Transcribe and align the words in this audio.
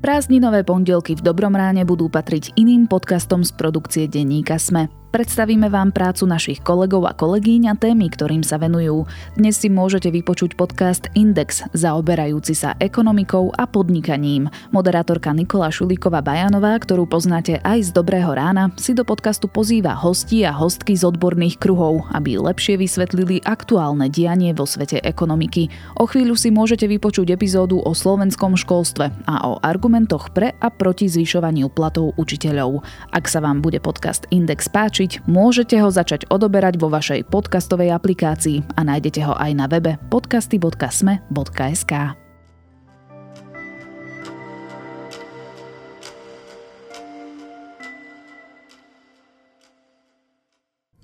Prázdninové 0.00 0.64
pondelky 0.64 1.12
v 1.12 1.20
Dobrom 1.20 1.52
ráne 1.52 1.84
budú 1.84 2.08
patriť 2.08 2.56
iným 2.56 2.88
podcastom 2.88 3.44
z 3.44 3.52
produkcie 3.52 4.04
denníka 4.08 4.56
Sme. 4.56 4.99
Predstavíme 5.10 5.66
vám 5.74 5.90
prácu 5.90 6.22
našich 6.22 6.62
kolegov 6.62 7.02
a 7.02 7.10
kolegyň 7.10 7.62
a 7.66 7.74
témy, 7.74 8.14
ktorým 8.14 8.46
sa 8.46 8.62
venujú. 8.62 9.10
Dnes 9.34 9.58
si 9.58 9.66
môžete 9.66 10.06
vypočuť 10.06 10.54
podcast 10.54 11.10
Index, 11.18 11.66
zaoberajúci 11.74 12.54
sa 12.54 12.78
ekonomikou 12.78 13.50
a 13.50 13.66
podnikaním. 13.66 14.46
Moderátorka 14.70 15.34
Nikola 15.34 15.74
Šulíková 15.74 16.22
Bajanová, 16.22 16.78
ktorú 16.78 17.10
poznáte 17.10 17.58
aj 17.66 17.90
z 17.90 17.90
Dobrého 17.90 18.30
rána, 18.30 18.70
si 18.78 18.94
do 18.94 19.02
podcastu 19.02 19.50
pozýva 19.50 19.98
hostí 19.98 20.46
a 20.46 20.54
hostky 20.54 20.94
z 20.94 21.02
odborných 21.02 21.58
kruhov, 21.58 22.06
aby 22.14 22.38
lepšie 22.38 22.78
vysvetlili 22.78 23.42
aktuálne 23.42 24.06
dianie 24.14 24.54
vo 24.54 24.62
svete 24.62 25.02
ekonomiky. 25.02 25.74
O 25.98 26.06
chvíľu 26.06 26.38
si 26.38 26.54
môžete 26.54 26.86
vypočuť 26.86 27.34
epizódu 27.34 27.82
o 27.82 27.90
slovenskom 27.98 28.54
školstve 28.54 29.26
a 29.26 29.34
o 29.42 29.58
argumentoch 29.58 30.30
pre 30.30 30.54
a 30.62 30.70
proti 30.70 31.10
zvyšovaniu 31.10 31.66
platov 31.66 32.14
učiteľov. 32.14 32.86
Ak 33.10 33.26
sa 33.26 33.42
vám 33.42 33.58
bude 33.58 33.82
podcast 33.82 34.30
Index 34.30 34.70
páčiť, 34.70 34.99
páčiť, 35.00 35.24
môžete 35.24 35.80
ho 35.80 35.88
začať 35.88 36.28
odoberať 36.28 36.76
vo 36.76 36.92
vašej 36.92 37.24
podcastovej 37.32 37.96
aplikácii 37.96 38.76
a 38.76 38.84
nájdete 38.84 39.24
ho 39.24 39.32
aj 39.32 39.50
na 39.56 39.64
webe 39.64 39.96
podcasty.sme.sk. 40.12 42.19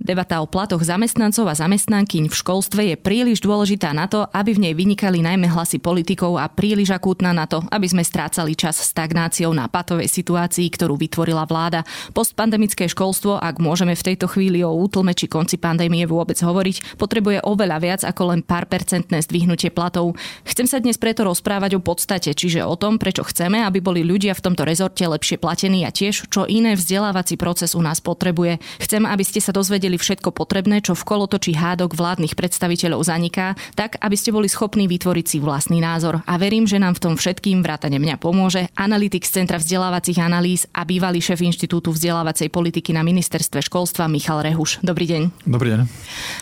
Debata 0.06 0.38
o 0.38 0.46
platoch 0.46 0.86
zamestnancov 0.86 1.50
a 1.50 1.58
zamestnankyň 1.58 2.30
v 2.30 2.38
školstve 2.38 2.94
je 2.94 2.96
príliš 2.96 3.42
dôležitá 3.42 3.90
na 3.90 4.06
to, 4.06 4.22
aby 4.30 4.54
v 4.54 4.62
nej 4.62 4.74
vynikali 4.78 5.18
najmä 5.18 5.50
hlasy 5.50 5.82
politikov 5.82 6.38
a 6.38 6.46
príliš 6.46 6.94
akútna 6.94 7.34
na 7.34 7.50
to, 7.50 7.58
aby 7.74 7.90
sme 7.90 8.06
strácali 8.06 8.54
čas 8.54 8.78
stagnáciou 8.78 9.50
na 9.50 9.66
patovej 9.66 10.06
situácii, 10.06 10.70
ktorú 10.70 10.94
vytvorila 10.94 11.42
vláda. 11.42 11.82
Postpandemické 12.14 12.86
školstvo, 12.86 13.42
ak 13.42 13.58
môžeme 13.58 13.98
v 13.98 14.06
tejto 14.14 14.30
chvíli 14.30 14.62
o 14.62 14.70
útlme 14.70 15.10
či 15.10 15.26
konci 15.26 15.58
pandémie 15.58 16.06
vôbec 16.06 16.38
hovoriť, 16.38 16.94
potrebuje 17.02 17.42
oveľa 17.42 17.78
viac 17.82 18.00
ako 18.06 18.30
len 18.30 18.46
pár 18.46 18.70
percentné 18.70 19.18
zdvihnutie 19.26 19.74
platov. 19.74 20.14
Chcem 20.46 20.70
sa 20.70 20.78
dnes 20.78 21.02
preto 21.02 21.26
rozprávať 21.26 21.74
o 21.74 21.82
podstate, 21.82 22.30
čiže 22.30 22.62
o 22.62 22.78
tom, 22.78 23.02
prečo 23.02 23.26
chceme, 23.26 23.66
aby 23.66 23.82
boli 23.82 24.06
ľudia 24.06 24.38
v 24.38 24.44
tomto 24.54 24.62
rezorte 24.62 25.02
lepšie 25.02 25.42
platení 25.42 25.82
a 25.82 25.90
tiež, 25.90 26.30
čo 26.30 26.46
iné 26.46 26.78
vzdelávací 26.78 27.34
proces 27.34 27.74
u 27.74 27.82
nás 27.82 27.98
potrebuje. 27.98 28.62
Chcem, 28.78 29.02
aby 29.02 29.26
ste 29.26 29.42
sa 29.42 29.50
dozvedeli 29.50 29.95
urobili 29.96 30.04
všetko 30.06 30.36
potrebné, 30.36 30.84
čo 30.84 30.92
v 30.92 31.06
kolotočí 31.08 31.56
hádok 31.56 31.96
vládnych 31.96 32.36
predstaviteľov 32.36 33.00
zaniká, 33.08 33.56
tak 33.74 33.96
aby 34.04 34.12
ste 34.12 34.30
boli 34.30 34.46
schopní 34.46 34.84
vytvoriť 34.86 35.26
si 35.26 35.38
vlastný 35.40 35.80
názor. 35.80 36.20
A 36.28 36.36
verím, 36.36 36.68
že 36.68 36.76
nám 36.76 37.00
v 37.00 37.02
tom 37.02 37.14
všetkým 37.16 37.64
vrátane 37.64 37.96
mňa 37.96 38.20
pomôže 38.20 38.68
analytik 38.76 39.24
z 39.24 39.40
Centra 39.40 39.56
vzdelávacích 39.56 40.20
analýz 40.20 40.68
a 40.76 40.84
bývalý 40.84 41.24
šéf 41.24 41.40
Inštitútu 41.40 41.96
vzdelávacej 41.96 42.52
politiky 42.52 42.92
na 42.92 43.00
ministerstve 43.00 43.64
školstva 43.64 44.06
Michal 44.12 44.44
Rehuš. 44.44 44.84
Dobrý 44.84 45.08
deň. 45.08 45.48
Dobrý 45.48 45.72
deň. 45.72 45.80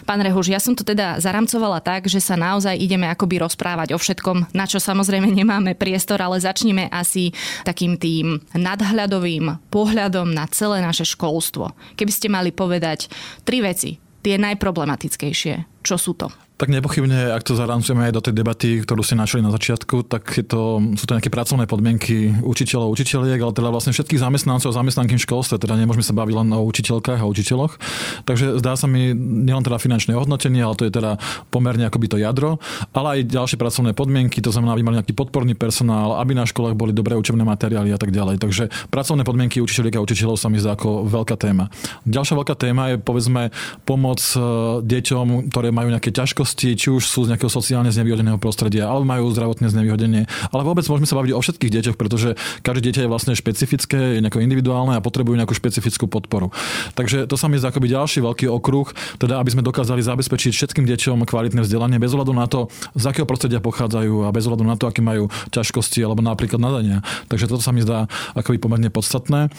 Pán 0.02 0.20
Rehuš, 0.20 0.50
ja 0.50 0.58
som 0.58 0.75
to 0.75 0.82
teda 0.82 1.22
zaramcovala 1.22 1.78
tak, 1.78 2.10
že 2.10 2.19
sa 2.19 2.34
naozaj 2.34 2.75
ideme 2.75 3.06
akoby 3.06 3.38
rozprávať 3.38 3.94
o 3.94 3.98
všetkom, 4.02 4.50
na 4.50 4.66
čo 4.66 4.82
samozrejme 4.82 5.30
nemáme 5.30 5.78
priestor, 5.78 6.19
ale 6.19 6.42
začneme 6.42 6.91
asi 6.91 7.30
takým 7.62 7.94
tým 7.97 8.42
nadhľadovým 8.52 9.70
pohľadom 9.70 10.34
na 10.34 10.44
celé 10.50 10.82
naše 10.82 11.06
školstvo. 11.06 11.70
Keby 11.94 12.12
ste 12.12 12.28
mali 12.32 12.50
povedať 12.50 13.06
Tri 13.45 13.61
veci, 13.61 14.00
tie 14.25 14.41
najproblematickejšie. 14.41 15.84
Čo 15.84 15.97
sú 16.00 16.17
to? 16.17 16.33
Tak 16.65 16.73
nepochybne, 16.73 17.29
ak 17.37 17.45
to 17.45 17.61
zarancujeme 17.61 18.09
aj 18.09 18.12
do 18.17 18.25
tej 18.25 18.41
debaty, 18.41 18.81
ktorú 18.81 19.05
ste 19.05 19.20
našli 19.20 19.45
na 19.45 19.53
začiatku, 19.53 20.09
tak 20.09 20.33
je 20.33 20.48
to, 20.48 20.81
sú 20.97 21.05
to 21.05 21.12
nejaké 21.12 21.29
pracovné 21.29 21.69
podmienky 21.69 22.33
učiteľov, 22.41 22.89
učiteľiek, 22.89 23.37
ale 23.37 23.53
teda 23.53 23.69
vlastne 23.69 23.93
všetkých 23.93 24.17
zamestnancov 24.17 24.73
a 24.73 24.79
zamestnanky 24.81 25.21
v 25.21 25.25
školstve, 25.28 25.61
teda 25.61 25.77
nemôžeme 25.77 26.00
sa 26.00 26.16
baviť 26.16 26.33
len 26.41 26.49
o 26.56 26.65
učiteľkách 26.65 27.21
a 27.21 27.28
učiteľoch. 27.28 27.77
Takže 28.25 28.65
zdá 28.65 28.81
sa 28.81 28.88
mi 28.88 29.12
nielen 29.12 29.61
teda 29.61 29.77
finančné 29.77 30.16
hodnotenie, 30.16 30.65
ale 30.65 30.72
to 30.72 30.88
je 30.88 30.97
teda 30.97 31.21
pomerne 31.53 31.84
akoby 31.84 32.09
to 32.09 32.16
jadro, 32.16 32.56
ale 32.97 33.21
aj 33.21 33.28
ďalšie 33.28 33.61
pracovné 33.61 33.93
podmienky, 33.93 34.41
to 34.41 34.49
znamená, 34.49 34.72
aby 34.72 34.88
mali 34.88 35.05
nejaký 35.05 35.12
podporný 35.12 35.53
personál, 35.53 36.17
aby 36.17 36.33
na 36.33 36.49
školách 36.49 36.81
boli 36.81 36.97
dobré 36.97 37.12
učebné 37.12 37.44
materiály 37.44 37.93
a 37.93 38.00
tak 38.00 38.09
ďalej. 38.09 38.41
Takže 38.41 38.72
pracovné 38.88 39.28
podmienky 39.28 39.61
učiteľiek 39.61 40.00
a 40.00 40.05
učiteľov 40.09 40.41
sa 40.41 40.49
mi 40.49 40.56
zdá 40.65 40.81
ako 40.81 41.12
veľká 41.12 41.37
téma. 41.37 41.69
Ďalšia 42.09 42.41
veľká 42.41 42.56
téma 42.56 42.97
je 42.97 43.05
povedzme 43.05 43.53
pomoc 43.84 44.25
e, 44.33 44.41
deťom, 44.81 45.53
ktoré 45.53 45.69
majú 45.69 45.93
nejaké 45.93 46.09
ťažkosti 46.09 46.53
ťažkosti, 46.54 46.78
či 46.78 46.88
už 46.94 47.03
sú 47.03 47.26
z 47.26 47.34
nejakého 47.34 47.50
sociálne 47.50 47.91
znevýhodneného 47.91 48.38
prostredia, 48.38 48.87
alebo 48.87 49.03
majú 49.03 49.26
zdravotné 49.34 49.66
znevýhodnenie. 49.75 50.31
Ale 50.54 50.62
vôbec 50.62 50.87
môžeme 50.87 51.10
sa 51.10 51.19
baviť 51.19 51.32
o 51.34 51.42
všetkých 51.42 51.72
deťoch, 51.75 51.97
pretože 51.98 52.38
každé 52.62 52.81
dieťa 52.91 53.00
je 53.04 53.10
vlastne 53.10 53.32
špecifické, 53.34 54.19
je 54.19 54.20
nejako 54.22 54.38
individuálne 54.38 54.94
a 54.94 55.03
potrebujú 55.03 55.34
nejakú 55.34 55.54
špecifickú 55.59 56.06
podporu. 56.06 56.54
Takže 56.94 57.26
to 57.26 57.34
sa 57.34 57.50
mi 57.50 57.59
zdá 57.59 57.75
akoby 57.75 57.91
ďalší 57.91 58.22
veľký 58.22 58.47
okruh, 58.47 58.87
teda 59.19 59.43
aby 59.43 59.50
sme 59.50 59.66
dokázali 59.66 60.00
zabezpečiť 60.00 60.53
všetkým 60.54 60.87
deťom 60.87 61.26
kvalitné 61.26 61.66
vzdelanie 61.66 61.98
bez 61.98 62.14
ohľadu 62.14 62.32
na 62.32 62.47
to, 62.47 62.70
z 62.94 63.04
akého 63.10 63.26
prostredia 63.26 63.59
pochádzajú 63.59 64.31
a 64.31 64.32
bez 64.32 64.47
ohľadu 64.47 64.62
na 64.62 64.78
to, 64.78 64.87
aké 64.87 65.03
majú 65.03 65.26
ťažkosti 65.50 66.06
alebo 66.06 66.22
napríklad 66.22 66.62
nadania. 66.62 67.03
Takže 67.26 67.50
toto 67.50 67.62
sa 67.64 67.75
mi 67.75 67.82
zdá 67.82 68.06
akoby 68.38 68.62
pomerne 68.62 68.88
podstatné. 68.94 69.50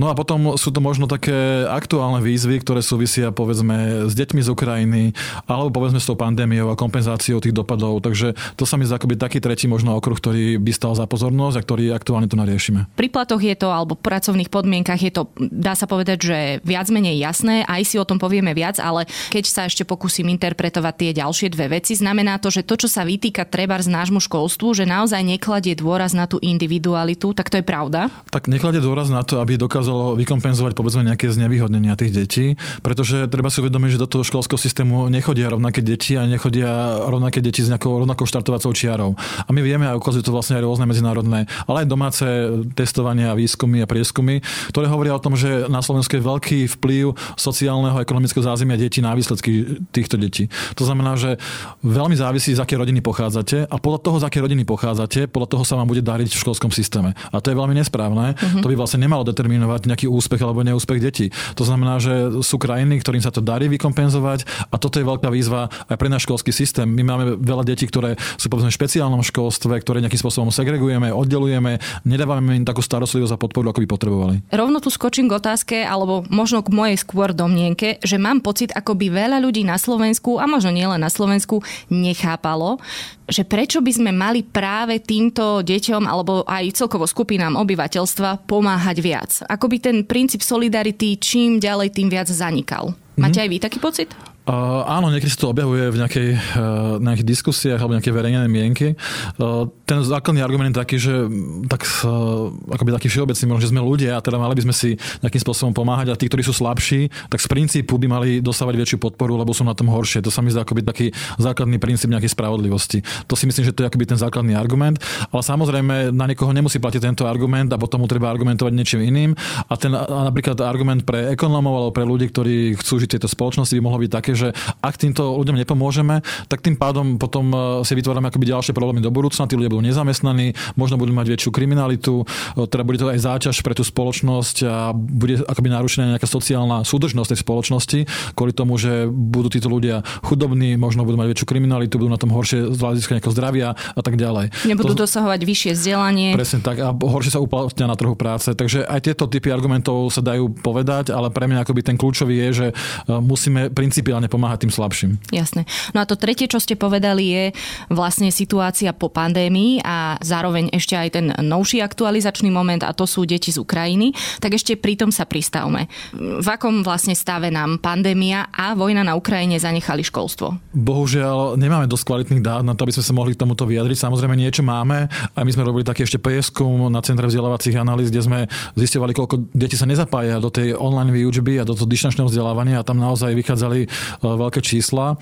No 0.00 0.08
a 0.08 0.16
potom 0.16 0.56
sú 0.56 0.72
to 0.72 0.80
možno 0.80 1.04
také 1.04 1.66
aktuálne 1.68 2.24
výzvy, 2.24 2.62
ktoré 2.64 2.80
súvisia 2.80 3.34
povedzme 3.34 4.08
s 4.08 4.14
deťmi 4.16 4.40
z 4.40 4.48
Ukrajiny 4.48 5.02
alebo 5.50 5.74
povedzme 5.74 5.98
s 5.98 6.06
tou 6.06 6.16
pandémiou 6.20 6.68
a 6.68 6.76
kompenzáciou 6.76 7.40
tých 7.40 7.56
dopadov. 7.56 8.04
Takže 8.04 8.36
to 8.60 8.68
sa 8.68 8.76
mi 8.76 8.84
zdá 8.84 9.00
akoby 9.00 9.16
taký 9.16 9.40
tretí 9.40 9.64
možno 9.64 9.96
okruh, 9.96 10.20
ktorý 10.20 10.60
by 10.60 10.72
stal 10.76 10.92
za 10.92 11.08
pozornosť 11.08 11.56
a 11.56 11.64
ktorý 11.64 11.84
aktuálne 11.96 12.28
tu 12.28 12.36
nariešime. 12.36 12.92
Pri 12.92 13.08
platoch 13.08 13.40
je 13.40 13.56
to, 13.56 13.72
alebo 13.72 13.96
pracovných 13.96 14.52
podmienkach 14.52 15.00
je 15.00 15.08
to, 15.08 15.32
dá 15.40 15.72
sa 15.72 15.88
povedať, 15.88 16.18
že 16.20 16.38
viac 16.60 16.92
menej 16.92 17.16
jasné, 17.16 17.64
aj 17.64 17.82
si 17.88 17.96
o 17.96 18.04
tom 18.04 18.20
povieme 18.20 18.52
viac, 18.52 18.76
ale 18.76 19.08
keď 19.32 19.44
sa 19.48 19.62
ešte 19.64 19.88
pokúsim 19.88 20.28
interpretovať 20.28 20.94
tie 21.00 21.10
ďalšie 21.16 21.48
dve 21.48 21.80
veci, 21.80 21.96
znamená 21.96 22.36
to, 22.36 22.52
že 22.52 22.68
to, 22.68 22.76
čo 22.76 22.88
sa 22.92 23.08
vytýka 23.08 23.48
treba 23.48 23.80
z 23.80 23.88
nášmu 23.88 24.20
školstvu, 24.20 24.76
že 24.76 24.84
naozaj 24.84 25.24
nekladie 25.24 25.72
dôraz 25.72 26.12
na 26.12 26.28
tú 26.28 26.36
individualitu, 26.42 27.32
tak 27.32 27.48
to 27.48 27.62
je 27.62 27.64
pravda? 27.64 28.12
Tak 28.28 28.50
nekladie 28.50 28.82
dôraz 28.82 29.08
na 29.08 29.24
to, 29.24 29.40
aby 29.40 29.56
dokázalo 29.56 30.18
vykompenzovať 30.20 30.76
povedzme 30.76 31.06
nejaké 31.06 31.30
znevýhodnenia 31.30 31.96
tých 31.96 32.12
detí, 32.12 32.46
pretože 32.84 33.30
treba 33.30 33.48
si 33.48 33.62
uvedomiť, 33.62 33.96
že 33.96 34.02
do 34.02 34.10
toho 34.10 34.26
školského 34.26 34.58
systému 34.58 35.06
nechodia 35.08 35.48
rovnaké 35.48 35.80
deti 35.80 36.09
deti 36.10 36.18
a 36.18 36.26
nechodia 36.26 36.70
rovnaké 37.06 37.38
deti 37.38 37.62
s 37.62 37.70
nejakou 37.70 38.02
rovnakou 38.02 38.26
štartovacou 38.26 38.74
čiarou. 38.74 39.14
A 39.46 39.50
my 39.54 39.62
vieme, 39.62 39.86
a 39.86 39.94
ukazujú 39.94 40.26
to 40.26 40.34
vlastne 40.34 40.58
aj 40.58 40.66
rôzne 40.66 40.90
medzinárodné, 40.90 41.46
ale 41.70 41.76
aj 41.82 41.86
domáce 41.86 42.26
testovania, 42.74 43.38
výskumy 43.38 43.78
a 43.78 43.86
prieskumy, 43.86 44.42
ktoré 44.74 44.90
hovoria 44.90 45.14
o 45.14 45.22
tom, 45.22 45.38
že 45.38 45.70
na 45.70 45.78
Slovensku 45.78 46.18
je 46.18 46.26
veľký 46.26 46.58
vplyv 46.78 47.14
sociálneho 47.38 47.94
a 47.94 48.02
ekonomického 48.02 48.42
zázemia 48.42 48.74
detí 48.74 48.98
na 48.98 49.14
výsledky 49.14 49.78
týchto 49.94 50.18
detí. 50.18 50.50
To 50.74 50.82
znamená, 50.82 51.14
že 51.14 51.38
veľmi 51.86 52.18
závisí, 52.18 52.58
z 52.58 52.58
aké 52.58 52.74
rodiny 52.74 52.98
pochádzate 52.98 53.70
a 53.70 53.76
podľa 53.78 54.00
toho, 54.02 54.16
z 54.18 54.24
aké 54.26 54.42
rodiny 54.42 54.66
pochádzate, 54.66 55.30
podľa 55.30 55.48
toho 55.54 55.62
sa 55.62 55.78
vám 55.78 55.86
bude 55.86 56.02
dariť 56.02 56.34
v 56.34 56.42
školskom 56.42 56.74
systéme. 56.74 57.14
A 57.30 57.38
to 57.38 57.54
je 57.54 57.56
veľmi 57.56 57.76
nesprávne. 57.78 58.34
Uh-huh. 58.34 58.62
To 58.64 58.66
by 58.66 58.74
vlastne 58.74 59.06
nemalo 59.06 59.22
determinovať 59.22 59.86
nejaký 59.86 60.06
úspech 60.10 60.42
alebo 60.42 60.66
neúspech 60.66 60.98
detí. 60.98 61.30
To 61.54 61.62
znamená, 61.62 62.02
že 62.02 62.42
sú 62.42 62.58
krajiny, 62.58 62.98
ktorým 62.98 63.22
sa 63.22 63.30
to 63.30 63.44
darí 63.44 63.70
vykompenzovať 63.70 64.70
a 64.72 64.74
toto 64.80 64.98
je 64.98 65.06
veľká 65.06 65.28
výzva 65.30 65.70
aj 65.86 65.99
pre 66.00 66.08
náš 66.08 66.24
školský 66.24 66.48
systém. 66.56 66.88
My 66.88 67.04
máme 67.04 67.36
veľa 67.36 67.68
detí, 67.68 67.84
ktoré 67.84 68.16
sú 68.40 68.48
povedzme 68.48 68.72
v 68.72 68.78
špeciálnom 68.80 69.20
školstve, 69.20 69.76
ktoré 69.84 70.00
nejakým 70.00 70.16
spôsobom 70.16 70.48
segregujeme, 70.48 71.12
oddelujeme, 71.12 71.76
nedávame 72.08 72.56
im 72.56 72.64
takú 72.64 72.80
starostlivosť 72.80 73.36
a 73.36 73.38
podporu, 73.38 73.68
ako 73.68 73.84
by 73.84 73.88
potrebovali. 73.92 74.36
Rovno 74.48 74.80
tu 74.80 74.88
skočím 74.88 75.28
k 75.28 75.36
otázke, 75.36 75.76
alebo 75.84 76.24
možno 76.32 76.64
k 76.64 76.72
mojej 76.72 76.96
skôr 76.96 77.36
domnienke, 77.36 78.00
že 78.00 78.16
mám 78.16 78.40
pocit, 78.40 78.72
ako 78.72 78.96
by 78.96 79.12
veľa 79.12 79.44
ľudí 79.44 79.60
na 79.60 79.76
Slovensku, 79.76 80.40
a 80.40 80.48
možno 80.48 80.72
nielen 80.72 81.04
na 81.04 81.12
Slovensku, 81.12 81.60
nechápalo, 81.92 82.80
že 83.28 83.44
prečo 83.44 83.84
by 83.84 83.92
sme 83.92 84.10
mali 84.16 84.40
práve 84.40 84.98
týmto 85.04 85.60
deťom 85.60 86.08
alebo 86.08 86.42
aj 86.48 86.74
celkovo 86.74 87.04
skupinám 87.04 87.60
obyvateľstva 87.60 88.48
pomáhať 88.48 88.96
viac. 89.04 89.30
Ako 89.46 89.68
by 89.68 89.76
ten 89.78 89.96
princíp 90.08 90.40
solidarity 90.40 91.20
čím 91.20 91.60
ďalej, 91.60 91.92
tým 91.92 92.08
viac 92.08 92.26
zanikal. 92.26 92.96
Máte 93.20 93.38
mhm. 93.38 93.44
aj 93.44 93.48
vy 93.52 93.56
taký 93.60 93.78
pocit? 93.78 94.08
Áno, 94.48 95.12
niekedy 95.12 95.30
sa 95.30 95.46
to 95.46 95.52
objavuje 95.52 95.92
v 95.92 96.00
nejakej, 96.00 96.28
uh, 96.32 96.96
nejakých 96.96 97.28
diskusiách 97.28 97.78
alebo 97.78 97.94
nejaké 97.94 98.08
verejné 98.08 98.48
mienky. 98.48 98.96
Uh, 99.36 99.68
ten 99.84 100.00
základný 100.00 100.40
argument 100.40 100.72
je 100.72 100.80
taký, 100.80 100.96
že 100.96 101.28
tak, 101.68 101.84
uh, 101.84 102.48
akoby 102.72 102.90
taký 102.96 103.08
všeobecný, 103.12 103.44
možno, 103.46 103.62
že 103.62 103.70
sme 103.70 103.84
ľudia 103.84 104.18
a 104.18 104.24
teda 104.24 104.40
mali 104.40 104.56
by 104.58 104.64
sme 104.66 104.74
si 104.74 104.90
nejakým 105.22 105.42
spôsobom 105.44 105.76
pomáhať 105.76 106.10
a 106.10 106.18
tí, 106.18 106.26
ktorí 106.26 106.42
sú 106.42 106.56
slabší, 106.56 107.12
tak 107.30 107.38
z 107.38 107.46
princípu 107.46 107.94
by 108.00 108.06
mali 108.08 108.28
dostávať 108.42 108.80
väčšiu 108.80 108.98
podporu, 108.98 109.38
lebo 109.38 109.54
sú 109.54 109.62
na 109.62 109.76
tom 109.76 109.92
horšie. 109.92 110.24
To 110.24 110.32
sa 110.32 110.42
mi 110.42 110.50
zdá 110.50 110.66
akoby 110.66 110.82
taký 110.82 111.06
základný 111.38 111.78
princíp 111.78 112.10
nejakej 112.10 112.32
spravodlivosti. 112.34 113.04
To 113.30 113.38
si 113.38 113.44
myslím, 113.46 113.70
že 113.70 113.76
to 113.76 113.84
je 113.84 113.92
akoby 113.92 114.08
ten 114.08 114.18
základný 114.18 114.56
argument, 114.58 114.98
ale 115.30 115.42
samozrejme 115.44 116.10
na 116.10 116.26
niekoho 116.26 116.50
nemusí 116.50 116.82
platiť 116.82 117.06
tento 117.06 117.24
argument 117.28 117.70
a 117.70 117.78
potom 117.78 118.02
mu 118.02 118.10
treba 118.10 118.32
argumentovať 118.32 118.72
niečím 118.74 119.04
iným. 119.04 119.30
A 119.68 119.76
ten 119.78 119.94
a 119.94 120.26
napríklad 120.26 120.58
argument 120.64 121.06
pre 121.06 121.36
ekonómov 121.36 121.74
alebo 121.76 121.92
pre 121.94 122.08
ľudí, 122.08 122.26
ktorí 122.32 122.74
chcú 122.82 123.04
žiť 123.04 123.20
tejto 123.20 123.28
spoločnosti 123.30 123.76
by 123.76 123.82
mohol 123.84 124.02
byť 124.02 124.10
také, 124.10 124.32
Takže 124.40 124.56
ak 124.80 124.96
týmto 124.96 125.36
ľuďom 125.36 125.60
nepomôžeme, 125.60 126.24
tak 126.48 126.64
tým 126.64 126.80
pádom 126.80 127.20
potom 127.20 127.52
si 127.84 127.92
vytvárame 127.92 128.32
akoby 128.32 128.48
ďalšie 128.48 128.72
problémy 128.72 129.04
do 129.04 129.12
budúcna, 129.12 129.44
tí 129.44 129.52
ľudia 129.52 129.68
budú 129.68 129.84
nezamestnaní, 129.84 130.56
možno 130.80 130.96
budú 130.96 131.12
mať 131.12 131.28
väčšiu 131.36 131.52
kriminalitu, 131.52 132.24
teda 132.56 132.80
bude 132.80 132.96
to 132.96 133.12
aj 133.12 133.20
záťaž 133.20 133.60
pre 133.60 133.76
tú 133.76 133.84
spoločnosť 133.84 134.56
a 134.64 134.96
bude 134.96 135.44
akoby 135.44 135.68
narušená 135.68 136.16
nejaká 136.16 136.24
sociálna 136.24 136.88
súdržnosť 136.88 137.36
tej 137.36 137.40
spoločnosti, 137.44 138.00
kvôli 138.32 138.56
tomu, 138.56 138.80
že 138.80 139.12
budú 139.12 139.52
títo 139.52 139.68
ľudia 139.68 140.00
chudobní, 140.24 140.80
možno 140.80 141.04
budú 141.04 141.20
mať 141.20 141.36
väčšiu 141.36 141.44
kriminalitu, 141.44 142.00
budú 142.00 142.08
na 142.08 142.16
tom 142.16 142.32
horšie 142.32 142.72
z 142.72 142.80
hľadiska 142.80 143.20
nejakého 143.20 143.36
zdravia 143.36 143.76
a 143.76 144.00
tak 144.00 144.16
ďalej. 144.16 144.56
Nebudú 144.64 144.96
to, 144.96 145.04
dosahovať 145.04 145.40
vyššie 145.44 145.70
vzdelanie. 145.76 146.32
Presne 146.32 146.64
tak 146.64 146.80
a 146.80 146.96
horšie 146.96 147.36
sa 147.36 147.44
uplatnia 147.44 147.92
na 147.92 147.96
trhu 148.00 148.16
práce. 148.16 148.48
Takže 148.56 148.88
aj 148.88 149.04
tieto 149.04 149.28
typy 149.28 149.52
argumentov 149.52 150.08
sa 150.08 150.24
dajú 150.24 150.48
povedať, 150.64 151.12
ale 151.12 151.28
pre 151.28 151.44
mňa 151.44 151.68
akoby 151.68 151.80
ten 151.84 152.00
kľúčový 152.00 152.48
je, 152.48 152.50
že 152.50 152.66
e, 152.72 152.74
musíme 153.20 153.68
principiálne 153.72 154.19
pomáhať 154.26 154.66
tým 154.66 154.72
slabším. 154.74 155.10
Jasné. 155.30 155.64
No 155.94 156.02
a 156.02 156.08
to 156.08 156.18
tretie, 156.18 156.50
čo 156.50 156.58
ste 156.58 156.74
povedali, 156.74 157.24
je 157.30 157.44
vlastne 157.88 158.28
situácia 158.34 158.90
po 158.90 159.08
pandémii 159.08 159.80
a 159.86 160.18
zároveň 160.20 160.74
ešte 160.74 160.98
aj 160.98 161.08
ten 161.14 161.26
novší 161.40 161.80
aktualizačný 161.80 162.50
moment 162.50 162.82
a 162.82 162.92
to 162.92 163.06
sú 163.06 163.24
deti 163.24 163.54
z 163.54 163.62
Ukrajiny. 163.62 164.12
Tak 164.42 164.58
ešte 164.58 164.74
pri 164.76 164.98
tom 164.98 165.14
sa 165.14 165.24
pristavme. 165.24 165.86
V 166.16 166.48
akom 166.48 166.82
vlastne 166.82 167.14
stave 167.14 167.48
nám 167.54 167.78
pandémia 167.78 168.50
a 168.50 168.74
vojna 168.74 169.06
na 169.06 169.14
Ukrajine 169.14 169.56
zanechali 169.56 170.02
školstvo? 170.02 170.58
Bohužiaľ, 170.74 171.54
nemáme 171.54 171.86
dosť 171.86 172.04
kvalitných 172.08 172.42
dát 172.42 172.66
na 172.66 172.74
to, 172.74 172.84
aby 172.88 172.96
sme 172.96 173.04
sa 173.06 173.14
mohli 173.14 173.32
k 173.36 173.40
tomuto 173.44 173.68
vyjadriť. 173.68 173.96
Samozrejme, 174.00 174.34
niečo 174.34 174.64
máme. 174.64 175.06
A 175.36 175.40
my 175.44 175.50
sme 175.52 175.62
robili 175.62 175.84
taký 175.86 176.08
ešte 176.08 176.18
prieskum 176.18 176.88
na 176.88 177.04
Centre 177.04 177.28
vzdelávacích 177.28 177.76
analýz, 177.76 178.08
kde 178.08 178.22
sme 178.24 178.38
zistovali, 178.74 179.12
koľko 179.12 179.52
deti 179.52 179.76
sa 179.76 179.84
nezapája 179.84 180.40
do 180.40 180.48
tej 180.48 180.74
online 180.74 181.12
výučby 181.12 181.60
a 181.60 181.68
do 181.68 181.76
toho 181.76 181.84
distančného 181.84 182.26
vzdelávania 182.26 182.80
a 182.80 182.86
tam 182.86 182.98
naozaj 182.98 183.36
vychádzali 183.36 183.86
veľké 184.18 184.60
čísla. 184.60 185.14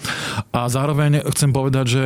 A 0.52 0.68
zároveň 0.68 1.20
chcem 1.34 1.52
povedať, 1.52 1.86
že 1.88 2.04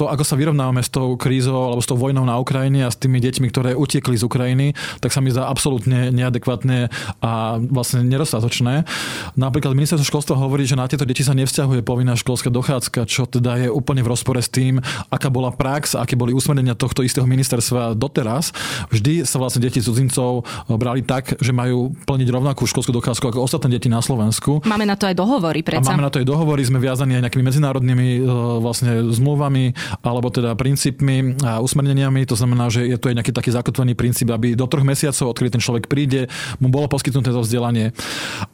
to, 0.00 0.08
ako 0.08 0.24
sa 0.24 0.34
vyrovnávame 0.40 0.80
s 0.80 0.88
tou 0.88 1.14
krízou 1.20 1.72
alebo 1.72 1.82
s 1.84 1.88
tou 1.88 1.98
vojnou 2.00 2.24
na 2.24 2.40
Ukrajine 2.40 2.86
a 2.86 2.90
s 2.92 2.96
tými 2.96 3.20
deťmi, 3.20 3.46
ktoré 3.52 3.70
utiekli 3.76 4.16
z 4.16 4.24
Ukrajiny, 4.24 4.66
tak 5.00 5.12
sa 5.12 5.20
mi 5.20 5.32
zdá 5.32 5.48
absolútne 5.50 6.10
neadekvátne 6.14 6.88
a 7.20 7.60
vlastne 7.60 8.02
nedostatočné. 8.06 8.88
Napríklad 9.36 9.76
ministerstvo 9.76 10.06
školstva 10.06 10.34
hovorí, 10.40 10.64
že 10.64 10.78
na 10.78 10.88
tieto 10.88 11.04
deti 11.04 11.20
sa 11.26 11.36
nevzťahuje 11.36 11.84
povinná 11.84 12.16
školská 12.16 12.48
dochádzka, 12.48 13.04
čo 13.04 13.28
teda 13.28 13.66
je 13.66 13.68
úplne 13.68 14.00
v 14.00 14.10
rozpore 14.12 14.40
s 14.40 14.48
tým, 14.48 14.80
aká 15.10 15.28
bola 15.28 15.52
prax, 15.52 15.98
aké 15.98 16.14
boli 16.14 16.32
usmernenia 16.32 16.78
tohto 16.78 17.02
istého 17.02 17.26
ministerstva 17.26 17.98
doteraz. 17.98 18.54
Vždy 18.94 19.26
sa 19.26 19.42
vlastne 19.42 19.64
deti 19.64 19.82
cudzincov 19.82 20.46
brali 20.70 21.02
tak, 21.02 21.36
že 21.42 21.50
majú 21.50 21.92
plniť 22.06 22.28
rovnakú 22.30 22.64
školskú 22.64 22.94
dochádzku 22.94 23.34
ako 23.34 23.38
ostatné 23.42 23.76
deti 23.76 23.90
na 23.90 24.00
Slovensku. 24.00 24.62
Máme 24.64 24.86
na 24.86 24.94
to 24.94 25.10
aj 25.10 25.14
dohovory, 25.18 25.66
predsa. 25.66 25.90
A 25.90 25.94
máme 25.94 26.05
na 26.06 26.10
to 26.14 26.22
aj 26.22 26.26
dohovory, 26.30 26.62
sme 26.62 26.78
viazaní 26.78 27.18
aj 27.18 27.26
nejakými 27.26 27.44
medzinárodnými 27.50 28.08
e, 28.16 28.20
vlastne 28.62 29.10
zmluvami 29.10 29.74
alebo 30.06 30.30
teda 30.30 30.54
princípmi 30.54 31.42
a 31.42 31.58
usmerneniami. 31.58 32.22
To 32.30 32.38
znamená, 32.38 32.70
že 32.70 32.86
je 32.86 32.94
tu 32.94 33.10
aj 33.10 33.18
nejaký 33.18 33.34
taký 33.34 33.50
zakotvený 33.50 33.98
princíp, 33.98 34.30
aby 34.30 34.54
do 34.54 34.70
troch 34.70 34.86
mesiacov, 34.86 35.34
odkedy 35.34 35.58
ten 35.58 35.62
človek 35.62 35.90
príde, 35.90 36.30
mu 36.62 36.70
bolo 36.70 36.86
poskytnuté 36.86 37.34
to 37.34 37.42
vzdelanie. 37.42 37.90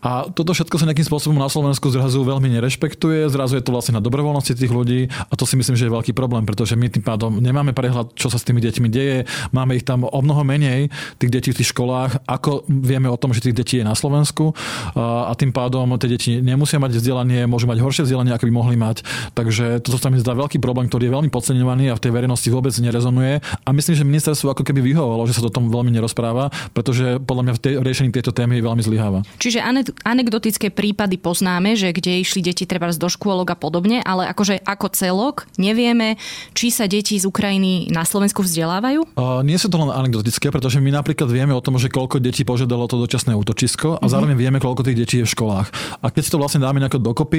A 0.01 0.33
toto 0.33 0.57
všetko 0.57 0.81
sa 0.81 0.89
nejakým 0.89 1.05
spôsobom 1.05 1.37
na 1.37 1.53
Slovensku 1.53 1.93
zrazu 1.93 2.25
veľmi 2.25 2.49
nerešpektuje, 2.57 3.29
zrazu 3.29 3.61
je 3.61 3.65
to 3.65 3.75
vlastne 3.77 4.01
na 4.01 4.03
dobrovoľnosti 4.03 4.57
tých 4.57 4.73
ľudí 4.73 5.13
a 5.29 5.33
to 5.37 5.45
si 5.45 5.61
myslím, 5.61 5.77
že 5.77 5.87
je 5.87 5.93
veľký 5.93 6.13
problém, 6.17 6.49
pretože 6.49 6.73
my 6.73 6.89
tým 6.89 7.05
pádom 7.05 7.37
nemáme 7.37 7.77
prehľad, 7.77 8.17
čo 8.17 8.33
sa 8.33 8.41
s 8.41 8.47
tými 8.49 8.65
deťmi 8.65 8.89
deje, 8.89 9.29
máme 9.53 9.77
ich 9.77 9.85
tam 9.85 10.09
o 10.09 10.21
mnoho 10.25 10.41
menej, 10.47 10.89
tých 11.21 11.31
detí 11.31 11.51
v 11.53 11.59
tých 11.61 11.71
školách, 11.75 12.25
ako 12.25 12.65
vieme 12.69 13.13
o 13.13 13.21
tom, 13.21 13.37
že 13.37 13.45
tých 13.45 13.57
detí 13.59 13.75
je 13.83 13.87
na 13.87 13.93
Slovensku 13.93 14.57
a 14.97 15.33
tým 15.37 15.53
pádom 15.53 15.91
tie 15.99 16.09
deti 16.09 16.33
nemusia 16.39 16.79
mať 16.79 16.99
vzdelanie, 16.99 17.42
môžu 17.47 17.71
mať 17.71 17.79
horšie 17.83 18.03
vzdelanie, 18.07 18.33
ako 18.35 18.49
by 18.49 18.53
mohli 18.53 18.77
mať. 18.77 19.07
Takže 19.33 19.81
toto 19.83 19.99
sa 19.99 20.09
mi 20.11 20.19
zdá 20.19 20.35
veľký 20.35 20.59
problém, 20.59 20.89
ktorý 20.89 21.09
je 21.09 21.13
veľmi 21.15 21.31
podceňovaný 21.31 21.93
a 21.93 21.99
v 21.99 22.03
tej 22.03 22.13
verejnosti 22.13 22.49
vôbec 22.51 22.75
nerezonuje. 22.77 23.41
A 23.43 23.69
myslím, 23.71 23.95
že 23.97 24.05
ministerstvo 24.05 24.53
ako 24.53 24.63
keby 24.67 24.81
vyhovovalo, 24.83 25.27
že 25.29 25.39
sa 25.39 25.43
to 25.47 25.53
tom 25.53 25.69
veľmi 25.69 25.93
nerozpráva, 25.93 26.51
pretože 26.73 27.21
podľa 27.23 27.43
mňa 27.49 27.55
v 27.55 27.61
tej, 27.61 27.73
riešení 27.81 28.11
tejto 28.13 28.33
témy 28.33 28.59
je 28.59 28.65
veľmi 28.65 28.83
zlyháva. 28.83 29.21
Čiže 29.39 29.65
anekdotické 30.05 30.73
prípady 30.73 31.17
poznáme, 31.21 31.77
že 31.79 31.93
kde 31.93 32.21
išli 32.23 32.45
deti 32.45 32.65
treba 32.69 32.89
do 32.93 33.09
škôlok 33.09 33.55
a 33.55 33.57
podobne, 33.57 34.05
ale 34.05 34.29
akože 34.29 34.61
ako 34.69 34.87
celok 34.93 35.49
nevieme, 35.57 36.21
či 36.53 36.69
sa 36.69 36.85
deti 36.85 37.17
z 37.17 37.25
Ukrajiny 37.25 37.89
na 37.89 38.05
Slovensku 38.05 38.45
vzdelávajú? 38.45 39.17
Uh, 39.17 39.41
nie 39.41 39.57
sú 39.57 39.73
to 39.73 39.81
len 39.81 39.89
anekdotické, 39.89 40.53
pretože 40.53 40.77
my 40.77 40.93
napríklad 40.93 41.29
vieme 41.33 41.57
o 41.57 41.65
tom, 41.65 41.81
že 41.81 41.89
koľko 41.89 42.21
detí 42.21 42.45
požiadalo 42.45 42.85
to 42.85 43.01
dočasné 43.01 43.33
útočisko 43.33 43.97
a 43.97 44.05
mm-hmm. 44.05 44.13
zároveň 44.13 44.37
vieme, 44.37 44.59
koľko 44.61 44.85
tých 44.85 44.99
detí 44.99 45.17
je 45.23 45.27
v 45.27 45.33
školách. 45.33 45.69
A 46.05 46.13
keď 46.13 46.23
si 46.23 46.31
to 46.33 46.41
vlastne 46.41 46.61
dáme 46.61 46.81
nejako 46.85 47.01
dokopy, 47.01 47.32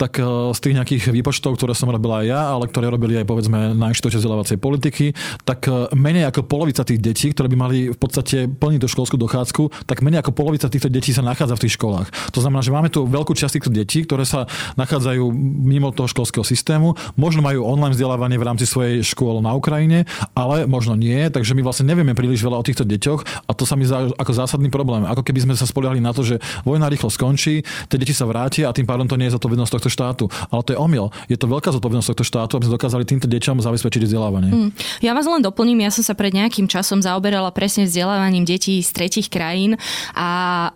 tak 0.00 0.16
uh, 0.18 0.50
z 0.56 0.58
tých 0.64 0.76
nejakých 0.80 1.02
výpočtov, 1.12 1.60
ktoré 1.60 1.76
som 1.76 1.92
robila 1.92 2.24
aj 2.24 2.26
ja, 2.26 2.40
ale 2.56 2.64
ktoré 2.70 2.88
robili 2.88 3.20
aj 3.20 3.26
povedzme 3.28 3.76
na 3.76 3.92
Inštitúte 3.92 4.18
vzdelávacej 4.18 4.56
politiky, 4.58 5.12
tak 5.44 5.68
uh, 5.68 5.92
menej 5.92 6.28
ako 6.32 6.48
polovica 6.48 6.86
tých 6.86 7.00
detí, 7.00 7.30
ktoré 7.30 7.52
by 7.52 7.56
mali 7.56 7.78
v 7.92 7.98
podstate 7.98 8.48
plniť 8.48 8.80
tú 8.80 8.88
školskú 8.88 9.16
dochádzku, 9.20 9.84
tak 9.84 10.00
menej 10.00 10.24
ako 10.24 10.32
polovica 10.32 10.72
týchto 10.72 10.88
detí 10.88 11.12
sa 11.12 11.20
nachádza 11.20 11.60
v 11.60 11.62
tých 11.68 11.76
školách. 11.76 12.08
To 12.32 12.40
znamená, 12.40 12.64
že 12.64 12.72
máme 12.72 12.88
tu 12.88 13.04
veľkú 13.04 13.36
časť 13.36 13.60
týchto 13.60 13.70
detí, 13.70 14.02
ktoré 14.08 14.24
sa 14.24 14.48
nachádzajú 14.80 15.24
mimo 15.64 15.92
toho 15.92 16.08
školského 16.08 16.46
systému, 16.46 16.96
možno 17.18 17.44
majú 17.44 17.66
online 17.66 17.94
vzdelávanie 17.94 18.36
v 18.40 18.46
rámci 18.46 18.64
svojej 18.64 19.02
škôl 19.04 19.42
na 19.44 19.52
Ukrajine, 19.52 20.08
ale 20.32 20.64
možno 20.64 20.94
nie, 20.94 21.28
takže 21.28 21.52
my 21.52 21.62
vlastne 21.66 21.90
nevieme 21.90 22.16
príliš 22.16 22.40
veľa 22.40 22.60
o 22.60 22.66
týchto 22.66 22.86
deťoch 22.86 23.48
a 23.48 23.52
to 23.52 23.64
sa 23.66 23.74
mi 23.74 23.84
zdá 23.84 24.08
ako 24.14 24.32
zásadný 24.32 24.70
problém. 24.70 25.04
Ako 25.04 25.26
keby 25.26 25.44
sme 25.44 25.54
sa 25.58 25.66
spoliehali 25.68 25.98
na 26.00 26.14
to, 26.14 26.22
že 26.22 26.38
vojna 26.62 26.88
rýchlo 26.88 27.10
skončí, 27.10 27.66
tie 27.90 27.98
deti 27.98 28.14
sa 28.14 28.28
vrátia 28.28 28.70
a 28.70 28.76
tým 28.76 28.86
pádom 28.86 29.06
to 29.10 29.18
nie 29.18 29.28
je 29.28 29.33
zodpovednosť 29.34 29.72
tohto 29.78 29.90
štátu. 29.90 30.24
Ale 30.48 30.62
to 30.62 30.72
je 30.74 30.78
omyl. 30.78 31.10
Je 31.26 31.38
to 31.38 31.50
veľká 31.50 31.74
zodpovednosť 31.74 32.08
tohto 32.14 32.24
štátu, 32.24 32.52
aby 32.56 32.70
sme 32.70 32.76
dokázali 32.78 33.04
týmto 33.04 33.26
deťom 33.26 33.60
zabezpečiť 33.60 34.02
vzdelávanie. 34.06 34.50
Hmm. 34.50 34.70
Ja 35.02 35.12
vás 35.12 35.26
len 35.26 35.42
doplním, 35.42 35.82
ja 35.82 35.90
som 35.90 36.06
sa 36.06 36.14
pred 36.14 36.30
nejakým 36.30 36.70
časom 36.70 37.02
zaoberala 37.02 37.50
presne 37.50 37.88
vzdelávaním 37.88 38.46
detí 38.46 38.78
z 38.80 38.90
tretich 38.94 39.26
krajín 39.32 39.74
a 40.14 40.28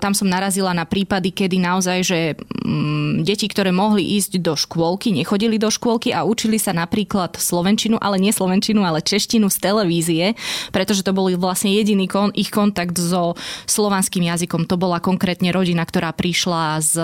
tam 0.02 0.16
som 0.16 0.26
narazila 0.26 0.75
na 0.75 0.88
prípady, 0.88 1.31
kedy 1.31 1.62
naozaj, 1.62 1.99
že 2.02 2.20
mm, 2.64 3.22
deti, 3.22 3.46
ktoré 3.46 3.70
mohli 3.70 4.19
ísť 4.19 4.40
do 4.40 4.56
škôlky, 4.56 5.12
nechodili 5.14 5.60
do 5.60 5.69
škôlky 5.69 6.10
a 6.10 6.25
učili 6.25 6.56
sa 6.56 6.72
napríklad 6.72 7.37
slovenčinu, 7.37 8.00
ale 8.00 8.19
nie 8.19 8.32
slovenčinu, 8.34 8.82
ale 8.82 9.05
češtinu 9.05 9.52
z 9.52 9.58
televízie, 9.60 10.25
pretože 10.72 11.05
to 11.05 11.14
bol 11.14 11.28
vlastne 11.37 11.70
jediný 11.70 12.08
kon, 12.08 12.32
ich 12.34 12.49
kontakt 12.49 12.96
so 12.96 13.37
slovanským 13.69 14.26
jazykom. 14.26 14.64
To 14.66 14.81
bola 14.81 14.99
konkrétne 14.99 15.52
rodina, 15.52 15.84
ktorá 15.84 16.10
prišla 16.16 16.81
z 16.81 16.94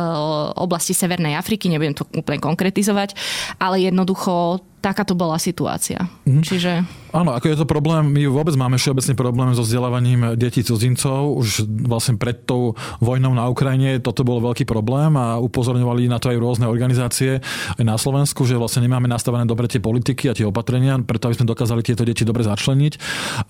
oblasti 0.57 0.97
Severnej 0.97 1.37
Afriky, 1.37 1.44
nebudem 1.69 1.93
to 1.95 2.09
úplne 2.17 2.41
konkretizovať, 2.41 3.15
ale 3.61 3.85
jednoducho 3.85 4.65
takáto 4.85 5.17
bola 5.17 5.41
situácia. 5.41 6.05
Mm. 6.29 6.45
Čiže... 6.45 6.73
Áno, 7.15 7.31
ako 7.31 7.47
je 7.47 7.57
to 7.63 7.65
problém, 7.65 8.11
my 8.11 8.27
vôbec 8.27 8.59
máme 8.59 8.75
všeobecný 8.75 9.15
problém 9.15 9.49
so 9.55 9.63
vzdelávaním 9.63 10.35
detí 10.35 10.67
cudzincov. 10.67 11.39
Už 11.39 11.63
vlastne 11.87 12.19
pred 12.19 12.43
tou 12.43 12.75
vojnou 12.99 13.31
na 13.33 13.47
Ukrajine 13.47 14.03
toto 14.03 14.27
bol 14.27 14.43
veľký 14.43 14.67
problém 14.67 15.15
a 15.15 15.39
upozorňovali 15.39 16.11
na 16.11 16.19
to 16.19 16.35
aj 16.35 16.43
rôzne 16.43 16.67
organizácie 16.67 17.39
aj 17.79 17.85
na 17.87 17.95
Slovensku, 17.95 18.43
že 18.43 18.59
vlastne 18.59 18.83
nemáme 18.83 19.07
nastavené 19.07 19.47
dobre 19.47 19.71
tie 19.71 19.79
politiky 19.79 20.27
a 20.27 20.35
tie 20.35 20.43
opatrenia, 20.43 20.99
preto 21.07 21.31
aby 21.31 21.39
sme 21.39 21.47
dokázali 21.47 21.87
tieto 21.87 22.03
deti 22.03 22.27
dobre 22.27 22.43
začleniť. 22.43 22.93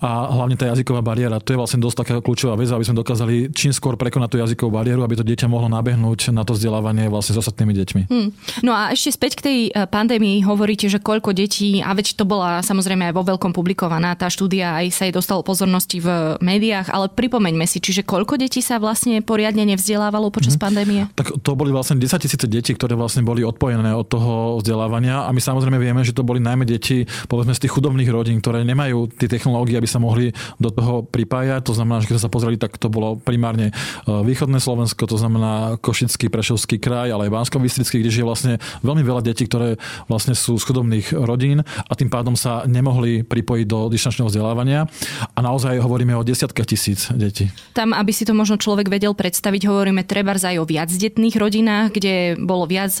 A 0.05 0.29
hlavne 0.29 0.55
tá 0.61 0.69
jazyková 0.69 1.01
bariéra, 1.01 1.41
to 1.41 1.57
je 1.57 1.59
vlastne 1.59 1.81
dosť 1.81 2.05
taká 2.05 2.13
kľúčová 2.21 2.53
vec, 2.53 2.69
aby 2.69 2.85
sme 2.85 3.01
dokázali 3.01 3.49
čím 3.49 3.73
skôr 3.73 3.97
prekonať 3.97 4.29
tú 4.29 4.37
jazykovú 4.45 4.77
bariéru, 4.77 5.01
aby 5.01 5.17
to 5.17 5.25
dieťa 5.25 5.49
mohlo 5.49 5.73
nabehnúť 5.73 6.29
na 6.29 6.45
to 6.45 6.53
vzdelávanie 6.53 7.09
vlastne 7.09 7.33
s 7.33 7.41
ostatnými 7.41 7.73
deťmi. 7.73 8.01
Hmm. 8.13 8.29
No 8.61 8.77
a 8.77 8.93
ešte 8.93 9.09
späť 9.17 9.41
k 9.41 9.41
tej 9.41 9.59
eh, 9.73 9.89
pandémii 9.89 10.45
hovoríte, 10.45 10.85
že 10.85 11.01
koľko 11.01 11.24
detí, 11.31 11.79
a 11.79 11.95
veď 11.95 12.19
to 12.19 12.27
bola 12.27 12.59
samozrejme 12.61 13.09
aj 13.09 13.13
vo 13.15 13.23
veľkom 13.23 13.55
publikovaná 13.55 14.13
tá 14.13 14.27
štúdia, 14.29 14.77
aj 14.77 14.93
sa 14.93 15.03
jej 15.07 15.13
dostalo 15.15 15.41
pozornosti 15.41 16.03
v 16.03 16.37
médiách, 16.43 16.91
ale 16.91 17.09
pripomeňme 17.09 17.65
si, 17.65 17.79
čiže 17.79 18.03
koľko 18.03 18.37
detí 18.37 18.59
sa 18.59 18.77
vlastne 18.77 19.23
poriadne 19.23 19.63
nevzdelávalo 19.65 20.29
počas 20.29 20.59
mm-hmm. 20.59 20.65
pandémie? 20.65 21.01
Tak 21.15 21.41
to 21.41 21.51
boli 21.55 21.71
vlastne 21.71 21.97
10 21.97 22.21
tisíce 22.21 22.45
detí, 22.45 22.75
ktoré 22.75 22.93
vlastne 22.93 23.23
boli 23.23 23.41
odpojené 23.41 23.95
od 23.95 24.05
toho 24.05 24.59
vzdelávania 24.59 25.25
a 25.25 25.29
my 25.31 25.41
samozrejme 25.41 25.79
vieme, 25.79 26.01
že 26.03 26.13
to 26.13 26.27
boli 26.27 26.43
najmä 26.43 26.67
deti 26.67 27.07
povedzme 27.31 27.55
z 27.55 27.63
tých 27.65 27.73
chudobných 27.73 28.09
rodín, 28.11 28.41
ktoré 28.43 28.67
nemajú 28.67 29.07
tie 29.15 29.29
technológie, 29.31 29.77
aby 29.77 29.87
sa 29.87 30.01
mohli 30.01 30.33
do 30.59 30.69
toho 30.73 31.05
pripájať. 31.05 31.63
To 31.65 31.73
znamená, 31.77 32.01
že 32.03 32.11
keď 32.11 32.27
sa 32.27 32.33
pozreli, 32.33 32.57
tak 32.59 32.75
to 32.75 32.91
bolo 32.91 33.15
primárne 33.15 33.71
e, 33.71 33.73
východné 34.09 34.59
Slovensko, 34.59 35.07
to 35.07 35.17
znamená 35.17 35.77
Košický, 35.79 36.27
Prešovský 36.27 36.81
kraj, 36.81 37.13
ale 37.13 37.29
aj 37.29 37.33
bansko 37.33 37.57
kde 37.59 38.11
je 38.11 38.25
vlastne 38.25 38.53
veľmi 38.83 39.03
veľa 39.05 39.21
detí, 39.23 39.45
ktoré 39.47 39.77
vlastne 40.09 40.35
sú 40.35 40.57
z 40.57 40.63
chudobných 40.65 41.14
rodín 41.23 41.63
a 41.63 41.93
tým 41.95 42.11
pádom 42.11 42.35
sa 42.35 42.67
nemohli 42.67 43.23
pripojiť 43.23 43.65
do 43.65 43.87
distančného 43.87 44.27
vzdelávania. 44.27 44.89
A 45.35 45.39
naozaj 45.39 45.79
hovoríme 45.79 46.11
o 46.17 46.25
desiatkách 46.25 46.67
tisíc 46.67 47.07
detí. 47.15 47.47
Tam, 47.71 47.95
aby 47.95 48.11
si 48.11 48.27
to 48.27 48.35
možno 48.35 48.59
človek 48.59 48.91
vedel 48.91 49.15
predstaviť, 49.15 49.69
hovoríme 49.69 50.03
treba 50.03 50.35
aj 50.35 50.59
o 50.59 50.67
viacdetných 50.67 51.35
rodinách, 51.39 51.95
kde 51.95 52.35
bolo 52.35 52.67
viac 52.67 52.99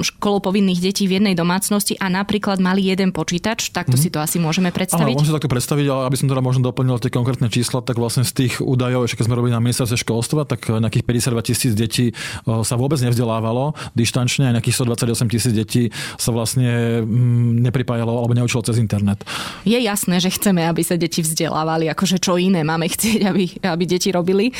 školou 0.00 0.40
povinných 0.40 0.80
detí 0.80 1.04
v 1.04 1.20
jednej 1.20 1.34
domácnosti 1.36 1.98
a 2.00 2.08
napríklad 2.08 2.62
mali 2.62 2.88
jeden 2.88 3.12
počítač, 3.12 3.74
takto 3.74 3.98
mm-hmm. 3.98 4.08
si 4.08 4.14
to 4.14 4.18
asi 4.22 4.36
môžeme 4.40 4.72
predstaviť. 4.72 5.12
Áno, 5.12 5.18
môžem 5.18 5.28
si 5.28 5.36
takto 5.36 5.50
predstaviť, 5.50 5.86
ale 5.90 6.02
aby 6.08 6.16
som 6.16 6.26
teda 6.30 6.40
možno 6.40 6.62
doplnil 6.64 6.96
tie 7.02 7.12
konkrétne 7.12 7.50
čísla, 7.52 7.84
tak 7.84 8.00
vlastne 8.00 8.24
z 8.24 8.32
tých 8.32 8.62
údajov, 8.62 9.04
ešte 9.04 9.20
keď 9.20 9.24
sme 9.28 9.36
robili 9.36 9.52
na 9.52 9.60
ministerstve 9.60 9.98
školstva, 10.00 10.48
tak 10.48 10.70
nejakých 10.70 11.04
52 11.04 11.48
tisíc 11.48 11.72
detí 11.74 12.16
sa 12.46 12.74
vôbec 12.78 13.02
nevzdelávalo 13.02 13.76
dištančne 13.92 14.48
a 14.48 14.54
nejakých 14.56 14.86
128 14.86 15.34
tisíc 15.34 15.52
detí 15.52 15.82
sa 16.16 16.30
vlastne 16.32 17.02
mm, 17.04 17.60
nepripájalo 17.68 18.14
alebo 18.14 18.32
neučilo 18.32 18.64
cez 18.64 18.80
internet. 18.80 19.20
Je 19.68 19.76
jasné, 19.76 20.22
že 20.22 20.32
chceme, 20.32 20.64
aby 20.64 20.80
sa 20.80 20.96
deti 20.96 21.20
vzdelávali, 21.20 21.90
akože 21.92 22.22
čo 22.22 22.40
iné 22.40 22.64
máme 22.64 22.88
chcieť, 22.88 23.20
aby, 23.26 23.44
aby 23.60 23.84
deti 23.84 24.08
robili, 24.14 24.54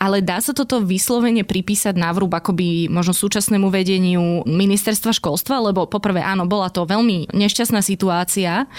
ale 0.00 0.24
dá 0.24 0.40
sa 0.40 0.56
toto 0.56 0.80
vyslovene 0.80 1.44
pripísať 1.44 1.98
na 1.98 2.14
vrúb 2.14 2.32
akoby 2.32 2.88
možno 2.88 3.12
súčasnému 3.12 3.68
vedeniu 3.68 4.46
ministerstva 4.54 5.12
školstva, 5.12 5.60
lebo 5.70 5.90
poprvé 5.90 6.22
áno, 6.22 6.48
bola 6.48 6.70
to 6.70 6.86
veľmi 6.86 7.34
nešťastná 7.34 7.82
situácia, 7.82 8.70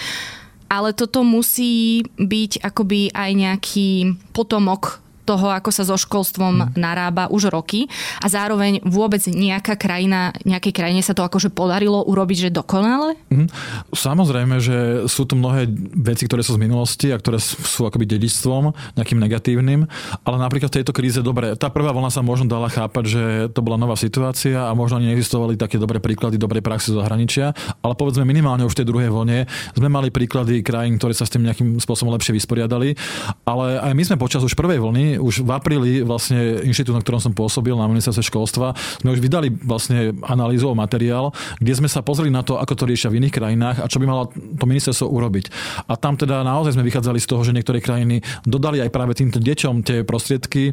ale 0.66 0.90
toto 0.96 1.22
musí 1.22 2.02
byť 2.18 2.64
akoby 2.64 3.14
aj 3.14 3.30
nejaký 3.36 3.88
potomok 4.34 5.05
toho, 5.26 5.50
ako 5.50 5.74
sa 5.74 5.82
so 5.82 5.98
školstvom 5.98 6.54
hmm. 6.54 6.78
narába 6.78 7.26
už 7.26 7.50
roky 7.50 7.90
a 8.22 8.30
zároveň 8.30 8.78
vôbec 8.86 9.20
nejaká 9.26 9.74
krajina, 9.74 10.30
nejakej 10.46 10.70
krajine 10.70 11.02
sa 11.02 11.12
to 11.12 11.26
akože 11.26 11.50
podarilo 11.50 12.06
urobiť, 12.06 12.48
že 12.48 12.50
dokonale? 12.54 13.18
Hmm. 13.28 13.50
Samozrejme, 13.90 14.62
že 14.62 14.78
sú 15.10 15.26
tu 15.26 15.34
mnohé 15.34 15.66
veci, 15.98 16.30
ktoré 16.30 16.46
sú 16.46 16.54
z 16.54 16.62
minulosti 16.62 17.10
a 17.10 17.18
ktoré 17.18 17.42
sú 17.42 17.90
akoby 17.90 18.06
dedičstvom, 18.06 18.94
nejakým 18.94 19.18
negatívnym, 19.18 19.90
ale 20.22 20.36
napríklad 20.38 20.70
v 20.70 20.78
tejto 20.80 20.94
kríze, 20.94 21.18
dobre, 21.20 21.58
tá 21.58 21.66
prvá 21.68 21.90
vlna 21.90 22.14
sa 22.14 22.22
možno 22.22 22.46
dala 22.46 22.70
chápať, 22.70 23.04
že 23.04 23.22
to 23.50 23.60
bola 23.66 23.74
nová 23.74 23.98
situácia 23.98 24.70
a 24.70 24.72
možno 24.78 25.02
ani 25.02 25.10
neexistovali 25.10 25.58
také 25.58 25.82
dobré 25.82 25.98
príklady 25.98 26.38
dobrej 26.38 26.62
praxe 26.62 26.94
zahraničia, 26.94 27.50
ale 27.82 27.98
povedzme 27.98 28.22
minimálne 28.22 28.62
už 28.62 28.78
v 28.78 28.80
tej 28.84 28.88
druhej 28.92 29.10
vlne 29.10 29.48
sme 29.74 29.88
mali 29.90 30.12
príklady 30.12 30.62
krajín, 30.62 31.00
ktoré 31.00 31.16
sa 31.16 31.24
s 31.24 31.32
tým 31.32 31.42
nejakým 31.48 31.82
spôsobom 31.82 32.12
lepšie 32.14 32.36
vysporiadali, 32.36 32.94
ale 33.48 33.80
aj 33.80 33.92
my 33.96 34.02
sme 34.04 34.16
počas 34.20 34.44
už 34.44 34.54
prvej 34.54 34.78
vlny 34.78 35.15
už 35.18 35.44
v 35.44 35.50
apríli 35.52 35.90
vlastne 36.04 36.62
inštitút, 36.62 36.96
na 36.96 37.02
ktorom 37.02 37.20
som 37.20 37.32
pôsobil 37.32 37.74
na 37.74 37.88
ministerstve 37.88 38.24
školstva, 38.28 38.72
sme 39.02 39.12
už 39.12 39.20
vydali 39.20 39.52
vlastne 39.52 40.14
analýzu 40.24 40.70
materiál, 40.76 41.32
kde 41.58 41.72
sme 41.76 41.88
sa 41.90 42.04
pozreli 42.04 42.30
na 42.30 42.46
to, 42.46 42.60
ako 42.60 42.74
to 42.74 42.84
riešia 42.88 43.12
v 43.12 43.24
iných 43.24 43.34
krajinách 43.34 43.76
a 43.82 43.86
čo 43.90 43.98
by 44.02 44.06
malo 44.06 44.30
to 44.32 44.64
ministerstvo 44.64 45.06
urobiť. 45.08 45.50
A 45.88 45.94
tam 45.96 46.14
teda 46.14 46.42
naozaj 46.44 46.76
sme 46.76 46.86
vychádzali 46.86 47.18
z 47.22 47.28
toho, 47.28 47.42
že 47.42 47.54
niektoré 47.54 47.80
krajiny 47.80 48.20
dodali 48.44 48.82
aj 48.82 48.90
práve 48.92 49.16
týmto 49.16 49.40
deťom 49.40 49.86
tie 49.86 50.02
prostriedky 50.02 50.70
e, 50.70 50.72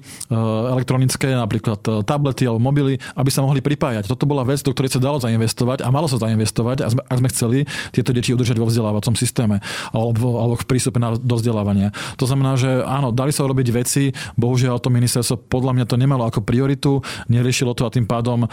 elektronické, 0.74 1.34
napríklad 1.34 1.80
e, 1.86 1.90
tablety 2.04 2.48
alebo 2.50 2.62
mobily, 2.62 3.00
aby 3.16 3.30
sa 3.30 3.46
mohli 3.46 3.64
pripájať. 3.64 4.10
Toto 4.10 4.28
bola 4.28 4.44
vec, 4.44 4.62
do 4.62 4.74
ktorej 4.74 4.98
sa 4.98 5.02
dalo 5.02 5.22
zainvestovať 5.22 5.86
a 5.86 5.88
malo 5.94 6.10
sa 6.10 6.20
zainvestovať 6.20 6.78
a 6.84 6.88
sme, 6.92 7.02
a 7.06 7.14
sme 7.20 7.28
chceli 7.32 7.58
tieto 7.94 8.12
deti 8.12 8.34
udržať 8.34 8.58
vo 8.60 8.68
vzdelávacom 8.68 9.16
systéme 9.16 9.64
alebo, 9.94 10.42
alebo 10.42 10.56
v 10.60 10.66
prístupe 10.68 10.98
na, 10.98 11.16
do 11.16 11.36
vzdelávania. 11.38 11.94
To 12.18 12.26
znamená, 12.26 12.58
že 12.58 12.82
áno, 12.84 13.14
dali 13.14 13.32
sa 13.32 13.46
urobiť 13.46 13.68
veci, 13.74 14.12
Bohužiaľ 14.36 14.82
to 14.82 14.90
ministerstvo 14.94 15.50
podľa 15.50 15.78
mňa 15.78 15.86
to 15.86 15.96
nemalo 16.00 16.26
ako 16.28 16.46
prioritu, 16.46 17.00
neriešilo 17.30 17.74
to 17.78 17.86
a 17.86 17.94
tým 17.94 18.06
pádom 18.06 18.46
uh, 18.46 18.50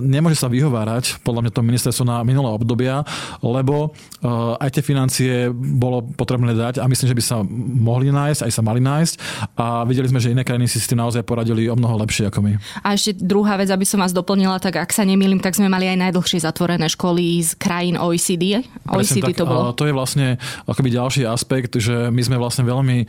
nemôže 0.00 0.38
sa 0.38 0.48
vyhovárať 0.48 1.20
podľa 1.22 1.48
mňa 1.48 1.52
to 1.52 1.60
ministerstvo 1.60 2.04
na 2.04 2.20
minulé 2.26 2.48
obdobia, 2.50 3.04
lebo 3.44 3.92
uh, 3.92 4.56
aj 4.60 4.80
tie 4.80 4.82
financie 4.84 5.32
bolo 5.54 6.02
potrebné 6.04 6.56
dať 6.56 6.80
a 6.80 6.88
myslím, 6.88 7.08
že 7.12 7.18
by 7.18 7.24
sa 7.24 7.36
mohli 7.80 8.08
nájsť, 8.10 8.40
aj 8.46 8.52
sa 8.52 8.62
mali 8.64 8.80
nájsť 8.80 9.14
a 9.56 9.84
videli 9.88 10.08
sme, 10.10 10.20
že 10.20 10.32
iné 10.32 10.42
krajiny 10.46 10.68
si 10.68 10.80
s 10.80 10.88
tým 10.88 11.00
naozaj 11.00 11.24
poradili 11.24 11.68
o 11.68 11.76
mnoho 11.76 12.00
lepšie 12.04 12.28
ako 12.28 12.40
my. 12.44 12.52
A 12.82 12.96
ešte 12.96 13.16
druhá 13.20 13.56
vec, 13.60 13.68
aby 13.68 13.84
som 13.86 14.00
vás 14.00 14.12
doplnila, 14.12 14.60
tak 14.60 14.80
ak 14.80 14.90
sa 14.90 15.04
nemýlim, 15.04 15.40
tak 15.40 15.56
sme 15.56 15.68
mali 15.68 15.88
aj 15.88 16.10
najdlhšie 16.10 16.44
zatvorené 16.44 16.86
školy 16.90 17.42
z 17.42 17.56
krajín 17.56 17.96
OECD. 17.96 18.64
OECD 18.88 19.32
tak, 19.32 19.40
to 19.40 19.44
bolo. 19.48 19.72
To 19.74 19.84
je 19.88 19.94
vlastne 19.94 20.26
akoby 20.68 20.88
ďalší 20.92 21.22
aspekt, 21.26 21.76
že 21.78 22.08
my 22.12 22.22
sme 22.22 22.36
vlastne 22.36 22.66
veľmi 22.66 23.06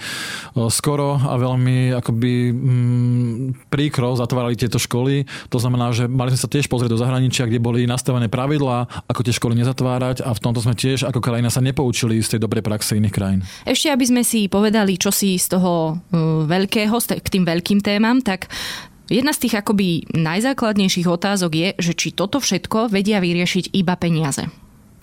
skoro 0.72 1.20
a 1.20 1.36
veľmi 1.36 1.85
akoby 1.94 2.56
mm, 2.56 3.70
príkro 3.70 4.16
zatvárali 4.18 4.58
tieto 4.58 4.80
školy. 4.82 5.28
To 5.54 5.58
znamená, 5.62 5.92
že 5.92 6.10
mali 6.10 6.34
sme 6.34 6.42
sa 6.42 6.50
tiež 6.50 6.66
pozrieť 6.72 6.96
do 6.96 7.02
zahraničia, 7.02 7.46
kde 7.46 7.62
boli 7.62 7.86
nastavené 7.86 8.32
pravidlá, 8.32 9.06
ako 9.06 9.22
tie 9.22 9.36
školy 9.36 9.54
nezatvárať 9.60 10.26
a 10.26 10.34
v 10.34 10.42
tomto 10.42 10.64
sme 10.64 10.74
tiež 10.74 11.06
ako 11.06 11.22
krajina 11.22 11.54
sa 11.54 11.62
nepoučili 11.62 12.24
z 12.24 12.38
tej 12.38 12.40
dobrej 12.42 12.66
praxe 12.66 12.98
iných 12.98 13.14
krajín. 13.14 13.40
Ešte 13.68 13.92
aby 13.92 14.06
sme 14.08 14.22
si 14.26 14.50
povedali, 14.50 14.98
čo 14.98 15.14
si 15.14 15.38
z 15.38 15.60
toho 15.60 15.94
uh, 15.94 16.48
veľkého, 16.48 16.96
k 17.22 17.28
tým 17.30 17.44
veľkým 17.46 17.80
témam, 17.84 18.24
tak 18.24 18.50
Jedna 19.06 19.38
z 19.38 19.46
tých 19.46 19.62
akoby 19.62 20.18
najzákladnejších 20.18 21.06
otázok 21.06 21.52
je, 21.54 21.70
že 21.78 21.94
či 21.94 22.10
toto 22.10 22.42
všetko 22.42 22.90
vedia 22.90 23.22
vyriešiť 23.22 23.78
iba 23.78 23.94
peniaze. 24.02 24.50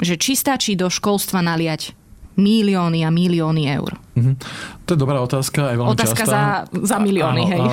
Že 0.02 0.14
či 0.18 0.32
stačí 0.34 0.74
do 0.74 0.90
školstva 0.90 1.38
naliať 1.38 1.94
milióny 2.34 3.06
a 3.06 3.10
milióny 3.14 3.70
eur. 3.70 3.94
Mm-hmm. 4.12 4.34
To 4.84 4.90
je 4.92 4.98
dobrá 5.00 5.24
otázka, 5.24 5.72
aj 5.72 5.76
veľmi 5.80 5.92
Otázka 5.96 6.24
častá. 6.28 6.68
za, 6.68 6.84
za 6.84 6.96
milióny, 7.00 7.42
Áno, 7.48 7.52
hej. 7.56 7.62
A, 7.64 7.70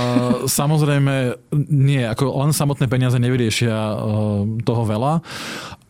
samozrejme, 0.48 1.36
nie, 1.68 2.00
ako 2.08 2.32
len 2.48 2.56
samotné 2.56 2.88
peniaze 2.88 3.20
nevyriešia 3.20 3.76
uh, 3.76 4.48
toho 4.64 4.84
veľa, 4.88 5.20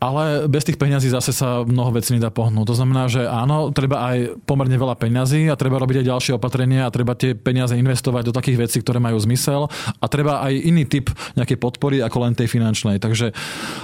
ale 0.00 0.48
bez 0.48 0.64
tých 0.64 0.80
peňazí 0.80 1.12
zase 1.12 1.36
sa 1.36 1.60
mnoho 1.60 1.92
vecí 1.92 2.16
nedá 2.16 2.32
pohnúť. 2.32 2.72
To 2.72 2.74
znamená, 2.74 3.04
že 3.06 3.28
áno, 3.28 3.68
treba 3.68 4.00
aj 4.10 4.42
pomerne 4.48 4.74
veľa 4.80 4.96
peňazí 4.96 5.52
a 5.52 5.60
treba 5.60 5.76
robiť 5.76 6.00
aj 6.02 6.08
ďalšie 6.08 6.32
opatrenia 6.40 6.88
a 6.88 6.90
treba 6.90 7.12
tie 7.12 7.36
peniaze 7.36 7.76
investovať 7.76 8.32
do 8.32 8.32
takých 8.32 8.64
vecí, 8.64 8.80
ktoré 8.80 8.96
majú 8.96 9.20
zmysel 9.20 9.68
a 10.00 10.04
treba 10.08 10.40
aj 10.40 10.56
iný 10.56 10.88
typ 10.88 11.12
nejakej 11.36 11.60
podpory 11.60 12.00
ako 12.00 12.24
len 12.24 12.32
tej 12.32 12.48
finančnej. 12.48 12.96
Takže 12.96 13.36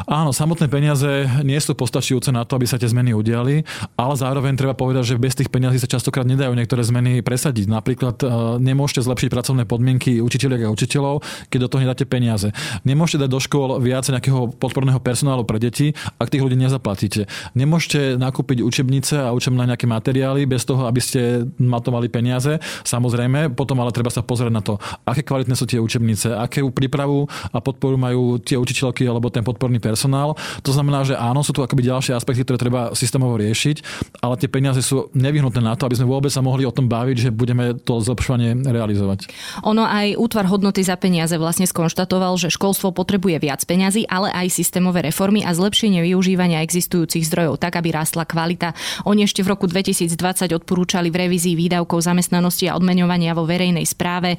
áno, 0.09 0.33
samotné 0.33 0.73
peniaze 0.73 1.29
nie 1.45 1.61
sú 1.61 1.77
postačujúce 1.77 2.33
na 2.33 2.49
to, 2.49 2.57
aby 2.57 2.65
sa 2.65 2.81
tie 2.81 2.89
zmeny 2.89 3.13
udiali, 3.13 3.69
ale 4.01 4.15
zároveň 4.17 4.57
treba 4.57 4.73
povedať, 4.73 5.15
že 5.15 5.21
bez 5.21 5.37
tých 5.37 5.53
peňazí 5.53 5.77
sa 5.77 5.87
častokrát 5.87 6.25
nedajú 6.25 6.56
niektoré 6.57 6.81
zmeny 6.81 7.21
presadiť. 7.21 7.69
Napríklad 7.69 8.17
e, 8.23 8.27
nemôžete 8.65 9.05
zlepšiť 9.05 9.29
pracovné 9.29 9.63
podmienky 9.69 10.25
učiteľiek 10.25 10.67
a 10.67 10.73
učiteľov, 10.73 11.21
keď 11.53 11.59
do 11.67 11.69
toho 11.69 11.81
nedáte 11.85 12.05
peniaze. 12.09 12.51
Nemôžete 12.89 13.29
dať 13.29 13.31
do 13.31 13.41
škôl 13.41 13.77
viac 13.85 14.09
nejakého 14.09 14.57
podporného 14.57 14.99
personálu 14.99 15.45
pre 15.45 15.61
deti, 15.61 15.93
ak 16.17 16.33
tých 16.33 16.41
ľudí 16.41 16.57
nezaplatíte. 16.57 17.29
Nemôžete 17.53 18.17
nakúpiť 18.17 18.65
učebnice 18.65 19.21
a 19.21 19.37
učebné 19.37 19.69
nejaké 19.69 19.85
materiály 19.85 20.49
bez 20.49 20.65
toho, 20.65 20.89
aby 20.89 21.01
ste 21.05 21.45
na 21.61 21.79
to 21.85 21.93
mali 21.93 22.09
peniaze. 22.09 22.57
Samozrejme, 22.89 23.53
potom 23.53 23.79
ale 23.85 23.93
treba 23.93 24.09
sa 24.09 24.25
pozrieť 24.25 24.53
na 24.55 24.63
to, 24.65 24.81
aké 25.05 25.21
kvalitné 25.27 25.53
sú 25.53 25.69
tie 25.69 25.83
učebnice, 25.83 26.33
aké 26.33 26.65
prípravu 26.71 27.27
a 27.53 27.59
podporu 27.61 27.99
majú 27.99 28.39
tie 28.41 28.55
učiteľky 28.57 29.05
alebo 29.07 29.29
ten 29.29 29.43
podporný 29.43 29.83
personál. 29.83 30.39
To 30.63 30.71
znamená, 30.71 31.03
že 31.03 31.19
áno, 31.19 31.43
sú 31.43 31.51
tu 31.51 31.61
akoby 31.61 31.89
ďalšie 31.91 32.15
aspekty, 32.15 32.47
ktoré 32.47 32.59
treba 32.59 32.81
systémovo 32.95 33.35
riešiť, 33.37 33.77
ale 34.23 34.39
tie 34.39 34.47
peniaze 34.47 34.81
sú 34.81 35.11
nevyhnutné 35.13 35.61
na 35.61 35.75
to, 35.75 35.91
aby 35.91 35.99
sme 35.99 36.07
vôbec 36.07 36.31
sa 36.31 36.45
mohli 36.47 36.63
o 36.63 36.71
tom 36.71 36.87
baviť, 36.87 37.17
že 37.19 37.31
budeme 37.35 37.75
to 37.75 37.99
zlepšovanie 37.99 38.63
realizovať. 38.63 39.27
Ono 39.67 39.83
aj 39.83 40.15
útvar 40.15 40.47
hodnoty 40.47 40.87
za 40.87 40.95
peniaze 40.95 41.35
vlastne 41.35 41.67
skonštatoval, 41.67 42.39
že 42.39 42.55
školstvo 42.55 42.95
potrebuje 42.95 43.43
viac 43.43 43.67
peňazí, 43.67 44.07
ale 44.07 44.31
aj 44.31 44.55
systémové 44.55 45.03
reformy 45.03 45.43
a 45.43 45.51
zlepšenie 45.51 46.07
využívania 46.07 46.63
existujúcich 46.63 47.27
zdrojov 47.27 47.59
tak, 47.59 47.75
aby 47.83 47.91
rástla 47.91 48.23
kvalita. 48.23 48.79
Oni 49.03 49.27
ešte 49.27 49.43
v 49.43 49.59
roku 49.59 49.67
2020 49.67 50.15
odporúčali 50.55 51.11
v 51.11 51.27
revízii 51.27 51.59
výdavkov 51.59 52.07
zamestnanosti 52.07 52.71
a 52.71 52.79
odmeňovania 52.79 53.35
vo 53.35 53.43
verejnej 53.43 53.83
správe 53.83 54.39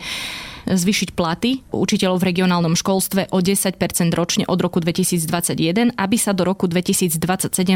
zvyšiť 0.68 1.16
platy 1.16 1.64
učiteľov 1.72 2.20
v 2.20 2.28
regionálnom 2.34 2.76
školstve 2.76 3.32
o 3.32 3.40
10% 3.40 3.80
ročne 4.12 4.44
od 4.50 4.60
roku 4.60 4.84
2021, 4.84 5.96
aby 5.96 6.18
sa 6.20 6.36
do 6.36 6.44
roku 6.44 6.68
2027 6.68 7.20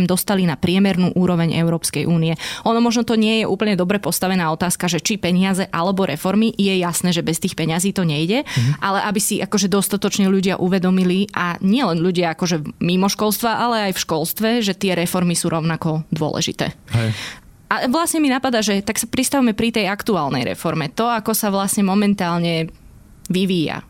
dostali 0.04 0.44
na 0.44 0.60
priemernú 0.60 1.16
úroveň 1.16 1.56
Európskej 1.56 2.04
únie. 2.10 2.36
Ono 2.68 2.80
možno 2.84 3.08
to 3.08 3.16
nie 3.16 3.44
je 3.44 3.46
úplne 3.48 3.80
dobre 3.80 4.04
postavená 4.04 4.52
otázka, 4.52 4.92
že 4.92 5.00
či 5.00 5.16
peniaze 5.16 5.70
alebo 5.72 6.04
reformy. 6.04 6.52
Je 6.60 6.76
jasné, 6.82 7.16
že 7.16 7.24
bez 7.24 7.40
tých 7.40 7.56
peňazí 7.56 7.96
to 7.96 8.04
nejde, 8.04 8.44
mm-hmm. 8.44 8.84
ale 8.84 9.06
aby 9.08 9.20
si 9.24 9.40
akože 9.40 9.72
dostatočne 9.72 10.28
ľudia 10.28 10.60
uvedomili 10.60 11.32
a 11.32 11.56
nielen 11.64 12.04
ľudia 12.04 12.36
akože 12.36 12.82
mimo 12.84 13.08
školstva, 13.08 13.62
ale 13.62 13.92
aj 13.92 13.94
v 13.96 14.04
školstve, 14.04 14.50
že 14.66 14.74
tie 14.76 14.98
reformy 14.98 15.38
sú 15.38 15.48
rovnako 15.48 16.04
dôležité. 16.12 16.74
Hej. 16.92 17.14
A 17.72 17.88
vlastne 17.88 18.20
mi 18.20 18.28
napadá, 18.28 18.60
že 18.60 18.84
tak 18.84 19.00
sa 19.00 19.08
pristavme 19.08 19.56
pri 19.56 19.72
tej 19.72 19.88
aktuálnej 19.88 20.44
reforme. 20.44 20.92
To, 20.92 21.08
ako 21.08 21.32
sa 21.32 21.48
vlastne 21.48 21.88
momentálne 21.88 22.68
vyvíja. 23.32 23.84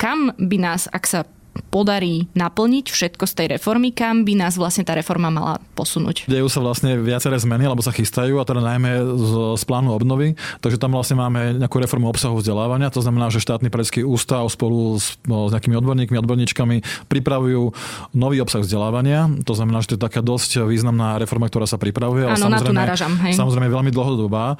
Kam 0.00 0.32
by 0.36 0.56
nás, 0.58 0.88
ak 0.90 1.04
sa 1.04 1.20
podarí 1.68 2.30
naplniť 2.38 2.86
všetko 2.90 3.24
z 3.26 3.32
tej 3.34 3.46
reformy, 3.58 3.90
kam 3.90 4.22
by 4.22 4.34
nás 4.38 4.54
vlastne 4.56 4.86
tá 4.86 4.94
reforma 4.94 5.28
mala 5.28 5.58
posunúť. 5.74 6.30
Dejú 6.30 6.46
sa 6.46 6.62
vlastne 6.62 6.96
viaceré 6.98 7.36
zmeny, 7.38 7.66
alebo 7.66 7.82
sa 7.84 7.90
chystajú, 7.90 8.38
a 8.40 8.44
teda 8.46 8.62
najmä 8.62 9.02
z, 9.02 9.32
z 9.58 9.62
plánu 9.66 9.94
obnovy. 9.94 10.38
Takže 10.62 10.78
tam 10.78 10.94
vlastne 10.94 11.18
máme 11.18 11.58
nejakú 11.58 11.78
reformu 11.82 12.08
obsahu 12.08 12.38
vzdelávania, 12.38 12.90
to 12.94 13.02
znamená, 13.02 13.28
že 13.28 13.42
štátny 13.42 13.68
predský 13.68 14.06
ústav 14.06 14.46
spolu 14.50 14.96
s, 14.98 15.18
no, 15.26 15.48
s 15.48 15.54
nejakými 15.54 15.76
odborníkmi, 15.78 16.16
odborníčkami 16.18 17.08
pripravujú 17.10 17.74
nový 18.14 18.38
obsah 18.42 18.62
vzdelávania. 18.62 19.28
To 19.44 19.52
znamená, 19.54 19.82
že 19.84 19.94
to 19.94 19.96
je 19.98 20.02
taká 20.06 20.20
dosť 20.24 20.64
významná 20.64 21.18
reforma, 21.18 21.50
ktorá 21.50 21.66
sa 21.66 21.76
pripravuje. 21.80 22.26
Áno, 22.28 22.48
na 22.48 22.60
tú 22.62 22.72
naražam. 22.74 23.12
Hej. 23.24 23.36
Samozrejme 23.36 23.68
veľmi 23.68 23.90
dlhodobá. 23.92 24.56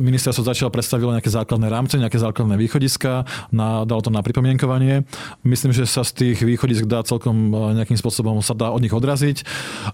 Ministerstvo 0.00 0.46
začalo 0.46 0.70
predstavilo 0.72 1.14
nejaké 1.14 1.30
základné 1.30 1.66
rámce, 1.70 1.94
nejaké 2.00 2.18
základné 2.18 2.56
východiska, 2.58 3.24
na, 3.54 3.84
dalo 3.86 4.00
to 4.02 4.10
na 4.10 4.20
pripomienkovanie. 4.20 5.06
Myslím, 5.46 5.70
že 5.74 5.86
sa 5.86 6.02
z 6.10 6.12
tých 6.18 6.38
východisk 6.42 6.90
dá 6.90 7.06
celkom 7.06 7.54
nejakým 7.78 7.94
spôsobom 7.94 8.42
sa 8.42 8.58
dá 8.58 8.74
od 8.74 8.82
nich 8.82 8.90
odraziť, 8.90 9.46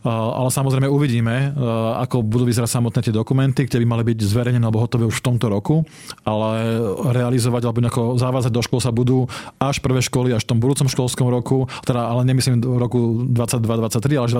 ale 0.02 0.48
samozrejme 0.48 0.88
uvidíme, 0.88 1.52
ako 2.00 2.24
budú 2.24 2.48
vyzerať 2.48 2.70
samotné 2.72 3.00
tie 3.04 3.12
dokumenty, 3.12 3.68
ktoré 3.68 3.84
by 3.84 3.88
mali 3.88 4.04
byť 4.08 4.18
zverejnené 4.24 4.64
alebo 4.64 4.80
hotové 4.80 5.04
už 5.04 5.20
v 5.20 5.26
tomto 5.28 5.52
roku, 5.52 5.84
ale 6.24 6.80
realizovať 7.12 7.62
alebo 7.68 7.84
nejako 7.84 8.02
závazať 8.16 8.50
do 8.52 8.62
škôl 8.64 8.80
sa 8.80 8.90
budú 8.94 9.28
až 9.60 9.84
prvé 9.84 10.00
školy 10.00 10.32
až 10.32 10.48
v 10.48 10.56
tom 10.56 10.58
budúcom 10.62 10.88
školskom 10.88 11.28
roku, 11.28 11.68
teda 11.84 12.08
ale 12.08 12.24
nemyslím 12.24 12.64
v 12.64 12.78
roku 12.80 13.28
22-23, 13.28 14.16
ale 14.16 14.24
až 14.30 14.32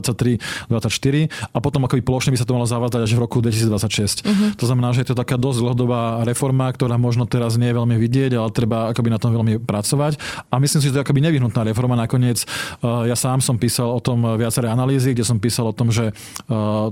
23-24 0.73 1.29
a 1.53 1.59
potom 1.61 1.85
akoby 1.85 2.01
plošne 2.01 2.33
by 2.33 2.39
sa 2.41 2.47
to 2.49 2.57
malo 2.57 2.65
zavázať 2.65 3.05
až 3.05 3.13
v 3.13 3.21
roku 3.21 3.45
2026. 3.45 4.25
Uh-huh. 4.25 4.33
Mhm. 4.33 4.47
To 4.57 4.65
znamená, 4.65 4.95
že 4.95 5.05
je 5.05 5.13
to 5.13 5.17
taká 5.19 5.37
dosť 5.37 5.59
dlhodobá 5.61 6.23
reforma, 6.25 6.71
ktorá 6.71 6.97
možno 6.97 7.27
teraz 7.27 7.59
nie 7.59 7.75
je 7.75 7.77
veľmi 7.77 7.97
vidieť, 7.99 8.33
ale 8.39 8.49
treba 8.55 8.95
akoby 8.95 9.09
na 9.11 9.19
tom 9.19 9.35
veľmi 9.35 9.59
pracovať. 9.61 10.17
A 10.49 10.55
myslím 10.63 10.81
si, 10.81 10.87
že 10.89 10.93
to 10.95 10.99
je 11.03 11.05
akoby 11.05 11.21
nevyhnutná 11.21 11.66
reforma. 11.67 11.99
Nakoniec 11.99 12.47
ja 12.83 13.17
sám 13.17 13.43
som 13.43 13.59
písal 13.59 13.91
o 13.91 14.01
tom 14.01 14.23
viaceré 14.39 14.71
analýzy, 14.71 15.13
kde 15.13 15.27
som 15.27 15.43
písal 15.43 15.71
o 15.71 15.75
tom, 15.75 15.91
že 15.91 16.15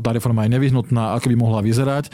tá 0.00 0.10
reforma 0.10 0.44
je 0.46 0.54
nevyhnutná, 0.56 1.14
ako 1.18 1.30
by 1.30 1.36
mohla 1.36 1.60
vyzerať. 1.62 2.10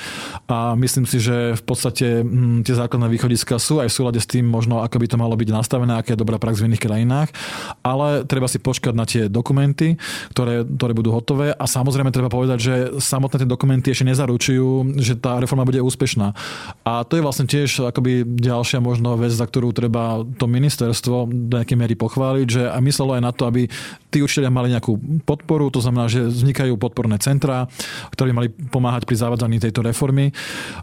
A 0.51 0.75
myslím 0.77 1.05
si, 1.07 1.23
že 1.23 1.57
v 1.57 1.63
podstate 1.65 2.23
hm, 2.23 2.67
tie 2.67 2.75
základné 2.77 3.09
východiska 3.11 3.57
sú 3.57 3.79
aj 3.81 3.89
v 3.89 3.97
súlade 3.97 4.21
s 4.21 4.29
tým 4.29 4.47
možno, 4.47 4.83
ako 4.83 5.01
by 5.01 5.07
to 5.07 5.17
malo 5.21 5.35
byť 5.39 5.49
nastavené, 5.51 5.97
aká 5.97 6.15
je 6.15 6.21
dobrá 6.21 6.37
prax 6.37 6.61
v 6.61 6.73
iných 6.73 6.83
krajinách. 6.83 7.29
Ale 7.81 8.27
treba 8.27 8.51
si 8.51 8.61
počkať 8.61 8.95
na 8.95 9.07
tie 9.07 9.31
dokumenty, 9.31 9.97
ktoré, 10.35 10.67
ktoré 10.67 10.93
budú 10.93 11.15
hotové. 11.15 11.55
A 11.55 11.65
samozrejme 11.65 12.13
treba 12.13 12.33
povedať, 12.33 12.59
že 12.59 12.75
samotné 12.99 13.47
tie 13.47 13.49
dokumenty 13.49 13.95
ešte 13.95 14.09
nezaručujú, 14.09 14.99
že 15.01 15.17
tá 15.17 15.39
reforma 15.39 15.65
bude 15.65 15.81
úspešná. 15.81 16.35
A 16.85 17.07
to 17.07 17.17
je 17.17 17.25
vlastne 17.25 17.47
tiež 17.47 17.91
akoby 17.91 18.27
ďalšia 18.27 18.83
možno 18.83 19.17
vec, 19.17 19.33
za 19.33 19.47
ktorú 19.47 19.71
treba 19.71 20.23
to 20.37 20.45
ministerstvo 20.51 21.31
do 21.31 21.55
nejakej 21.61 21.79
miery 21.79 21.95
pochváliť, 21.95 22.47
že 22.51 22.67
a 22.67 22.83
myslelo 22.83 23.15
aj 23.15 23.23
na 23.23 23.33
to, 23.33 23.47
aby 23.47 23.71
tí 24.11 24.19
učiteľia 24.21 24.51
mali 24.51 24.75
nejakú 24.75 25.23
podporu, 25.23 25.71
to 25.71 25.79
znamená, 25.79 26.11
že 26.11 26.27
vznikajú 26.27 26.75
podporné 26.75 27.17
centrá, 27.23 27.71
ktoré 28.11 28.35
mali 28.35 28.51
pomáhať 28.51 29.07
pri 29.07 29.17
zavádzaní 29.17 29.63
tejto 29.63 29.87
reformy 29.87 30.35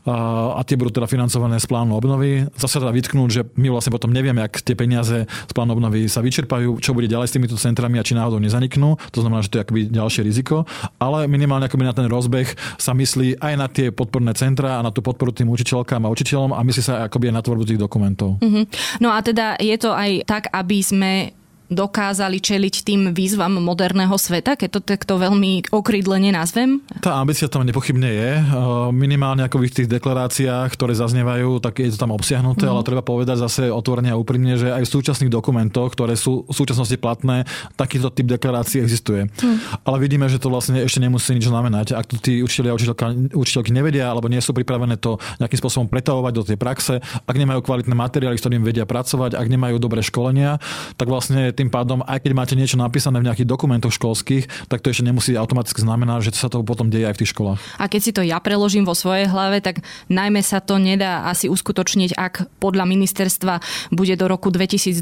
a, 0.07 0.55
a 0.55 0.61
tie 0.63 0.79
budú 0.79 0.95
teda 0.95 1.11
financované 1.11 1.59
z 1.59 1.67
plánu 1.67 1.99
obnovy. 1.99 2.47
Zase 2.55 2.79
teda 2.79 2.95
vytknúť, 2.95 3.29
že 3.29 3.41
my 3.59 3.67
vlastne 3.67 3.91
potom 3.91 4.15
nevieme, 4.15 4.39
ak 4.39 4.63
tie 4.63 4.79
peniaze 4.79 5.27
z 5.27 5.51
plánu 5.51 5.75
obnovy 5.75 6.07
sa 6.07 6.23
vyčerpajú, 6.23 6.79
čo 6.79 6.95
bude 6.95 7.11
ďalej 7.11 7.27
s 7.27 7.35
týmito 7.35 7.55
centrami 7.59 7.99
a 7.99 8.05
či 8.07 8.15
náhodou 8.15 8.39
nezaniknú. 8.39 8.95
To 9.11 9.19
znamená, 9.19 9.43
že 9.43 9.51
to 9.51 9.59
je 9.59 9.63
akoby 9.67 9.81
ďalšie 9.91 10.21
riziko, 10.23 10.63
ale 10.97 11.27
minimálne 11.27 11.67
akoby 11.67 11.83
na 11.83 11.91
ten 11.91 12.07
rozbeh 12.07 12.47
sa 12.79 12.95
myslí 12.95 13.43
aj 13.43 13.53
na 13.59 13.67
tie 13.67 13.91
podporné 13.91 14.31
centra 14.39 14.79
a 14.79 14.85
na 14.85 14.95
tú 14.95 15.03
podporu 15.03 15.35
tým 15.35 15.51
učiteľkám 15.51 16.07
a 16.07 16.13
učiteľom 16.13 16.55
a 16.55 16.63
myslí 16.63 16.81
sa 16.81 16.93
akoby 17.11 17.29
aj 17.29 17.35
na 17.35 17.43
tvorbu 17.43 17.63
tých 17.67 17.81
dokumentov. 17.81 18.39
Mm-hmm. 18.39 18.63
No 19.03 19.11
a 19.11 19.19
teda 19.19 19.59
je 19.59 19.75
to 19.75 19.91
aj 19.91 20.23
tak, 20.23 20.43
aby 20.53 20.79
sme 20.79 21.11
dokázali 21.67 22.39
čeliť 22.39 22.75
tým 22.87 23.01
výzvam 23.11 23.59
moderného 23.59 24.15
sveta, 24.15 24.55
keď 24.55 24.79
to 24.79 24.81
takto 24.83 25.19
veľmi 25.19 25.67
okrydlene 25.69 26.31
nazvem? 26.31 26.79
Tá 27.03 27.19
ambícia 27.19 27.51
tam 27.51 27.67
nepochybne 27.67 28.07
je. 28.07 28.31
Minimálne 28.95 29.43
ako 29.43 29.59
v 29.63 29.83
tých 29.83 29.91
deklaráciách, 29.91 30.71
ktoré 30.71 30.95
zaznievajú, 30.95 31.59
tak 31.59 31.83
je 31.83 31.91
to 31.91 31.99
tam 31.99 32.15
obsiahnuté, 32.15 32.65
mm. 32.67 32.71
ale 32.71 32.81
treba 32.87 33.03
povedať 33.03 33.43
zase 33.43 33.67
otvorene 33.67 34.15
a 34.15 34.19
úprimne, 34.19 34.55
že 34.55 34.71
aj 34.71 34.87
v 34.87 34.93
súčasných 34.95 35.31
dokumentoch, 35.31 35.91
ktoré 35.91 36.15
sú 36.15 36.47
v 36.47 36.55
súčasnosti 36.55 36.95
platné, 36.95 37.43
takýto 37.75 38.07
typ 38.15 38.31
deklarácií 38.31 38.79
existuje. 38.79 39.27
Mm. 39.27 39.57
Ale 39.83 39.97
vidíme, 39.99 40.31
že 40.31 40.39
to 40.39 40.47
vlastne 40.47 40.79
ešte 40.79 41.03
nemusí 41.03 41.35
nič 41.35 41.51
znamenať. 41.51 41.99
Ak 41.99 42.07
to 42.07 42.15
tí 42.15 42.39
učiteľia 42.39 42.71
a 42.71 42.77
učiteľky 43.35 43.75
nevedia 43.75 44.07
alebo 44.07 44.31
nie 44.31 44.39
sú 44.39 44.55
pripravené 44.55 44.95
to 44.95 45.19
nejakým 45.43 45.59
spôsobom 45.59 45.91
pretavovať 45.91 46.33
do 46.33 46.43
tej 46.47 46.57
praxe, 46.57 47.03
ak 47.03 47.35
nemajú 47.35 47.59
kvalitné 47.59 47.91
materiály, 47.91 48.39
s 48.39 48.43
ktorým 48.45 48.63
vedia 48.63 48.87
pracovať, 48.87 49.35
ak 49.35 49.47
nemajú 49.51 49.75
dobré 49.83 49.99
školenia, 49.99 50.63
tak 50.95 51.11
vlastne 51.11 51.51
tým 51.57 51.73
pádom, 51.73 52.05
aj 52.05 52.21
keď 52.21 52.31
máte 52.37 52.53
niečo 52.53 52.77
napísané 52.77 53.17
v 53.17 53.27
nejakých 53.33 53.49
dokumentoch 53.49 53.89
školských, 53.89 54.69
tak 54.69 54.85
to 54.85 54.93
ešte 54.93 55.01
nemusí 55.01 55.33
automaticky 55.33 55.81
znamenať, 55.81 56.29
že 56.29 56.37
sa 56.37 56.53
to 56.53 56.61
potom 56.61 56.93
deje 56.93 57.09
aj 57.09 57.17
v 57.17 57.19
tých 57.25 57.31
školách. 57.33 57.59
A 57.81 57.89
keď 57.89 58.01
si 58.05 58.11
to 58.13 58.21
ja 58.21 58.37
preložím 58.37 58.85
vo 58.85 58.93
svojej 58.93 59.25
hlave, 59.25 59.65
tak 59.65 59.81
najmä 60.13 60.45
sa 60.45 60.61
to 60.61 60.77
nedá 60.77 61.25
asi 61.25 61.49
uskutočniť, 61.49 62.13
ak 62.13 62.61
podľa 62.61 62.85
ministerstva 62.85 63.59
bude 63.89 64.13
do 64.13 64.25
roku 64.29 64.53
2026 64.53 65.01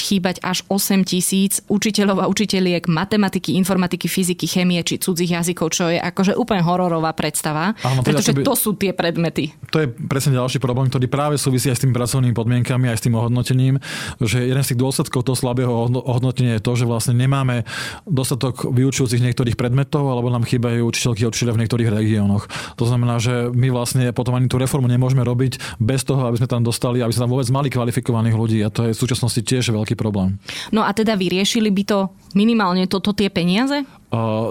chýbať 0.00 0.40
až 0.40 0.64
8 0.72 1.04
tisíc 1.04 1.60
učiteľov 1.68 2.24
a 2.24 2.26
učiteľiek 2.32 2.88
matematiky, 2.88 3.58
informatiky, 3.60 4.08
fyziky, 4.08 4.48
chemie 4.48 4.80
či 4.80 4.96
cudzích 4.96 5.36
jazykov, 5.36 5.74
čo 5.74 5.92
je 5.92 5.98
akože 6.00 6.32
úplne 6.38 6.64
hororová 6.64 7.12
predstava, 7.12 7.76
Áno, 7.84 8.00
pretože 8.00 8.32
to 8.40 8.54
sú 8.56 8.78
tie 8.78 8.96
predmety. 8.96 9.52
To 9.74 9.82
je 9.82 9.90
presne 9.90 10.38
ďalší 10.38 10.62
problém, 10.62 10.88
ktorý 10.88 11.06
práve 11.10 11.34
súvisí 11.36 11.68
aj 11.68 11.76
s 11.76 11.82
tými 11.84 11.92
pracovnými 11.92 12.32
podmienkami, 12.32 12.88
aj 12.88 12.98
s 13.02 13.04
tým 13.04 13.18
ohodnotením, 13.18 13.76
že 14.22 14.46
jeden 14.46 14.62
z 14.62 14.74
tých 14.74 14.80
dôsledkov 14.80 15.26
toho 15.26 15.36
slabého 15.36 15.81
ohodnotenie 15.86 16.58
je 16.58 16.64
to, 16.64 16.72
že 16.78 16.84
vlastne 16.86 17.14
nemáme 17.16 17.66
dostatok 18.06 18.70
vyučujúcich 18.70 19.22
niektorých 19.22 19.56
predmetov, 19.58 20.06
alebo 20.08 20.30
nám 20.30 20.46
chýbajú 20.46 20.86
učiteľky 20.86 21.26
a 21.26 21.30
učiteľe 21.30 21.54
v 21.56 21.60
niektorých 21.64 21.90
regiónoch. 21.90 22.46
To 22.78 22.84
znamená, 22.84 23.18
že 23.18 23.50
my 23.50 23.68
vlastne 23.72 24.10
potom 24.14 24.36
ani 24.38 24.46
tú 24.46 24.58
reformu 24.58 24.86
nemôžeme 24.86 25.22
robiť 25.22 25.80
bez 25.82 26.02
toho, 26.06 26.26
aby 26.28 26.38
sme 26.38 26.48
tam 26.50 26.62
dostali, 26.62 27.02
aby 27.02 27.12
sme 27.12 27.28
tam 27.28 27.32
vôbec 27.32 27.48
mali 27.50 27.68
kvalifikovaných 27.72 28.36
ľudí 28.36 28.58
a 28.62 28.72
to 28.72 28.90
je 28.90 28.94
v 28.94 29.00
súčasnosti 29.02 29.40
tiež 29.42 29.72
veľký 29.72 29.94
problém. 29.98 30.38
No 30.74 30.82
a 30.86 30.90
teda 30.94 31.18
vyriešili 31.18 31.70
by 31.70 31.82
to 31.86 31.98
minimálne 32.32 32.84
toto 32.86 33.12
tie 33.12 33.28
peniaze? 33.32 33.84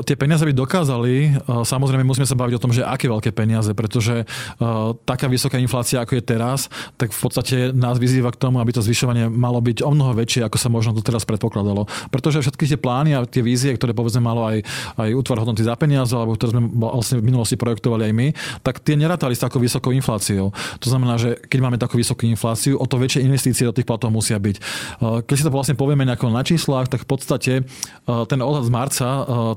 Tie 0.02 0.18
peniaze 0.18 0.42
by 0.42 0.58
dokázali, 0.58 1.38
uh, 1.38 1.62
samozrejme 1.62 2.02
musíme 2.02 2.26
sa 2.26 2.34
baviť 2.34 2.58
o 2.58 2.64
tom, 2.66 2.74
že 2.74 2.82
aké 2.82 3.06
veľké 3.06 3.30
peniaze, 3.30 3.70
pretože 3.78 4.26
uh, 4.26 4.98
taká 5.06 5.30
vysoká 5.30 5.62
inflácia, 5.62 6.02
ako 6.02 6.18
je 6.18 6.24
teraz, 6.26 6.66
tak 6.98 7.14
v 7.14 7.20
podstate 7.22 7.56
nás 7.70 8.02
vyzýva 8.02 8.34
k 8.34 8.42
tomu, 8.42 8.58
aby 8.58 8.74
to 8.74 8.82
zvyšovanie 8.82 9.30
malo 9.30 9.62
byť 9.62 9.86
o 9.86 9.94
mnoho 9.94 10.18
väčšie, 10.18 10.50
ako 10.50 10.58
sa 10.58 10.74
možno 10.74 10.98
to 10.98 11.06
teraz 11.06 11.30
predpokladalo. 11.30 11.86
Pretože 12.10 12.42
všetky 12.42 12.74
tie 12.74 12.80
plány 12.82 13.14
a 13.14 13.22
tie 13.30 13.46
vízie, 13.46 13.70
ktoré 13.78 13.94
povedzme 13.94 14.26
malo 14.26 14.50
aj, 14.50 14.66
aj 14.98 15.10
útvar 15.14 15.46
hodnoty 15.46 15.62
za 15.62 15.78
peniaze, 15.78 16.10
alebo 16.18 16.34
ktoré 16.34 16.58
sme 16.58 16.66
vlastne 16.66 17.22
v 17.22 17.30
minulosti 17.30 17.54
projektovali 17.54 18.10
aj 18.10 18.14
my, 18.18 18.28
tak 18.66 18.82
tie 18.82 18.98
nerátali 18.98 19.38
s 19.38 19.46
takou 19.46 19.62
vysokou 19.62 19.94
infláciou. 19.94 20.50
To 20.82 20.88
znamená, 20.90 21.22
že 21.22 21.38
keď 21.38 21.60
máme 21.62 21.78
takú 21.78 22.02
vysokú 22.02 22.26
infláciu, 22.26 22.82
o 22.82 22.90
to 22.90 22.98
väčšie 22.98 23.22
investície 23.30 23.70
do 23.70 23.78
tých 23.78 23.86
platov 23.86 24.10
musia 24.10 24.42
byť. 24.42 24.58
Keď 25.22 25.36
si 25.38 25.46
to 25.46 25.54
vlastne 25.54 25.78
povieme 25.78 26.02
na 26.02 26.18
číslach, 26.42 26.90
tak 26.90 27.06
v 27.06 27.08
podstate 27.14 27.54
ten 28.10 28.40
odhad 28.42 28.66
z 28.66 28.72
marca 28.74 29.08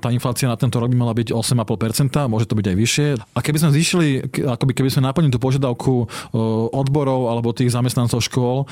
tá 0.00 0.10
inflácia 0.10 0.50
na 0.50 0.58
tento 0.58 0.78
rok 0.80 0.90
by 0.90 0.98
mala 0.98 1.14
byť 1.14 1.32
8,5%, 1.34 2.30
môže 2.30 2.46
to 2.46 2.54
byť 2.58 2.66
aj 2.70 2.76
vyššie. 2.76 3.06
A 3.34 3.38
keby 3.40 3.58
sme 3.60 3.70
zvýšili, 3.74 4.06
akoby 4.44 4.72
keby 4.76 4.90
sme 4.90 5.06
naplnili 5.06 5.32
tú 5.32 5.40
požiadavku 5.42 6.04
e, 6.04 6.06
odborov 6.74 7.30
alebo 7.30 7.54
tých 7.54 7.72
zamestnancov 7.72 8.22
škôl, 8.24 8.64
e, 8.64 8.66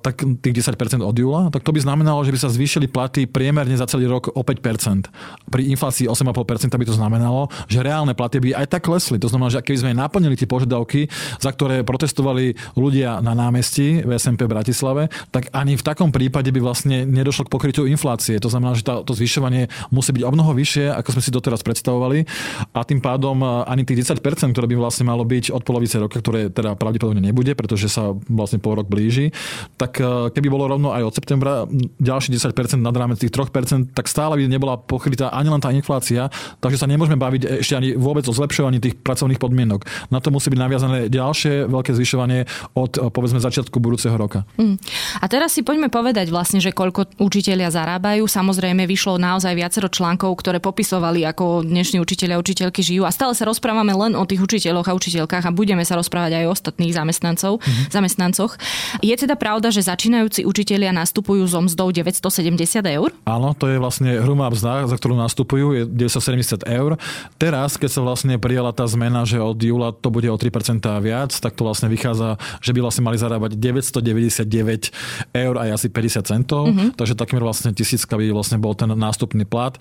tak 0.00 0.22
tých 0.42 0.64
10% 0.66 1.00
od 1.00 1.16
júla, 1.16 1.48
tak 1.48 1.62
to 1.62 1.72
by 1.72 1.80
znamenalo, 1.80 2.22
že 2.24 2.32
by 2.34 2.38
sa 2.40 2.50
zvýšili 2.52 2.90
platy 2.90 3.24
priemerne 3.30 3.74
za 3.76 3.88
celý 3.88 4.10
rok 4.10 4.32
o 4.32 4.42
5%. 4.42 5.08
Pri 5.48 5.62
inflácii 5.72 6.10
8,5% 6.10 6.74
by 6.76 6.86
to 6.86 6.94
znamenalo, 6.94 7.48
že 7.70 7.82
reálne 7.82 8.12
platy 8.12 8.42
by 8.42 8.58
aj 8.58 8.66
tak 8.72 8.86
klesli. 8.86 9.16
To 9.22 9.30
znamená, 9.30 9.50
že 9.52 9.62
keby 9.62 9.78
sme 9.82 9.92
naplnili 9.96 10.34
tie 10.34 10.48
požiadavky, 10.48 11.08
za 11.40 11.50
ktoré 11.50 11.86
protestovali 11.86 12.58
ľudia 12.74 13.22
na 13.22 13.32
námestí 13.32 14.02
v 14.02 14.10
SMP 14.18 14.44
v 14.44 14.54
Bratislave, 14.58 15.08
tak 15.30 15.50
ani 15.54 15.78
v 15.78 15.86
takom 15.86 16.10
prípade 16.10 16.50
by 16.50 16.60
vlastne 16.60 17.06
nedošlo 17.06 17.46
k 17.46 17.52
pokrytiu 17.52 17.84
inflácie. 17.86 18.38
To 18.42 18.50
znamená, 18.50 18.74
že 18.74 18.84
tá, 18.84 19.00
to 19.02 19.14
zvyšovanie 19.14 19.70
musí 19.94 20.10
byť 20.12 20.22
o 20.26 20.32
mnoho 20.34 20.52
vyššie, 20.52 20.90
ako 20.92 21.16
sme 21.16 21.22
si 21.22 21.30
doteraz 21.30 21.62
predstavovali. 21.62 22.26
A 22.74 22.82
tým 22.82 22.98
pádom 22.98 23.38
e, 23.40 23.46
ani 23.70 23.86
tých 23.86 24.02
10%, 24.02 24.52
ktoré 24.52 24.66
by 24.66 24.76
vlastne 24.76 25.06
malo 25.06 25.22
byť 25.22 25.54
od 25.54 25.62
polovice 25.62 25.96
roka, 26.02 26.18
ktoré 26.18 26.50
teda 26.50 26.74
pravdepodobne 26.74 27.22
nebude, 27.22 27.54
pretože 27.54 27.86
sa 27.86 28.12
vlastne 28.26 28.58
pol 28.58 28.82
rok 28.82 28.90
blíži, 28.90 29.30
tak 29.78 30.02
e, 30.02 30.34
keby 30.34 30.48
bolo 30.50 30.66
rovno 30.66 30.90
aj 30.90 31.02
od 31.06 31.14
septembra 31.14 31.64
ďalší 32.02 32.34
10% 32.34 32.82
nad 32.82 32.94
rámec 32.94 33.22
tých 33.22 33.30
3%, 33.30 33.94
tak 33.94 34.10
stále 34.10 34.36
by 34.36 34.50
nebola 34.50 34.76
pokrytá 34.80 35.30
ani 35.30 35.48
len 35.52 35.62
tá 35.62 35.70
inflácia, 35.70 36.28
takže 36.58 36.80
sa 36.80 36.90
nemôžeme 36.90 37.20
baviť 37.20 37.62
ešte 37.62 37.74
ani 37.76 37.88
vôbec 37.94 38.26
o 38.26 38.32
zlepšovaní 38.32 38.82
tých 38.82 38.98
pracovných 38.98 39.38
podmienok. 39.38 39.86
Na 40.10 40.18
to 40.18 40.32
musí 40.32 40.50
byť 40.50 40.60
naviazané 40.60 40.98
ďalšie 41.12 41.68
veľké 41.68 41.92
zvyšovanie 41.94 42.48
od 42.74 42.98
e, 42.98 43.08
povedzme 43.12 43.38
začiatku 43.38 43.76
budúceho 43.78 44.16
roka. 44.16 44.48
Mm. 44.58 44.80
A 45.20 45.24
teraz 45.30 45.52
si 45.54 45.62
poďme 45.62 45.92
povedať 45.92 46.32
vlastne, 46.32 46.58
že 46.58 46.72
koľko 46.72 47.20
učitelia 47.20 47.68
zarábajú. 47.68 48.24
Samozrejme 48.24 48.88
vyšlo 48.88 49.20
naozaj 49.20 49.52
viacero 49.52 49.92
článkov 49.92 50.15
článkov, 50.16 50.40
ktoré 50.40 50.64
popisovali, 50.64 51.28
ako 51.28 51.60
dnešní 51.60 52.00
učiteľia 52.00 52.40
a 52.40 52.42
učiteľky 52.42 52.80
žijú. 52.80 53.04
A 53.04 53.12
stále 53.12 53.36
sa 53.36 53.44
rozprávame 53.44 53.92
len 53.92 54.16
o 54.16 54.24
tých 54.24 54.40
učiteľoch 54.40 54.88
a 54.88 54.96
učiteľkách 54.96 55.44
a 55.44 55.52
budeme 55.52 55.84
sa 55.84 56.00
rozprávať 56.00 56.40
aj 56.40 56.44
o 56.48 56.52
ostatných 56.56 56.96
zamestnancov, 56.96 57.60
mm-hmm. 57.60 57.92
zamestnancoch. 57.92 58.56
Je 59.04 59.12
teda 59.12 59.36
pravda, 59.36 59.68
že 59.68 59.84
začínajúci 59.84 60.48
učitelia 60.48 60.88
nastupujú 60.96 61.44
so 61.44 61.60
mzdou 61.60 61.92
970 61.92 62.80
eur? 62.96 63.12
Áno, 63.28 63.52
to 63.52 63.68
je 63.68 63.76
vlastne 63.76 64.16
hrubá 64.24 64.48
mzda, 64.48 64.88
za 64.88 64.96
ktorú 64.96 65.20
nastupujú, 65.20 65.66
je 65.76 65.82
970 65.84 66.64
eur. 66.64 66.96
Teraz, 67.36 67.76
keď 67.76 67.90
sa 67.92 68.00
vlastne 68.00 68.40
prijala 68.40 68.72
tá 68.72 68.88
zmena, 68.88 69.28
že 69.28 69.36
od 69.36 69.60
júla 69.60 69.92
to 69.92 70.08
bude 70.08 70.32
o 70.32 70.36
3% 70.40 70.80
viac, 71.04 71.36
tak 71.36 71.52
to 71.52 71.68
vlastne 71.68 71.92
vychádza, 71.92 72.40
že 72.64 72.72
by 72.72 72.80
vlastne 72.80 73.04
mali 73.04 73.20
zarábať 73.20 73.52
999 73.60 75.36
eur 75.36 75.54
aj 75.60 75.68
asi 75.76 75.92
50 75.92 76.24
centov, 76.24 76.72
mm-hmm. 76.72 76.88
takže 76.96 77.12
takmer 77.12 77.44
vlastne 77.44 77.76
tisícka 77.76 78.16
by 78.16 78.32
vlastne 78.32 78.56
bol 78.56 78.72
ten 78.72 78.88
nástupný 78.96 79.44
plat. 79.44 79.76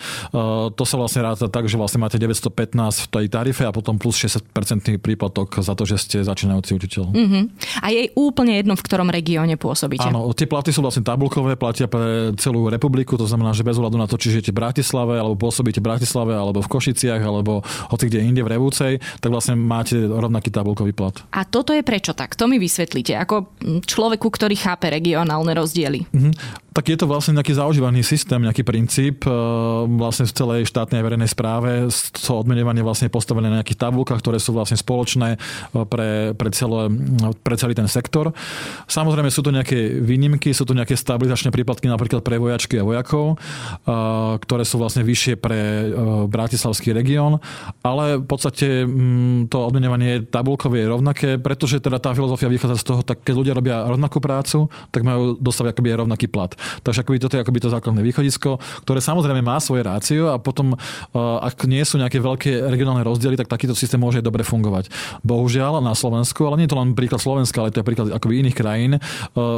To 0.76 0.84
sa 0.84 0.96
vlastne 1.00 1.22
ráta 1.26 1.48
tak, 1.48 1.66
že 1.70 1.76
vlastne 1.80 2.02
máte 2.02 2.20
915 2.20 2.52
v 2.76 3.08
tej 3.08 3.26
tarife 3.32 3.64
a 3.64 3.72
potom 3.72 3.98
plus 3.98 4.18
60% 4.20 4.52
príplatok 5.00 5.60
za 5.60 5.74
to, 5.74 5.84
že 5.84 5.98
ste 6.02 6.18
začínajúci 6.24 6.72
učiteľ. 6.76 7.04
Uh-huh. 7.12 7.44
A 7.82 7.88
je 7.92 8.12
úplne 8.16 8.60
jedno, 8.60 8.74
v 8.78 8.84
ktorom 8.84 9.10
regióne 9.10 9.56
pôsobíte. 9.56 10.08
Áno, 10.08 10.30
tie 10.36 10.48
platy 10.50 10.72
sú 10.76 10.84
vlastne 10.84 11.04
tabulkové, 11.06 11.56
platia 11.56 11.90
pre 11.90 12.36
celú 12.38 12.68
republiku, 12.68 13.16
to 13.16 13.26
znamená, 13.26 13.56
že 13.56 13.66
bez 13.66 13.80
ohľadu 13.80 13.98
na 13.98 14.08
to, 14.10 14.20
či 14.20 14.34
žijete 14.36 14.52
v 14.52 14.60
Bratislave, 14.62 15.16
alebo 15.18 15.36
pôsobíte 15.38 15.80
v 15.80 15.88
Bratislave, 15.88 16.34
alebo 16.36 16.60
v 16.62 16.72
Košiciach, 16.72 17.22
alebo 17.22 17.64
hoci 17.92 18.12
kde 18.12 18.26
inde 18.26 18.42
v 18.44 18.52
Revúcej, 18.56 18.94
tak 19.20 19.30
vlastne 19.32 19.58
máte 19.58 19.98
rovnaký 19.98 20.52
tabulkový 20.52 20.92
plat. 20.94 21.16
A 21.34 21.48
toto 21.48 21.72
je 21.72 21.82
prečo 21.82 22.14
tak? 22.14 22.36
To 22.38 22.46
mi 22.46 22.60
vysvetlíte, 22.62 23.16
ako 23.18 23.56
človeku, 23.86 24.28
ktorý 24.28 24.56
chápe 24.58 24.92
regionálne 24.92 25.52
rozdiely. 25.56 26.02
Uh-huh 26.12 26.34
tak 26.76 26.92
je 26.92 27.00
to 27.00 27.08
vlastne 27.08 27.40
nejaký 27.40 27.56
zaužívaný 27.56 28.04
systém, 28.04 28.44
nejaký 28.44 28.68
princíp 28.68 29.24
e, 29.24 29.32
vlastne 29.96 30.28
v 30.28 30.36
celej 30.36 30.62
štátnej 30.68 31.00
a 31.00 31.06
verejnej 31.08 31.32
správe. 31.32 31.88
To 32.28 32.44
odmenovanie 32.44 32.84
vlastne 32.84 33.08
postavené 33.08 33.48
na 33.48 33.64
nejakých 33.64 33.80
tabulkách, 33.80 34.20
ktoré 34.20 34.44
sú 34.44 34.52
vlastne 34.52 34.76
spoločné 34.76 35.40
e, 35.40 35.88
pre, 35.88 36.36
pre, 36.36 36.52
celé, 36.52 36.92
pre 37.40 37.56
celý 37.56 37.80
ten 37.80 37.88
sektor. 37.88 38.36
Samozrejme 38.92 39.32
sú 39.32 39.40
to 39.40 39.56
nejaké 39.56 40.04
výnimky, 40.04 40.52
sú 40.52 40.68
to 40.68 40.76
nejaké 40.76 41.00
stabilizačné 41.00 41.48
príplatky 41.56 41.88
napríklad 41.88 42.28
pre 42.28 42.36
vojačky 42.44 42.76
a 42.76 42.84
vojakov, 42.84 43.40
e, 43.40 43.96
ktoré 44.44 44.68
sú 44.68 44.76
vlastne 44.76 45.08
vyššie 45.08 45.40
pre 45.40 45.88
Bratislavský 46.28 46.92
región, 46.92 47.40
ale 47.88 48.20
v 48.20 48.28
podstate 48.28 48.84
mm, 48.84 49.48
to 49.48 49.64
odmenovanie 49.64 50.28
tabulkové 50.28 50.84
je 50.84 50.92
rovnaké, 50.92 51.30
pretože 51.40 51.80
teda 51.80 52.04
tá 52.04 52.12
filozofia 52.12 52.52
vychádza 52.52 52.84
z 52.84 52.86
toho, 52.92 53.00
tak 53.00 53.24
keď 53.24 53.34
ľudia 53.40 53.54
robia 53.56 53.88
rovnakú 53.88 54.20
prácu, 54.20 54.68
tak 54.92 55.08
majú 55.08 55.40
dostať 55.40 55.72
akoby 55.72 56.04
rovnaký 56.04 56.28
plat. 56.28 56.52
Takže 56.84 57.02
akoby 57.06 57.18
toto 57.22 57.36
je 57.38 57.44
akoby 57.44 57.60
to 57.62 57.70
základné 57.74 58.02
východisko, 58.02 58.58
ktoré 58.84 59.00
samozrejme 59.00 59.42
má 59.42 59.58
svoje 59.60 59.86
rácio 59.86 60.32
a 60.32 60.38
potom, 60.38 60.74
e, 60.74 60.78
ak 61.20 61.66
nie 61.66 61.82
sú 61.84 61.98
nejaké 61.98 62.20
veľké 62.22 62.70
regionálne 62.70 63.06
rozdiely, 63.06 63.40
tak 63.40 63.52
takýto 63.52 63.78
systém 63.78 64.00
môže 64.00 64.22
dobre 64.22 64.46
fungovať. 64.46 64.90
Bohužiaľ 65.22 65.82
na 65.82 65.94
Slovensku, 65.94 66.46
ale 66.48 66.62
nie 66.62 66.66
je 66.68 66.74
to 66.74 66.80
len 66.80 66.98
príklad 66.98 67.22
Slovenska, 67.22 67.62
ale 67.62 67.72
to 67.74 67.82
je 67.82 67.88
príklad 67.88 68.08
akoby 68.14 68.46
iných 68.46 68.58
krajín, 68.58 68.92
e, 68.98 69.00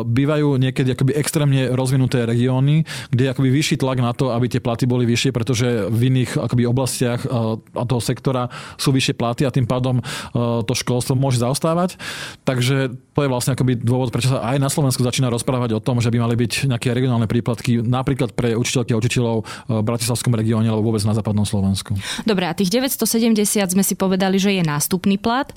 bývajú 0.03 0.57
niekedy 0.57 0.93
akoby 0.93 1.13
extrémne 1.17 1.71
rozvinuté 1.73 2.23
regióny, 2.23 2.83
kde 3.11 3.21
je 3.27 3.31
akoby 3.31 3.49
vyšší 3.51 3.75
tlak 3.81 3.99
na 3.99 4.11
to, 4.11 4.31
aby 4.33 4.47
tie 4.51 4.61
platy 4.63 4.89
boli 4.89 5.03
vyššie, 5.07 5.31
pretože 5.35 5.67
v 5.87 6.01
iných 6.13 6.39
akoby 6.39 6.63
oblastiach 6.67 7.23
e, 7.23 7.29
a 7.59 7.83
toho 7.83 8.01
sektora 8.01 8.49
sú 8.75 8.91
vyššie 8.93 9.15
platy 9.17 9.43
a 9.47 9.53
tým 9.53 9.65
pádom 9.69 9.99
to 10.33 10.73
školstvo 10.73 11.17
môže 11.17 11.41
zaostávať. 11.41 11.99
Takže 12.45 12.93
to 13.17 13.19
je 13.25 13.29
vlastne 13.29 13.57
akoby 13.57 13.73
dôvod, 13.81 14.13
prečo 14.13 14.29
sa 14.29 14.45
aj 14.53 14.57
na 14.61 14.69
Slovensku 14.69 15.01
začína 15.01 15.33
rozprávať 15.33 15.73
o 15.77 15.83
tom, 15.83 15.97
že 15.97 16.13
by 16.13 16.21
mali 16.21 16.35
byť 16.37 16.69
nejaké 16.69 16.93
regionálne 16.97 17.29
príplatky 17.29 17.85
napríklad 17.85 18.33
pre 18.33 18.57
učiteľky 18.57 18.91
a 18.91 18.97
učiteľov 18.97 19.45
v 19.69 19.81
Bratislavskom 19.85 20.33
regióne 20.33 20.73
alebo 20.73 20.89
vôbec 20.89 21.05
na 21.05 21.13
západnom 21.13 21.45
Slovensku. 21.45 21.93
Dobre, 22.25 22.49
a 22.49 22.57
tých 22.57 22.73
970 22.73 23.77
sme 23.77 23.83
si 23.85 23.93
povedali, 23.93 24.41
že 24.41 24.57
je 24.57 24.65
nástupný 24.65 25.21
plat. 25.21 25.53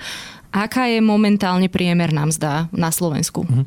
Aká 0.51 0.91
je 0.91 0.99
momentálne 0.99 1.71
priemerná 1.71 2.27
mzda 2.27 2.67
na 2.75 2.91
Slovensku? 2.91 3.47
Mhm. 3.47 3.65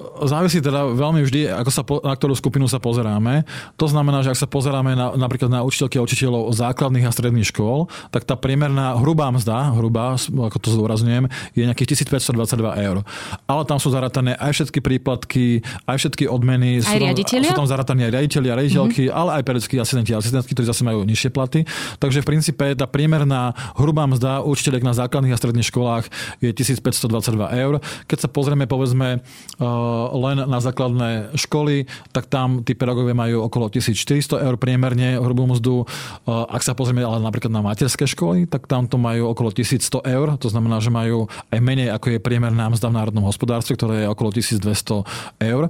Závisí 0.00 0.64
teda 0.64 0.96
veľmi 0.96 1.20
vždy, 1.28 1.52
ako 1.52 1.70
sa, 1.70 1.84
na 1.84 2.16
ktorú 2.16 2.32
skupinu 2.32 2.64
sa 2.64 2.80
pozeráme. 2.80 3.44
To 3.76 3.84
znamená, 3.84 4.24
že 4.24 4.32
ak 4.32 4.38
sa 4.40 4.48
pozeráme 4.48 4.96
na, 4.96 5.12
napríklad 5.12 5.52
na 5.52 5.60
učiteľky 5.60 6.00
a 6.00 6.04
učiteľov 6.04 6.56
základných 6.56 7.04
a 7.04 7.12
stredných 7.12 7.52
škôl, 7.52 7.84
tak 8.08 8.24
tá 8.24 8.32
priemerná 8.32 8.96
hrubá 8.96 9.28
mzda, 9.28 9.76
hrubá, 9.76 10.16
ako 10.16 10.56
to 10.56 10.72
zdôrazňujem, 10.72 11.28
je 11.52 11.62
nejakých 11.68 12.00
1522 12.08 12.80
eur. 12.80 12.96
Ale 13.44 13.62
tam 13.68 13.76
sú 13.76 13.92
zaratané 13.92 14.40
aj 14.40 14.56
všetky 14.56 14.80
príplatky, 14.80 15.60
aj 15.84 15.96
všetky 16.00 16.24
odmeny. 16.32 16.80
Aj 16.80 16.88
sú, 16.88 16.96
tam, 16.96 17.44
sú 17.44 17.54
tam 17.60 17.68
zarataní 17.68 18.08
aj 18.08 18.12
riaditeľi 18.16 18.48
a 18.48 18.54
riaditeľky, 18.56 19.02
mm-hmm. 19.12 19.20
ale 19.20 19.30
aj 19.36 19.42
pedagogickí 19.44 19.76
asistenti 19.76 20.16
a 20.16 20.24
asistentky, 20.24 20.56
ktorí 20.56 20.64
zase 20.64 20.80
majú 20.80 21.04
nižšie 21.04 21.28
platy. 21.28 21.68
Takže 22.00 22.24
v 22.24 22.26
princípe 22.26 22.64
tá 22.72 22.88
priemerná 22.88 23.52
hrubá 23.76 24.08
mzda 24.08 24.48
učiteľek 24.48 24.80
na 24.80 24.96
základných 24.96 25.36
a 25.36 25.40
stredných 25.40 25.68
školách 25.68 26.08
je 26.42 26.50
1522 26.52 27.60
eur. 27.60 27.74
Keď 28.06 28.18
sa 28.24 28.28
pozrieme 28.28 28.64
povedzme 28.64 29.20
uh, 29.20 29.66
len 30.14 30.36
na 30.44 30.58
základné 30.58 31.36
školy, 31.36 31.88
tak 32.12 32.28
tam 32.28 32.62
tí 32.64 32.76
pedagógovia 32.76 33.16
majú 33.16 33.46
okolo 33.46 33.72
1400 33.72 34.44
eur 34.44 34.54
priemerne 34.60 35.18
hrubú 35.18 35.48
mzdu. 35.48 35.84
Uh, 36.26 36.46
ak 36.48 36.62
sa 36.64 36.76
pozrieme 36.76 37.02
ale 37.02 37.22
napríklad 37.22 37.50
na 37.50 37.64
materské 37.64 38.04
školy, 38.06 38.46
tak 38.46 38.66
tam 38.70 38.86
to 38.86 39.00
majú 39.00 39.32
okolo 39.32 39.50
1100 39.54 40.04
eur. 40.04 40.36
To 40.40 40.48
znamená, 40.48 40.78
že 40.82 40.92
majú 40.92 41.30
aj 41.50 41.58
menej 41.58 41.92
ako 41.94 42.16
je 42.16 42.18
priemerná 42.22 42.68
mzda 42.70 42.90
v 42.90 42.96
národnom 43.00 43.24
hospodárstve, 43.26 43.76
ktoré 43.76 44.04
je 44.04 44.08
okolo 44.12 44.30
1200 44.34 45.42
eur. 45.42 45.62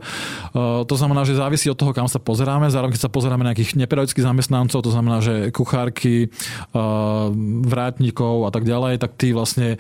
Uh, 0.53 0.83
to 0.85 0.95
znamená, 0.97 1.23
že 1.25 1.39
závisí 1.39 1.69
od 1.71 1.79
toho, 1.79 1.95
kam 1.95 2.09
sa 2.11 2.19
pozeráme. 2.19 2.69
Zároveň, 2.71 2.97
keď 2.97 3.03
sa 3.07 3.13
pozeráme 3.13 3.43
na 3.47 3.53
nejakých 3.53 3.79
nepedagogických 3.79 4.27
zamestnancov, 4.27 4.81
to 4.83 4.93
znamená, 4.93 5.19
že 5.23 5.51
kuchárky, 5.51 6.31
vrátnikov 7.67 8.47
a 8.47 8.51
tak 8.51 8.65
ďalej, 8.65 9.03
tak 9.03 9.17
tí 9.19 9.35
vlastne 9.35 9.77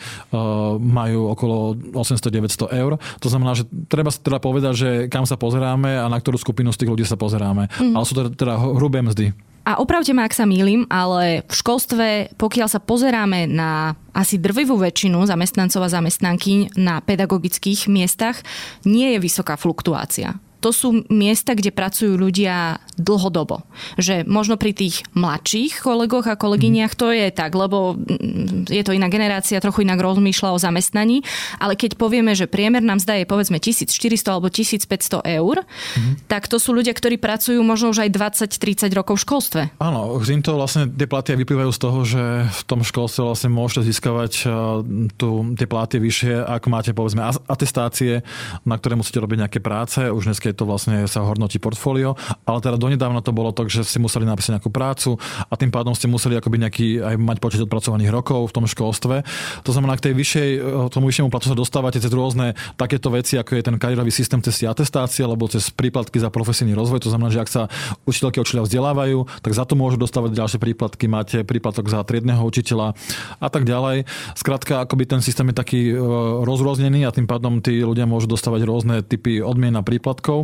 majú 0.79 1.33
okolo 1.33 1.77
800-900 1.95 2.71
eur. 2.75 2.97
To 3.21 3.29
znamená, 3.29 3.57
že 3.57 3.65
treba 3.89 4.11
si 4.13 4.21
teda 4.21 4.43
povedať, 4.43 4.75
že 4.77 4.91
kam 5.09 5.25
sa 5.25 5.39
pozeráme 5.41 6.01
a 6.01 6.07
na 6.11 6.19
ktorú 6.19 6.37
skupinu 6.37 6.75
z 6.75 6.85
tých 6.85 6.91
ľudí 6.91 7.05
sa 7.07 7.17
pozeráme. 7.17 7.69
Mm. 7.79 7.95
Ale 7.95 8.05
sú 8.05 8.13
to 8.17 8.33
teda 8.33 8.59
hrubé 8.59 9.01
mzdy. 9.01 9.33
A 9.61 9.77
opravte 9.77 10.17
ma, 10.17 10.25
ak 10.25 10.33
sa 10.33 10.49
mýlim, 10.49 10.89
ale 10.89 11.45
v 11.45 11.53
školstve, 11.53 12.07
pokiaľ 12.41 12.69
sa 12.73 12.81
pozeráme 12.81 13.45
na 13.45 13.93
asi 14.17 14.41
drvivú 14.41 14.81
väčšinu 14.81 15.21
zamestnancov 15.29 15.85
a 15.85 15.93
zamestnanky 16.01 16.73
na 16.81 17.05
pedagogických 17.05 17.87
miestach, 17.87 18.41
nie 18.89 19.15
je 19.15 19.19
vysoká 19.21 19.61
fluktuácia 19.61 20.41
to 20.61 20.71
sú 20.71 21.03
miesta, 21.09 21.57
kde 21.57 21.73
pracujú 21.73 22.21
ľudia 22.21 22.79
dlhodobo. 23.01 23.65
Že 23.97 24.29
možno 24.29 24.61
pri 24.61 24.77
tých 24.77 25.09
mladších 25.17 25.81
kolegoch 25.81 26.29
a 26.29 26.37
kolegyniach 26.37 26.93
to 26.95 27.11
je 27.11 27.33
tak, 27.33 27.57
lebo 27.57 27.97
mm, 27.97 28.69
je 28.69 28.83
to 28.85 28.93
iná 28.93 29.09
generácia, 29.09 29.59
trochu 29.65 29.83
inak 29.89 29.99
rozmýšľa 29.99 30.49
o 30.53 30.59
zamestnaní, 30.61 31.25
ale 31.57 31.75
keď 31.75 31.97
povieme, 31.97 32.37
že 32.37 32.45
priemerná 32.45 33.01
mzda 33.01 33.25
je 33.25 33.25
povedzme 33.25 33.57
1400 33.57 33.97
alebo 34.29 34.53
1500 34.53 35.41
eur, 35.41 35.65
mm. 35.65 36.29
tak 36.29 36.47
to 36.47 36.61
sú 36.61 36.77
ľudia, 36.77 36.93
ktorí 36.93 37.17
pracujú 37.17 37.59
možno 37.65 37.97
už 37.97 38.05
aj 38.05 38.11
20-30 38.13 38.93
rokov 38.93 39.17
v 39.17 39.23
školstve. 39.25 39.61
Áno, 39.81 40.21
to 40.21 40.57
vlastne 40.57 40.89
tie 40.89 41.09
platy 41.09 41.37
vyplývajú 41.41 41.71
z 41.73 41.81
toho, 41.81 41.99
že 42.05 42.23
v 42.49 42.63
tom 42.69 42.85
školstve 42.85 43.23
vlastne 43.25 43.49
môžete 43.49 43.89
získavať 43.89 44.33
eh, 44.45 44.51
tu, 45.17 45.29
tie 45.57 45.67
platy 45.67 45.97
vyššie, 45.97 46.45
ak 46.45 46.69
máte 46.69 46.93
povedzme 46.93 47.25
atestácie, 47.49 48.21
na 48.69 48.77
ktoré 48.77 48.99
musíte 49.01 49.21
robiť 49.23 49.39
nejaké 49.47 49.61
práce. 49.65 50.01
Už 50.05 50.29
dnes 50.29 50.41
to 50.55 50.65
vlastne 50.67 51.07
sa 51.07 51.25
hodnotí 51.25 51.61
portfólio, 51.61 52.15
ale 52.47 52.59
teda 52.63 52.77
donedávna 52.81 53.21
to 53.21 53.35
bolo 53.35 53.51
tak, 53.53 53.69
že 53.69 53.85
ste 53.85 54.03
museli 54.03 54.25
napísať 54.25 54.59
nejakú 54.59 54.71
prácu 54.73 55.17
a 55.49 55.55
tým 55.55 55.71
pádom 55.73 55.93
ste 55.95 56.11
museli 56.11 56.37
akoby 56.39 56.57
nejaký 56.67 56.89
aj 57.03 57.17
mať 57.19 57.39
počet 57.39 57.61
odpracovaných 57.65 58.11
rokov 58.11 58.51
v 58.51 58.55
tom 58.55 58.65
školstve. 58.67 59.23
To 59.67 59.71
znamená, 59.71 59.99
k 60.01 60.11
tej 60.11 60.15
vyššej, 60.17 60.51
tomu 60.95 61.13
vyššiemu 61.13 61.29
platu 61.29 61.53
sa 61.53 61.57
dostávate 61.59 62.01
cez 62.01 62.11
rôzne 62.11 62.57
takéto 62.81 63.13
veci, 63.13 63.37
ako 63.37 63.59
je 63.59 63.63
ten 63.67 63.77
kariérový 63.77 64.13
systém 64.15 64.41
cez 64.41 64.65
atestácie 64.65 65.27
alebo 65.27 65.51
cez 65.51 65.69
príplatky 65.69 66.17
za 66.17 66.33
profesijný 66.33 66.73
rozvoj. 66.73 67.05
To 67.05 67.11
znamená, 67.13 67.29
že 67.29 67.43
ak 67.43 67.51
sa 67.51 67.63
učiteľky 68.07 68.41
a 68.41 68.43
učiteľia 68.47 68.65
vzdelávajú, 68.67 69.19
tak 69.45 69.53
za 69.53 69.65
to 69.67 69.75
môžu 69.77 70.01
dostávať 70.01 70.37
ďalšie 70.37 70.59
príplatky. 70.63 71.05
Máte 71.11 71.43
príplatok 71.45 71.91
za 71.91 72.01
triedneho 72.07 72.41
učiteľa 72.41 72.97
a 73.43 73.49
tak 73.53 73.69
ďalej. 73.69 74.09
Skrátka, 74.39 74.85
akoby 74.87 75.05
ten 75.05 75.21
systém 75.21 75.49
je 75.51 75.57
taký 75.57 75.81
e, 75.93 75.95
rozrôznený 76.45 77.05
a 77.05 77.13
tým 77.13 77.29
pádom 77.29 77.61
tí 77.61 77.83
ľudia 77.85 78.09
môžu 78.09 78.31
dostávať 78.31 78.65
rôzne 78.65 78.97
typy 79.05 79.43
odmien 79.45 79.75
a 79.77 79.83
príplatkov. 79.85 80.40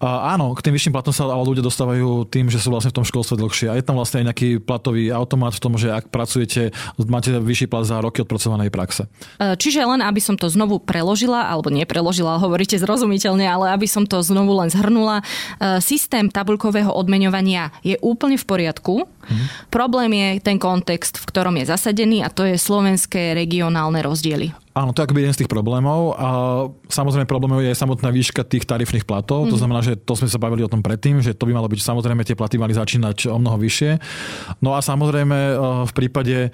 A 0.00 0.36
áno, 0.36 0.52
k 0.52 0.64
tým 0.64 0.76
vyšším 0.76 0.92
platom 0.92 1.12
sa 1.12 1.24
ale 1.24 1.44
ľudia 1.44 1.64
dostávajú 1.64 2.28
tým, 2.28 2.52
že 2.52 2.60
sú 2.60 2.68
vlastne 2.68 2.92
v 2.92 2.98
tom 3.00 3.06
školstve 3.06 3.40
dlhšie. 3.40 3.72
A 3.72 3.74
je 3.80 3.84
tam 3.84 3.96
vlastne 3.96 4.20
aj 4.22 4.26
nejaký 4.32 4.48
platový 4.60 5.08
automat 5.12 5.56
v 5.56 5.62
tom, 5.62 5.74
že 5.80 5.88
ak 5.88 6.12
pracujete, 6.12 6.72
máte 7.08 7.32
vyšší 7.32 7.66
plat 7.68 7.88
za 7.88 8.00
roky 8.00 8.20
odpracovanej 8.20 8.68
praxe. 8.68 9.08
E, 9.40 9.56
čiže 9.56 9.80
len 9.84 10.04
aby 10.04 10.20
som 10.20 10.36
to 10.36 10.48
znovu 10.52 10.80
preložila, 10.80 11.48
alebo 11.48 11.72
nepreložila, 11.72 12.40
hovoríte 12.40 12.76
zrozumiteľne, 12.76 13.44
ale 13.48 13.72
aby 13.72 13.88
som 13.88 14.04
to 14.04 14.20
znovu 14.20 14.56
len 14.60 14.68
zhrnula, 14.68 15.20
e, 15.20 15.24
systém 15.80 16.28
tabulkového 16.28 16.92
odmeňovania 16.92 17.72
je 17.80 17.96
úplne 18.04 18.36
v 18.36 18.44
poriadku. 18.44 18.94
Mhm. 19.04 19.44
Problém 19.72 20.10
je 20.12 20.28
ten 20.44 20.56
kontext, 20.60 21.20
v 21.20 21.28
ktorom 21.28 21.54
je 21.60 21.68
zasadený 21.68 22.24
a 22.24 22.32
to 22.32 22.44
je 22.44 22.56
slovenské 22.56 23.32
regionálne 23.32 24.00
rozdiely. 24.04 24.52
Áno, 24.70 24.94
to 24.94 25.02
je 25.02 25.06
akoby 25.10 25.26
jeden 25.26 25.34
z 25.34 25.42
tých 25.42 25.50
problémov. 25.50 26.14
A 26.14 26.28
samozrejme 26.86 27.26
problémom 27.26 27.58
je 27.58 27.74
aj 27.74 27.82
samotná 27.82 28.14
výška 28.14 28.46
tých 28.46 28.62
tarifných 28.62 29.02
platov. 29.02 29.46
Mm. 29.46 29.50
To 29.50 29.56
mhm. 29.58 29.60
znamená, 29.66 29.80
že 29.82 29.98
to 29.98 30.14
sme 30.14 30.30
sa 30.30 30.38
bavili 30.38 30.62
o 30.62 30.70
tom 30.70 30.78
predtým, 30.78 31.18
že 31.18 31.34
to 31.34 31.50
by 31.50 31.58
malo 31.58 31.66
byť 31.66 31.82
samozrejme 31.82 32.22
tie 32.22 32.38
platy 32.38 32.54
mali 32.54 32.70
začínať 32.70 33.34
o 33.34 33.38
mnoho 33.42 33.58
vyššie. 33.58 33.98
No 34.62 34.78
a 34.78 34.80
samozrejme 34.80 35.34
e, 35.34 35.54
v 35.90 35.92
prípade 35.92 36.36
e, 36.46 36.48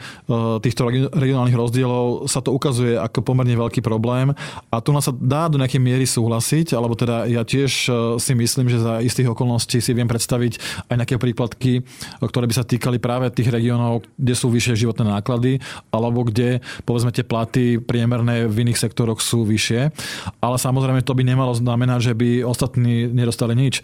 týchto 0.64 0.88
regionálnych 1.12 1.60
rozdielov 1.60 2.24
sa 2.24 2.40
to 2.40 2.56
ukazuje 2.56 2.96
ako 2.96 3.20
pomerne 3.20 3.52
veľký 3.52 3.84
problém. 3.84 4.32
A 4.72 4.80
tu 4.80 4.96
sa 4.96 5.12
dá 5.12 5.52
do 5.52 5.60
nejakej 5.60 5.82
miery 5.84 6.08
súhlasiť, 6.08 6.72
alebo 6.72 6.96
teda 6.96 7.28
ja 7.28 7.44
tiež 7.44 7.72
e, 7.86 7.90
si 8.16 8.32
myslím, 8.32 8.72
že 8.72 8.80
za 8.80 9.04
istých 9.04 9.36
okolností 9.36 9.84
si 9.84 9.92
viem 9.92 10.08
predstaviť 10.08 10.56
aj 10.88 10.94
nejaké 10.96 11.20
príplatky, 11.20 11.84
ktoré 12.24 12.48
by 12.48 12.54
sa 12.56 12.64
týkali 12.64 12.96
práve 12.96 13.28
tých 13.28 13.52
regiónov, 13.52 14.08
kde 14.16 14.32
sú 14.32 14.48
vyššie 14.48 14.88
životné 14.88 15.04
náklady, 15.04 15.60
alebo 15.92 16.24
kde 16.24 16.64
povedzme 16.88 17.12
tie 17.12 17.20
platy 17.20 17.76
pri 17.76 18.05
priemerné 18.06 18.46
v 18.46 18.62
iných 18.62 18.78
sektoroch 18.78 19.18
sú 19.18 19.42
vyššie, 19.42 19.90
ale 20.38 20.56
samozrejme 20.62 21.02
to 21.02 21.10
by 21.10 21.26
nemalo 21.26 21.50
znamenať, 21.58 21.98
že 22.06 22.14
by 22.14 22.46
ostatní 22.46 23.10
nedostali 23.10 23.58
nič. 23.58 23.82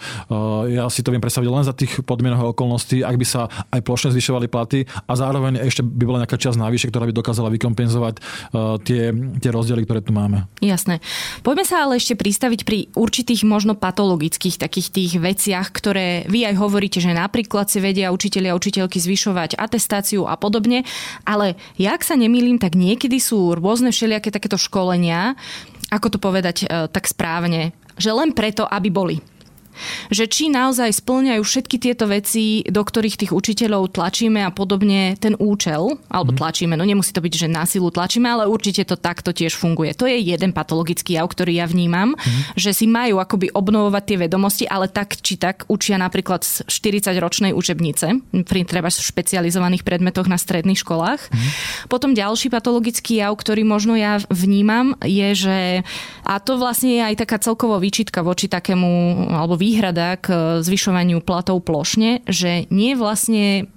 Ja 0.70 0.86
si 0.86 1.02
to 1.02 1.10
viem 1.10 1.18
predstaviť 1.18 1.50
len 1.50 1.66
za 1.66 1.74
tých 1.74 2.06
podmienok 2.06 2.54
okolností, 2.54 3.02
ak 3.02 3.18
by 3.18 3.26
sa 3.26 3.50
aj 3.74 3.82
plošne 3.82 4.14
zvyšovali 4.14 4.46
platy 4.46 4.86
a 4.86 5.12
zároveň 5.18 5.58
ešte 5.66 5.82
by 5.82 6.04
bola 6.06 6.22
nejaká 6.22 6.38
časť 6.38 6.54
navyše, 6.54 6.86
ktorá 6.94 7.10
by 7.10 7.18
dokázala 7.18 7.50
vykompenzovať 7.50 8.14
tie, 8.86 9.10
tie 9.42 9.50
rozdiely, 9.50 9.82
ktoré 9.82 10.06
tu 10.06 10.14
máme. 10.14 10.46
Jasné. 10.62 11.02
Poďme 11.42 11.66
sa 11.66 11.82
ale 11.82 11.98
ešte 11.98 12.14
pristaviť 12.14 12.62
pri 12.62 12.78
určitých 12.94 13.42
možno 13.42 13.74
patologických 13.74 14.54
takých 14.54 14.94
tých 14.94 15.12
veciach, 15.18 15.74
ktoré 15.74 16.30
vy 16.30 16.46
aj 16.46 16.62
hovoríte, 16.62 17.02
že 17.02 17.10
napríklad 17.10 17.66
si 17.66 17.82
vedia 17.82 18.14
učiteľia 18.14 18.54
a 18.54 18.58
učiteľky 18.62 19.02
zvyšovať 19.02 19.58
atestáciu 19.58 20.30
a 20.30 20.38
podobne, 20.38 20.86
ale 21.26 21.58
jak 21.74 22.06
sa 22.06 22.14
nemýlim, 22.14 22.62
tak 22.62 22.78
niekedy 22.78 23.18
sú 23.18 23.58
rôzne 23.58 23.90
všelijaké 24.12 24.28
takéto 24.28 24.60
školenia, 24.60 25.32
ako 25.88 26.12
to 26.12 26.18
povedať 26.20 26.68
e, 26.68 26.84
tak 26.92 27.08
správne, 27.08 27.72
že 27.96 28.12
len 28.12 28.36
preto, 28.36 28.68
aby 28.68 28.92
boli 28.92 29.16
že 30.12 30.28
či 30.28 30.52
naozaj 30.52 31.02
splňajú 31.02 31.42
všetky 31.42 31.76
tieto 31.80 32.08
veci, 32.08 32.64
do 32.68 32.82
ktorých 32.82 33.18
tých 33.26 33.32
učiteľov 33.32 33.92
tlačíme 33.92 34.40
a 34.44 34.50
podobne 34.54 35.16
ten 35.18 35.34
účel, 35.36 35.98
alebo 36.08 36.30
mhm. 36.32 36.38
tlačíme, 36.38 36.74
no 36.76 36.84
nemusí 36.86 37.10
to 37.10 37.24
byť, 37.24 37.34
že 37.34 37.48
na 37.50 37.64
silu 37.68 37.90
tlačíme, 37.92 38.28
ale 38.28 38.48
určite 38.48 38.86
to 38.86 38.96
takto 38.96 39.32
tiež 39.32 39.56
funguje. 39.56 39.92
To 39.98 40.08
je 40.08 40.18
jeden 40.18 40.54
patologický 40.54 41.16
jav, 41.18 41.28
ktorý 41.28 41.58
ja 41.58 41.66
vnímam, 41.68 42.14
mm. 42.14 42.56
že 42.56 42.72
si 42.72 42.88
majú 42.88 43.18
akoby 43.18 43.52
obnovovať 43.52 44.02
tie 44.04 44.16
vedomosti, 44.20 44.64
ale 44.68 44.88
tak 44.88 45.18
či 45.20 45.36
tak 45.36 45.68
učia 45.68 45.96
napríklad 46.00 46.44
z 46.44 46.64
40-ročnej 46.68 47.52
učebnice, 47.52 48.20
pri 48.44 48.60
treba 48.64 48.88
špecializovaných 48.92 49.84
predmetoch 49.84 50.28
na 50.28 50.36
stredných 50.40 50.80
školách. 50.80 51.20
Mm. 51.28 51.38
Potom 51.88 52.16
ďalší 52.16 52.48
patologický 52.52 53.20
jav, 53.20 53.34
ktorý 53.36 53.64
možno 53.66 53.96
ja 53.96 54.20
vnímam, 54.28 54.94
je, 55.04 55.28
že 55.34 55.58
a 56.22 56.38
to 56.38 56.56
vlastne 56.56 56.96
je 56.98 57.02
aj 57.02 57.14
taká 57.24 57.36
celkovo 57.42 57.76
výčitka 57.82 58.22
voči 58.22 58.46
takému, 58.46 58.90
alebo 59.32 59.58
výhrada 59.62 60.18
k 60.18 60.58
zvyšovaniu 60.58 61.22
platov 61.22 61.62
plošne, 61.62 62.26
že 62.26 62.66
nie 62.74 62.98
vlastne 62.98 63.70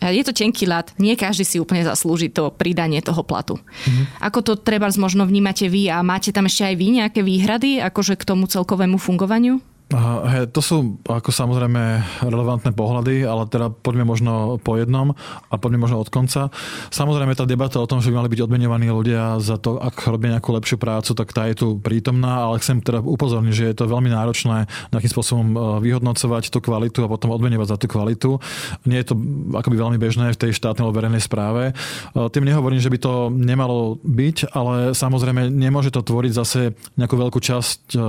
je 0.00 0.22
to 0.22 0.34
tenký 0.34 0.70
lat, 0.70 0.94
nie 1.02 1.18
každý 1.18 1.42
si 1.42 1.56
úplne 1.58 1.82
zaslúži 1.82 2.30
to 2.30 2.54
pridanie 2.54 3.02
toho 3.02 3.22
platu. 3.26 3.58
Mm-hmm. 3.58 4.22
Ako 4.22 4.38
to 4.42 4.52
treba 4.58 4.86
možno 4.98 5.26
vnímate 5.26 5.66
vy 5.66 5.90
a 5.90 6.02
máte 6.06 6.30
tam 6.30 6.46
ešte 6.46 6.66
aj 6.66 6.74
vy 6.78 6.86
nejaké 7.02 7.20
výhrady 7.26 7.82
akože 7.82 8.14
k 8.18 8.26
tomu 8.26 8.46
celkovému 8.46 8.98
fungovaniu? 8.98 9.58
He, 9.90 10.46
to 10.46 10.62
sú 10.62 11.02
ako 11.02 11.34
samozrejme 11.34 11.98
relevantné 12.22 12.70
pohľady, 12.70 13.26
ale 13.26 13.50
teda 13.50 13.74
poďme 13.74 14.06
možno 14.06 14.62
po 14.62 14.78
jednom 14.78 15.18
a 15.50 15.54
poďme 15.58 15.82
možno 15.82 15.98
od 15.98 16.06
konca. 16.06 16.46
Samozrejme 16.94 17.34
tá 17.34 17.42
debata 17.42 17.82
o 17.82 17.90
tom, 17.90 17.98
že 17.98 18.14
by 18.14 18.22
mali 18.22 18.30
byť 18.30 18.46
odmenovaní 18.46 18.86
ľudia 18.86 19.42
za 19.42 19.58
to, 19.58 19.82
ak 19.82 20.06
robia 20.06 20.38
nejakú 20.38 20.54
lepšiu 20.54 20.78
prácu, 20.78 21.10
tak 21.18 21.34
tá 21.34 21.50
je 21.50 21.58
tu 21.58 21.68
prítomná, 21.82 22.46
ale 22.46 22.62
chcem 22.62 22.78
teda 22.78 23.02
upozorniť, 23.02 23.50
že 23.50 23.64
je 23.74 23.76
to 23.82 23.90
veľmi 23.90 24.14
náročné 24.14 24.70
nejakým 24.94 25.10
spôsobom 25.10 25.46
e, 25.50 25.56
vyhodnocovať 25.82 26.54
tú 26.54 26.62
kvalitu 26.62 27.02
a 27.02 27.10
potom 27.10 27.34
odmenovať 27.34 27.74
za 27.74 27.76
tú 27.82 27.90
kvalitu. 27.90 28.38
Nie 28.86 29.02
je 29.02 29.10
to 29.10 29.18
akoby 29.58 29.74
veľmi 29.74 29.98
bežné 29.98 30.30
v 30.30 30.38
tej 30.38 30.54
štátnej 30.54 30.86
alebo 30.86 31.02
verejnej 31.02 31.18
správe. 31.18 31.74
E, 32.14 32.30
tým 32.30 32.46
nehovorím, 32.46 32.78
že 32.78 32.94
by 32.94 32.98
to 33.02 33.26
nemalo 33.34 33.98
byť, 34.06 34.54
ale 34.54 34.94
samozrejme 34.94 35.50
nemôže 35.50 35.90
to 35.90 36.06
tvoriť 36.06 36.30
zase 36.30 36.78
nejakú 36.94 37.18
veľkú 37.18 37.42
časť 37.42 37.98
e, 37.98 38.00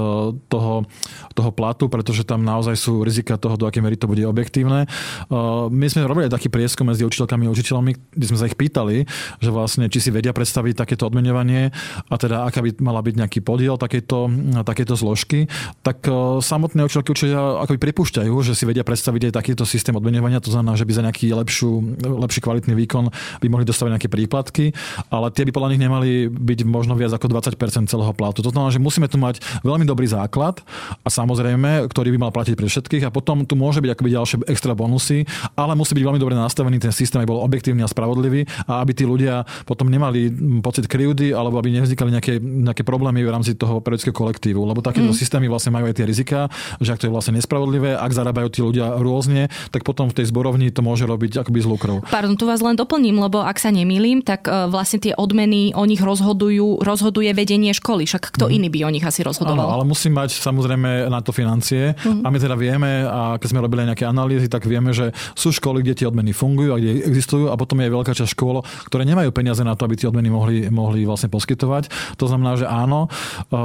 toho, 0.46 0.86
toho 1.34 1.50
platu 1.50 1.71
platu, 1.72 1.88
pretože 1.88 2.28
tam 2.28 2.44
naozaj 2.44 2.76
sú 2.76 3.08
rizika 3.08 3.40
toho, 3.40 3.56
do 3.56 3.64
akej 3.64 3.80
miery 3.80 3.96
to 3.96 4.12
bude 4.12 4.20
objektívne. 4.28 4.92
Uh, 5.32 5.72
my 5.72 5.88
sme 5.88 6.04
robili 6.04 6.28
taký 6.28 6.52
prieskum 6.52 6.92
medzi 6.92 7.08
učiteľkami 7.08 7.48
a 7.48 7.50
učiteľmi, 7.56 7.92
kde 8.12 8.26
sme 8.28 8.36
sa 8.36 8.52
ich 8.52 8.60
pýtali, 8.60 9.08
že 9.40 9.50
vlastne 9.56 9.88
či 9.88 10.04
si 10.04 10.12
vedia 10.12 10.36
predstaviť 10.36 10.76
takéto 10.76 11.08
odmenovanie 11.08 11.72
a 12.12 12.16
teda 12.20 12.44
aká 12.44 12.60
by 12.60 12.76
mala 12.84 13.00
byť 13.00 13.16
nejaký 13.24 13.40
podiel 13.40 13.80
takéto, 13.80 14.28
takéto 14.68 15.00
zložky, 15.00 15.48
tak 15.80 16.04
uh, 16.12 16.44
samotné 16.44 16.84
učiteľky 16.84 17.16
učiteľia 17.16 17.64
akoby 17.64 17.80
pripúšťajú, 17.80 18.34
že 18.44 18.52
si 18.52 18.68
vedia 18.68 18.84
predstaviť 18.84 19.32
aj 19.32 19.34
takýto 19.40 19.64
systém 19.64 19.96
odmenovania, 19.96 20.44
to 20.44 20.52
znamená, 20.52 20.76
že 20.76 20.84
by 20.84 20.92
za 20.92 21.06
nejaký 21.08 21.32
lepšiu, 21.32 21.72
lepší 22.04 22.44
kvalitný 22.44 22.76
výkon 22.76 23.08
by 23.40 23.48
mohli 23.48 23.64
dostávať 23.64 23.96
nejaké 23.96 24.10
príplatky, 24.12 24.76
ale 25.08 25.32
tie 25.32 25.48
by 25.48 25.56
podľa 25.56 25.72
nich 25.72 25.82
nemali 25.82 26.28
byť 26.28 26.60
možno 26.68 27.00
viac 27.00 27.16
ako 27.16 27.32
20% 27.32 27.88
celého 27.88 28.12
platu. 28.12 28.44
To 28.44 28.52
znamená, 28.52 28.76
že 28.76 28.84
musíme 28.84 29.08
tu 29.08 29.16
mať 29.16 29.40
veľmi 29.64 29.88
dobrý 29.88 30.10
základ 30.10 30.60
a 31.06 31.08
samozrejme 31.08 31.61
samozrejme, 31.62 31.90
ktorý 31.94 32.10
by 32.18 32.20
mal 32.20 32.32
platiť 32.34 32.56
pre 32.58 32.68
všetkých 32.68 33.04
a 33.08 33.14
potom 33.14 33.46
tu 33.46 33.54
môže 33.54 33.80
byť 33.80 33.92
akoby 33.94 34.10
ďalšie 34.18 34.36
extra 34.50 34.74
bonusy, 34.74 35.30
ale 35.54 35.78
musí 35.78 35.94
byť 35.94 36.04
veľmi 36.04 36.20
dobre 36.20 36.34
nastavený 36.34 36.82
ten 36.82 36.94
systém, 36.94 37.22
aby 37.22 37.30
bol 37.30 37.46
objektívny 37.46 37.86
a 37.86 37.90
spravodlivý 37.90 38.50
a 38.66 38.82
aby 38.82 38.92
tí 38.98 39.06
ľudia 39.06 39.46
potom 39.70 39.88
nemali 39.88 40.34
pocit 40.66 40.90
krivdy 40.90 41.32
alebo 41.32 41.62
aby 41.62 41.78
nevznikali 41.78 42.10
nejaké, 42.10 42.42
nejaké 42.42 42.82
problémy 42.82 43.22
v 43.22 43.30
rámci 43.30 43.54
toho 43.54 43.80
periodického 43.80 44.16
kolektívu, 44.16 44.62
lebo 44.66 44.82
takéto 44.82 45.14
mm. 45.14 45.18
systémy 45.18 45.46
vlastne 45.46 45.74
majú 45.76 45.86
aj 45.86 45.96
tie 46.02 46.06
rizika, 46.08 46.50
že 46.82 46.98
ak 46.98 47.06
to 47.06 47.08
je 47.08 47.14
vlastne 47.14 47.38
nespravodlivé, 47.38 47.94
ak 47.94 48.12
zarábajú 48.12 48.48
tí 48.50 48.60
ľudia 48.66 48.98
rôzne, 48.98 49.54
tak 49.70 49.86
potom 49.86 50.10
v 50.10 50.18
tej 50.18 50.34
zborovni 50.34 50.74
to 50.74 50.82
môže 50.82 51.06
robiť 51.06 51.46
akoby 51.46 51.60
z 51.62 51.68
lukrov. 51.70 51.98
Pardon, 52.10 52.34
tu 52.34 52.50
vás 52.50 52.60
len 52.64 52.74
doplním, 52.74 53.22
lebo 53.22 53.46
ak 53.46 53.62
sa 53.62 53.70
nemýlim, 53.70 54.26
tak 54.26 54.50
e, 54.50 54.70
vlastne 54.72 54.98
tie 54.98 55.14
odmeny 55.14 55.76
o 55.78 55.84
nich 55.86 56.02
rozhodujú, 56.02 56.82
rozhoduje 56.82 57.30
vedenie 57.36 57.76
školy, 57.76 58.08
však 58.10 58.34
kto 58.34 58.50
mm. 58.50 58.54
iný 58.58 58.68
by 58.72 58.80
o 58.88 58.92
nich 58.94 59.06
asi 59.06 59.22
rozhodoval. 59.22 59.68
Áno, 59.68 59.74
ale 59.82 59.84
musí 59.86 60.10
mať 60.10 60.40
samozrejme 60.40 61.12
na 61.12 61.20
to 61.20 61.36
financie 61.52 61.92
mm-hmm. 61.92 62.24
a 62.24 62.28
my 62.32 62.38
teda 62.40 62.56
vieme, 62.56 62.92
a 63.04 63.36
keď 63.36 63.48
sme 63.52 63.60
robili 63.60 63.84
nejaké 63.84 64.08
analýzy, 64.08 64.48
tak 64.48 64.64
vieme, 64.64 64.96
že 64.96 65.12
sú 65.36 65.52
školy, 65.52 65.84
kde 65.84 65.94
tie 66.00 66.08
odmeny 66.08 66.32
fungujú 66.32 66.72
a 66.72 66.80
kde 66.80 67.04
existujú 67.04 67.52
a 67.52 67.60
potom 67.60 67.84
je 67.84 67.92
veľká 67.92 68.16
časť 68.16 68.32
škôl, 68.32 68.64
ktoré 68.88 69.04
nemajú 69.04 69.36
peniaze 69.36 69.60
na 69.68 69.76
to, 69.76 69.84
aby 69.84 70.00
tie 70.00 70.08
odmeny 70.08 70.32
mohli, 70.32 70.72
mohli 70.72 71.04
vlastne 71.04 71.28
poskytovať. 71.28 72.16
To 72.16 72.26
znamená, 72.32 72.56
že 72.56 72.66
áno, 72.70 73.12
eh, 73.12 73.58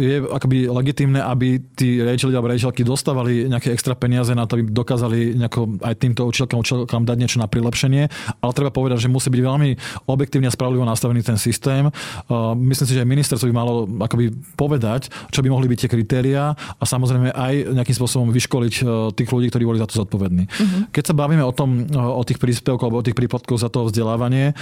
je 0.00 0.16
akoby 0.24 0.72
legitimné, 0.72 1.20
aby 1.20 1.60
tí 1.76 2.00
rejčeli 2.00 2.32
alebo 2.32 2.48
rejčelky 2.48 2.80
dostávali 2.80 3.44
nejaké 3.52 3.74
extra 3.76 3.92
peniaze 3.92 4.32
na 4.32 4.48
to, 4.48 4.56
aby 4.56 4.72
dokázali 4.72 5.36
aj 5.84 5.94
týmto 6.00 6.24
učiteľkám, 6.24 6.60
učiteľkám 6.64 7.04
dať 7.04 7.16
niečo 7.20 7.38
na 7.42 7.48
prilepšenie, 7.50 8.08
ale 8.40 8.52
treba 8.56 8.72
povedať, 8.72 9.04
že 9.04 9.12
musí 9.12 9.28
byť 9.28 9.42
veľmi 9.42 9.70
objektívne 10.08 10.48
a 10.48 10.54
spravodlivo 10.54 10.88
nastavený 10.88 11.20
ten 11.20 11.36
systém. 11.36 11.88
Eh, 11.88 12.32
myslím 12.56 12.86
si, 12.88 12.94
že 12.96 13.02
aj 13.04 13.08
ministerstvo 13.08 13.46
by 13.52 13.54
malo 13.54 13.84
akoby 14.00 14.32
povedať, 14.56 15.12
čo 15.34 15.44
by 15.44 15.48
mohli 15.52 15.66
byť 15.68 15.78
tie 15.84 15.90
kritériá 15.90 16.54
a 16.54 16.84
samozrejme 16.86 17.25
aj 17.32 17.74
nejakým 17.74 17.96
spôsobom 17.96 18.28
vyškoliť 18.30 18.74
e, 18.80 18.82
tých 19.14 19.30
ľudí, 19.30 19.48
ktorí 19.50 19.64
boli 19.64 19.78
za 19.80 19.88
to 19.88 20.04
zodpovední. 20.04 20.44
Uh-huh. 20.46 20.80
Keď 20.92 21.04
sa 21.12 21.14
bavíme 21.14 21.42
o 21.42 21.52
tom, 21.54 21.86
e, 21.86 21.96
o 21.96 22.22
tých 22.26 22.38
príspevkoch 22.42 22.82
alebo 22.86 23.00
o 23.00 23.06
tých 23.06 23.16
prípadkoch 23.16 23.58
za 23.58 23.70
to 23.70 23.86
vzdelávanie, 23.88 24.52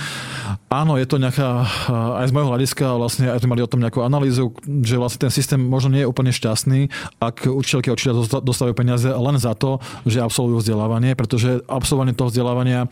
áno, 0.69 1.01
je 1.01 1.07
to 1.09 1.17
nejaká, 1.19 1.67
e, 1.89 2.25
aj 2.25 2.27
z 2.31 2.33
môjho 2.35 2.51
hľadiska, 2.51 2.87
vlastne 2.97 3.27
aj 3.33 3.41
sme 3.43 3.53
mali 3.57 3.63
o 3.65 3.71
tom 3.71 3.81
nejakú 3.83 4.01
analýzu, 4.05 4.55
že 4.85 5.01
vlastne 5.01 5.29
ten 5.29 5.33
systém 5.33 5.61
možno 5.61 5.95
nie 5.95 6.03
je 6.05 6.11
úplne 6.11 6.31
šťastný, 6.31 6.93
ak 7.21 7.49
učiteľky 7.49 7.89
a 7.91 7.97
učiteľia 7.97 8.43
dostávajú 8.45 8.75
peniaze 8.77 9.09
len 9.09 9.37
za 9.41 9.57
to, 9.57 9.83
že 10.05 10.21
absolvujú 10.21 10.61
vzdelávanie, 10.61 11.17
pretože 11.17 11.65
absolvovanie 11.67 12.15
toho 12.15 12.31
vzdelávania 12.31 12.87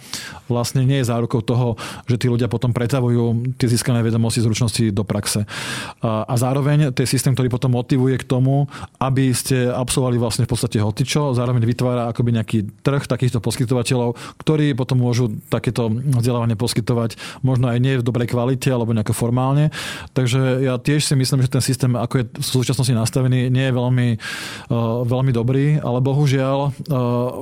vlastne 0.48 0.82
nie 0.82 1.00
je 1.00 1.10
zárukou 1.10 1.44
toho, 1.44 1.76
že 2.08 2.16
tí 2.18 2.26
ľudia 2.26 2.48
potom 2.48 2.72
pretavujú 2.72 3.56
tie 3.56 3.68
získané 3.68 4.00
vedomosti, 4.04 4.44
zručnosti 4.44 4.92
do 4.92 5.04
praxe. 5.06 5.44
A 6.02 6.34
zároveň 6.36 6.90
to 6.92 7.04
je 7.04 7.12
systém, 7.12 7.32
ktorý 7.36 7.52
potom 7.52 7.74
motivuje 7.76 8.20
k 8.20 8.28
tomu, 8.28 8.66
aby 9.00 9.32
ste 9.34 9.51
absolvovali 9.56 10.16
vlastne 10.16 10.44
v 10.44 10.52
podstate 10.52 10.78
hotičo, 10.80 11.36
zároveň 11.36 11.64
vytvára 11.64 12.08
akoby 12.12 12.30
nejaký 12.40 12.58
trh 12.80 13.04
takýchto 13.04 13.42
poskytovateľov, 13.42 14.16
ktorí 14.40 14.72
potom 14.72 15.02
môžu 15.04 15.32
takéto 15.52 15.90
vzdelávanie 15.92 16.56
poskytovať 16.56 17.16
možno 17.44 17.68
aj 17.68 17.78
nie 17.82 17.98
v 18.00 18.06
dobrej 18.06 18.32
kvalite 18.32 18.72
alebo 18.72 18.94
nejako 18.96 19.14
formálne. 19.16 19.74
Takže 20.16 20.64
ja 20.64 20.78
tiež 20.78 21.04
si 21.04 21.14
myslím, 21.18 21.44
že 21.44 21.52
ten 21.52 21.64
systém, 21.64 21.92
ako 21.92 22.14
je 22.22 22.24
v 22.32 22.46
súčasnosti 22.46 22.94
nastavený, 22.94 23.52
nie 23.52 23.68
je 23.68 23.74
veľmi, 23.74 24.08
uh, 24.16 25.04
veľmi 25.04 25.32
dobrý, 25.34 25.76
ale 25.82 25.98
bohužiaľ 26.00 26.58
uh, 26.62 26.72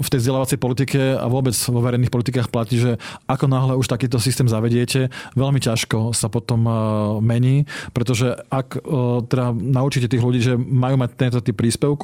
v 0.00 0.08
tej 0.10 0.18
vzdelávacej 0.24 0.58
politike 0.58 1.00
a 1.16 1.26
vôbec 1.30 1.54
vo 1.54 1.80
verejných 1.80 2.12
politikách 2.12 2.48
platí, 2.48 2.80
že 2.80 2.96
ako 3.28 3.46
náhle 3.46 3.74
už 3.76 3.86
takýto 3.86 4.18
systém 4.18 4.48
zavediete, 4.48 5.12
veľmi 5.36 5.60
ťažko 5.62 6.16
sa 6.16 6.26
potom 6.32 6.66
uh, 6.66 6.74
mení, 7.22 7.68
pretože 7.92 8.32
ak 8.48 8.82
teda 9.26 9.52
naučíte 9.52 10.08
tých 10.10 10.24
ľudí, 10.24 10.40
že 10.40 10.54
majú 10.56 10.96
mať 11.00 11.10
tento 11.18 11.38
typ 11.42 11.56
príspevku, 11.56 11.99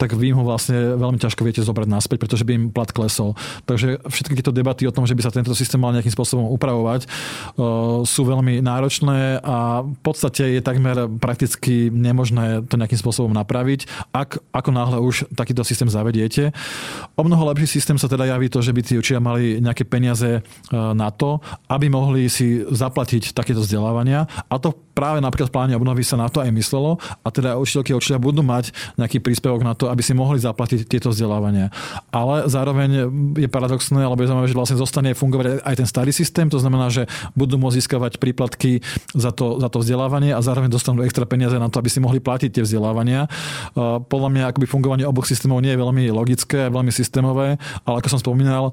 tak 0.00 0.14
vy 0.16 0.34
ho 0.34 0.42
vlastne 0.42 0.98
veľmi 0.98 1.18
ťažko 1.22 1.42
viete 1.46 1.62
zobrať 1.62 1.88
naspäť, 1.88 2.18
pretože 2.22 2.42
by 2.42 2.52
im 2.54 2.64
plat 2.72 2.90
klesol. 2.90 3.38
Takže 3.64 4.02
všetky 4.06 4.42
tieto 4.42 4.50
debaty 4.54 4.84
o 4.88 4.94
tom, 4.94 5.06
že 5.06 5.14
by 5.14 5.22
sa 5.22 5.32
tento 5.34 5.54
systém 5.54 5.78
mal 5.78 5.94
nejakým 5.94 6.12
spôsobom 6.12 6.50
upravovať, 6.54 7.06
sú 8.04 8.22
veľmi 8.26 8.60
náročné 8.60 9.40
a 9.40 9.86
v 9.86 10.00
podstate 10.02 10.58
je 10.58 10.60
takmer 10.64 11.06
prakticky 11.22 11.88
nemožné 11.92 12.66
to 12.66 12.74
nejakým 12.78 12.98
spôsobom 12.98 13.32
napraviť, 13.34 14.12
ak 14.12 14.42
ako 14.50 14.70
náhle 14.74 14.98
už 15.02 15.30
takýto 15.34 15.62
systém 15.62 15.86
zavediete. 15.90 16.50
O 17.14 17.22
mnoho 17.22 17.52
lepší 17.52 17.78
systém 17.78 17.96
sa 18.00 18.10
teda 18.10 18.26
javí 18.26 18.48
to, 18.50 18.62
že 18.64 18.74
by 18.74 18.80
tí 18.82 18.94
učiteľia 18.98 19.22
mali 19.22 19.44
nejaké 19.62 19.84
peniaze 19.84 20.42
na 20.72 21.08
to, 21.14 21.38
aby 21.70 21.86
mohli 21.92 22.26
si 22.32 22.62
zaplatiť 22.66 23.36
takéto 23.36 23.62
vzdelávania 23.62 24.26
a 24.48 24.54
to 24.56 24.74
práve 24.96 25.20
napríklad 25.20 25.52
v 25.52 25.54
pláne 25.54 25.74
obnovy 25.76 26.00
sa 26.00 26.16
na 26.16 26.32
to 26.32 26.40
aj 26.40 26.48
myslelo 26.56 26.96
a 27.20 27.28
teda 27.28 27.60
učiteľky 27.60 27.92
a 27.92 27.98
učiteľia 28.00 28.22
budú 28.22 28.40
mať 28.40 28.72
nejaký 28.96 29.20
príspevok 29.36 29.60
na 29.60 29.76
to, 29.76 29.92
aby 29.92 30.00
si 30.00 30.16
mohli 30.16 30.40
zaplatiť 30.40 30.88
tieto 30.88 31.12
vzdelávania. 31.12 31.68
Ale 32.08 32.48
zároveň 32.48 33.12
je 33.36 33.44
paradoxné, 33.52 34.00
alebo 34.00 34.24
je 34.24 34.32
zaujímavé, 34.32 34.48
že 34.48 34.56
vlastne 34.56 34.80
zostane 34.80 35.12
fungovať 35.12 35.60
aj 35.60 35.74
ten 35.76 35.84
starý 35.84 36.08
systém, 36.16 36.48
to 36.48 36.56
znamená, 36.56 36.88
že 36.88 37.04
budú 37.36 37.60
môcť 37.60 37.76
získavať 37.76 38.16
príplatky 38.16 38.80
za 39.12 39.36
to, 39.36 39.60
za 39.60 39.68
to 39.68 39.84
vzdelávanie 39.84 40.32
a 40.32 40.40
zároveň 40.40 40.72
dostanú 40.72 41.04
extra 41.04 41.28
peniaze 41.28 41.60
na 41.60 41.68
to, 41.68 41.76
aby 41.76 41.92
si 41.92 42.00
mohli 42.00 42.16
platiť 42.16 42.48
tie 42.48 42.64
vzdelávania. 42.64 43.28
Podľa 44.08 44.28
mňa 44.32 44.42
akoby 44.48 44.64
fungovanie 44.64 45.04
oboch 45.04 45.28
systémov 45.28 45.60
nie 45.60 45.76
je 45.76 45.82
veľmi 45.84 46.08
logické, 46.08 46.72
veľmi 46.72 46.88
systémové, 46.88 47.60
ale 47.84 47.94
ako 48.00 48.08
som 48.08 48.20
spomínal, 48.24 48.72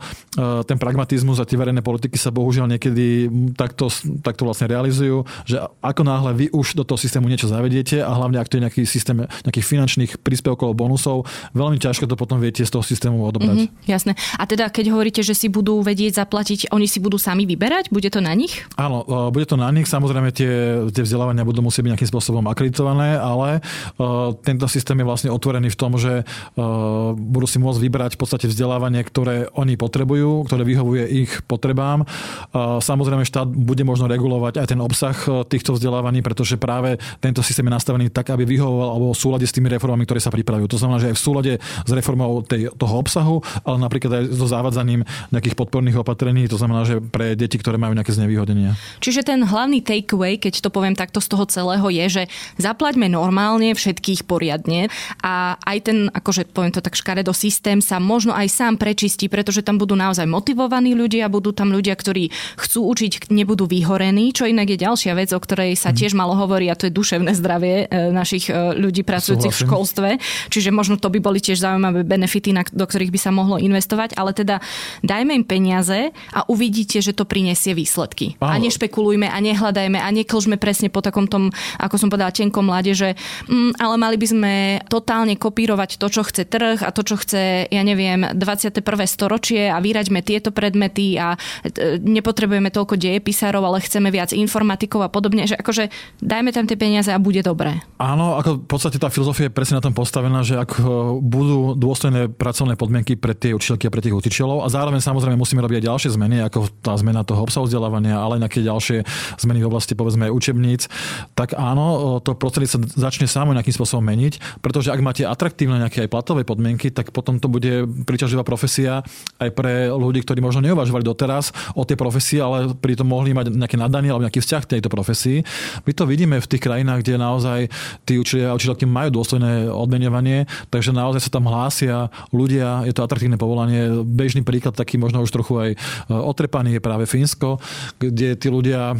ten 0.63 0.79
pragmatizmus 0.79 1.43
a 1.43 1.49
tie 1.49 1.59
verejné 1.59 1.83
politiky 1.83 2.15
sa 2.15 2.31
bohužiaľ 2.31 2.71
niekedy 2.71 3.27
takto, 3.59 3.91
takto 4.23 4.47
vlastne 4.47 4.71
realizujú, 4.71 5.27
že 5.43 5.59
ako 5.83 6.07
náhle 6.07 6.31
vy 6.31 6.45
už 6.55 6.79
do 6.79 6.87
toho 6.87 6.95
systému 6.95 7.27
niečo 7.27 7.51
zavediete 7.51 7.99
a 7.99 8.15
hlavne 8.15 8.39
ak 8.39 8.47
to 8.47 8.55
je 8.55 8.63
nejaký 8.63 8.81
systém 8.87 9.25
nejakých 9.43 9.65
finančných 9.65 10.11
príspevkov, 10.21 10.52
bonusov, 10.55 11.25
veľmi 11.55 11.79
ťažko 11.79 12.05
to 12.05 12.15
potom 12.19 12.37
viete 12.37 12.63
z 12.63 12.71
toho 12.71 12.83
systému 12.83 13.23
odobrať. 13.23 13.67
Mm-hmm, 13.67 13.89
jasné. 13.89 14.13
A 14.37 14.43
teda 14.43 14.69
keď 14.69 14.93
hovoríte, 14.93 15.21
že 15.23 15.33
si 15.33 15.47
budú 15.47 15.79
vedieť 15.81 16.23
zaplatiť, 16.23 16.71
oni 16.71 16.87
si 16.87 16.99
budú 16.99 17.15
sami 17.15 17.47
vyberať? 17.47 17.89
Bude 17.89 18.07
to 18.11 18.19
na 18.19 18.35
nich? 18.35 18.65
Áno, 18.75 19.03
e, 19.07 19.33
bude 19.33 19.47
to 19.47 19.55
na 19.55 19.69
nich. 19.71 19.87
Samozrejme 19.87 20.29
tie, 20.35 20.83
tie 20.91 21.03
vzdelávania 21.03 21.47
budú 21.47 21.63
musieť 21.63 21.87
byť 21.87 21.91
nejakým 21.95 22.09
spôsobom 22.09 22.43
akreditované, 22.49 23.15
ale 23.17 23.59
uh, 23.61 24.33
tento 24.43 24.65
systém 24.67 24.99
je 24.99 25.05
vlastne 25.07 25.29
otvorený 25.31 25.71
v 25.71 25.77
tom, 25.79 25.95
že 25.95 26.23
uh, 26.23 27.13
budú 27.15 27.47
si 27.47 27.57
môcť 27.57 27.79
vybrať 27.79 28.11
v 28.15 28.19
podstate 28.19 28.45
vzdelávanie, 28.49 29.01
ktoré 29.05 29.47
oni 29.55 29.79
potrebujú, 29.79 30.47
ktoré 30.47 30.63
vyhovuje 30.67 31.03
ich 31.25 31.31
potrebám. 31.45 32.03
Uh, 32.51 32.79
samozrejme 32.83 33.23
štát 33.23 33.47
bude 33.47 33.83
možno 33.87 34.11
regulovať 34.11 34.59
aj 34.59 34.67
ten 34.69 34.79
obsah 34.81 35.15
týchto 35.47 35.77
vzdelávaní, 35.77 36.25
pretože 36.25 36.59
práve 36.59 36.99
tento 37.23 37.45
systém 37.45 37.65
je 37.67 37.73
nastavený 37.73 38.09
tak, 38.09 38.33
aby 38.33 38.43
vyhovoval 38.43 38.89
alebo 38.97 39.07
v 39.13 39.19
súlade 39.19 39.45
s 39.47 39.55
tými 39.55 39.71
reformami, 39.71 40.03
ktoré 40.03 40.19
sa 40.19 40.33
pripravujú. 40.43 40.67
To 40.75 40.79
znamená, 40.83 40.99
že 40.99 41.09
aj 41.09 41.15
v 41.15 41.23
súlade 41.23 41.53
s 41.63 41.91
reformou 41.95 42.43
tej, 42.43 42.67
toho 42.75 42.99
obsahu, 42.99 43.39
ale 43.63 43.77
napríklad 43.79 44.11
aj 44.11 44.23
so 44.35 44.45
zavádzaním 44.51 45.07
nejakých 45.31 45.55
podporných 45.55 46.03
opatrení, 46.03 46.51
to 46.51 46.59
znamená, 46.59 46.83
že 46.83 46.99
pre 46.99 47.39
deti, 47.39 47.55
ktoré 47.55 47.79
majú 47.79 47.95
nejaké 47.95 48.11
znevýhodnenia. 48.11 48.75
Čiže 48.99 49.23
ten 49.23 49.39
hlavný 49.47 49.79
takeaway, 49.79 50.35
keď 50.35 50.59
to 50.59 50.69
poviem 50.69 50.99
takto 50.99 51.23
z 51.23 51.31
toho 51.31 51.47
celého, 51.47 51.87
je, 51.87 52.05
že 52.11 52.23
zaplaťme 52.59 53.07
normálne 53.07 53.71
všetkých 53.71 54.27
poriadne 54.27 54.91
a 55.23 55.55
aj 55.63 55.77
ten, 55.87 55.97
akože 56.11 56.51
poviem 56.51 56.75
to 56.75 56.83
tak 56.83 56.99
škaredo, 56.99 57.31
systém 57.31 57.79
sa 57.79 58.03
možno 58.03 58.35
aj 58.35 58.51
sám 58.51 58.75
prečistí, 58.75 59.31
pretože 59.31 59.63
tam 59.63 59.79
budú 59.79 59.95
naozaj 59.95 60.27
motivovaní 60.27 60.91
ľudia, 60.91 61.31
budú 61.31 61.55
tam 61.55 61.71
ľudia, 61.71 61.95
ktorí 61.95 62.33
chcú 62.59 62.91
učiť, 62.91 63.31
nebudú 63.31 63.63
vyhorení, 63.69 64.35
čo 64.35 64.43
inak 64.43 64.75
je 64.75 64.83
ďalšia 64.83 65.13
vec, 65.15 65.31
o 65.31 65.39
ktorej 65.39 65.79
sa 65.79 65.95
mhm. 65.95 65.97
tiež 66.03 66.11
malo 66.17 66.35
hovoriť 66.35 66.67
a 66.67 66.75
to 66.75 66.87
je 66.89 66.93
duševné 66.93 67.31
zdravie 67.37 67.75
e, 67.87 68.11
našich 68.11 68.49
e, 68.49 68.75
ľudí 68.75 69.05
pracujúcich 69.05 69.53
v 69.53 69.61
školstve. 69.69 70.09
Čiže 70.49 70.69
možno 70.73 70.95
to 70.99 71.09
by 71.09 71.19
boli 71.19 71.39
tiež 71.39 71.59
zaujímavé 71.59 72.05
benefity, 72.05 72.53
do 72.71 72.85
ktorých 72.85 73.13
by 73.13 73.19
sa 73.19 73.31
mohlo 73.33 73.57
investovať, 73.57 74.15
ale 74.17 74.35
teda 74.35 74.59
dajme 75.01 75.33
im 75.33 75.45
peniaze 75.45 76.13
a 76.31 76.45
uvidíte, 76.47 77.01
že 77.01 77.11
to 77.11 77.27
prinesie 77.27 77.73
výsledky. 77.73 78.37
Áno. 78.39 78.53
A 78.53 78.61
nešpekulujme 78.61 79.27
a 79.27 79.37
nehľadajme 79.41 79.99
a 79.99 80.07
neklžme 80.13 80.55
presne 80.61 80.87
po 80.93 81.03
takom 81.03 81.25
tom, 81.27 81.49
ako 81.81 81.95
som 81.97 82.07
povedala, 82.07 82.31
tenkom 82.31 82.63
mlade, 82.63 82.95
že 82.95 83.19
mm, 83.49 83.81
ale 83.81 83.95
mali 83.99 84.15
by 84.15 84.27
sme 84.29 84.53
totálne 84.87 85.35
kopírovať 85.35 85.99
to, 85.99 86.07
čo 86.07 86.21
chce 86.23 86.47
trh 86.47 86.79
a 86.85 86.89
to, 86.95 87.03
čo 87.03 87.19
chce, 87.19 87.67
ja 87.67 87.83
neviem, 87.83 88.23
21. 88.31 88.79
storočie 89.09 89.67
a 89.67 89.81
vyraďme 89.83 90.23
tieto 90.23 90.53
predmety 90.55 91.19
a 91.19 91.35
e, 91.65 91.99
nepotrebujeme 91.99 92.71
toľko 92.71 92.95
dejepisárov, 92.95 93.63
ale 93.65 93.83
chceme 93.83 94.07
viac 94.13 94.31
informatikov 94.31 95.03
a 95.03 95.09
podobne, 95.11 95.49
že 95.49 95.59
akože 95.59 95.91
dajme 96.23 96.55
tam 96.55 96.69
tie 96.69 96.77
peniaze 96.79 97.11
a 97.11 97.19
bude 97.19 97.43
dobré. 97.43 97.83
Áno, 97.99 98.39
ako 98.39 98.63
v 98.63 98.67
podstate 98.69 98.97
tá 99.01 99.11
filozofia 99.11 99.49
je 99.49 99.55
presne 99.55 99.79
na 99.79 99.83
tom 99.83 99.91
postavená, 99.91 100.22
že 100.43 100.55
ak 100.59 100.79
e, 100.79 100.83
budú 101.19 101.73
dôstojné 101.75 102.31
pracovné 102.31 102.79
podmienky 102.79 103.19
pre 103.19 103.33
tie 103.35 103.51
učiteľky 103.51 103.87
a 103.87 103.93
pre 103.93 104.03
tých 104.03 104.15
učiteľov 104.15 104.63
a 104.63 104.67
zároveň 104.71 105.03
samozrejme 105.03 105.35
musíme 105.35 105.59
robiť 105.63 105.83
aj 105.83 105.87
ďalšie 105.89 106.09
zmeny, 106.15 106.39
ako 106.45 106.69
tá 106.79 106.93
zmena 106.95 107.25
toho 107.27 107.43
obsahu 107.43 107.65
vzdelávania, 107.65 108.19
ale 108.19 108.39
aj 108.39 108.41
nejaké 108.47 108.59
ďalšie 108.63 108.97
zmeny 109.39 109.59
v 109.63 109.69
oblasti 109.69 109.93
povedzme 109.97 110.31
učebníc, 110.31 110.87
tak 111.33 111.57
áno, 111.57 112.19
e, 112.19 112.25
to 112.27 112.37
prostredie 112.37 112.69
sa 112.69 112.79
začne 112.79 113.25
samo 113.25 113.51
nejakým 113.51 113.73
spôsobom 113.73 114.03
meniť, 114.03 114.63
pretože 114.63 114.93
ak 114.93 115.01
máte 115.01 115.23
atraktívne 115.25 115.81
nejaké 115.81 116.05
aj 116.05 116.09
platové 116.11 116.47
podmienky, 116.47 116.93
tak 116.93 117.11
potom 117.11 117.41
to 117.41 117.49
bude 117.49 117.87
príťažlivá 118.05 118.45
profesia 118.45 119.01
aj 119.39 119.49
pre 119.55 119.89
ľudí, 119.89 120.21
ktorí 120.21 120.39
možno 120.39 120.61
neuvažovali 120.63 121.01
doteraz 121.01 121.55
o 121.73 121.83
tej 121.87 121.97
profesii, 121.97 122.39
ale 122.39 122.71
pritom 122.77 123.07
mohli 123.07 123.33
mať 123.33 123.51
nejaké 123.53 123.77
nadanie 123.79 124.11
alebo 124.11 124.25
nejaký 124.25 124.43
vzťah 124.43 124.61
k 124.67 124.71
tejto 124.77 124.89
profesii. 124.91 125.41
My 125.83 125.91
to 125.91 126.03
vidíme 126.05 126.37
v 126.37 126.49
tých 126.49 126.63
krajinách, 126.63 127.01
kde 127.01 127.19
naozaj 127.19 127.59
tí 128.03 128.19
učiteľia 128.19 128.53
a 128.53 128.57
učiteľky 128.57 128.85
majú 128.85 129.09
dôstojné 129.19 129.71
odmenovanie, 130.13 130.45
takže 130.69 130.93
naozaj 130.93 131.21
sa 131.25 131.31
tam 131.33 131.49
hlásia 131.49 132.13
ľudia, 132.29 132.85
je 132.85 132.93
to 132.93 133.01
atraktívne 133.01 133.41
povolanie. 133.41 134.05
Bežný 134.05 134.45
príklad, 134.45 134.77
taký 134.77 135.01
možno 135.01 135.25
už 135.25 135.33
trochu 135.33 135.57
aj 135.57 135.69
e, 135.73 135.77
otrepaný, 136.13 136.77
je 136.77 136.81
práve 136.85 137.09
Fínsko, 137.09 137.57
kde 137.97 138.37
tí 138.37 138.47
ľudia 138.53 138.93
e, 138.93 138.95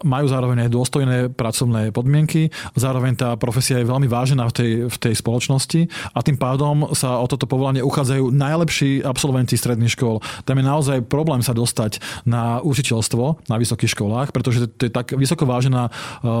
majú 0.00 0.26
zároveň 0.32 0.66
aj 0.66 0.70
dôstojné 0.72 1.16
pracovné 1.36 1.92
podmienky, 1.92 2.48
zároveň 2.72 3.12
tá 3.20 3.28
profesia 3.36 3.84
je 3.84 3.90
veľmi 3.90 4.08
vážená 4.08 4.48
v 4.48 4.54
tej, 4.56 4.70
v 4.88 4.96
tej 4.96 5.14
spoločnosti 5.20 5.80
a 6.16 6.18
tým 6.24 6.40
pádom 6.40 6.96
sa 6.96 7.20
o 7.20 7.26
toto 7.28 7.44
povolanie 7.44 7.84
uchádzajú 7.84 8.32
najlepší 8.32 9.04
absolventi 9.04 9.60
stredných 9.60 9.92
škôl. 9.92 10.24
Tam 10.48 10.56
je 10.56 10.64
naozaj 10.64 10.96
problém 11.04 11.44
sa 11.44 11.52
dostať 11.52 12.00
na 12.24 12.64
učiteľstvo 12.64 13.48
na 13.52 13.56
vysokých 13.60 13.92
školách, 13.92 14.32
pretože 14.32 14.64
to 14.80 14.88
je 14.88 14.92
tak 14.92 15.12
vysoko 15.12 15.44
vážená 15.44 15.88
e, 15.88 15.90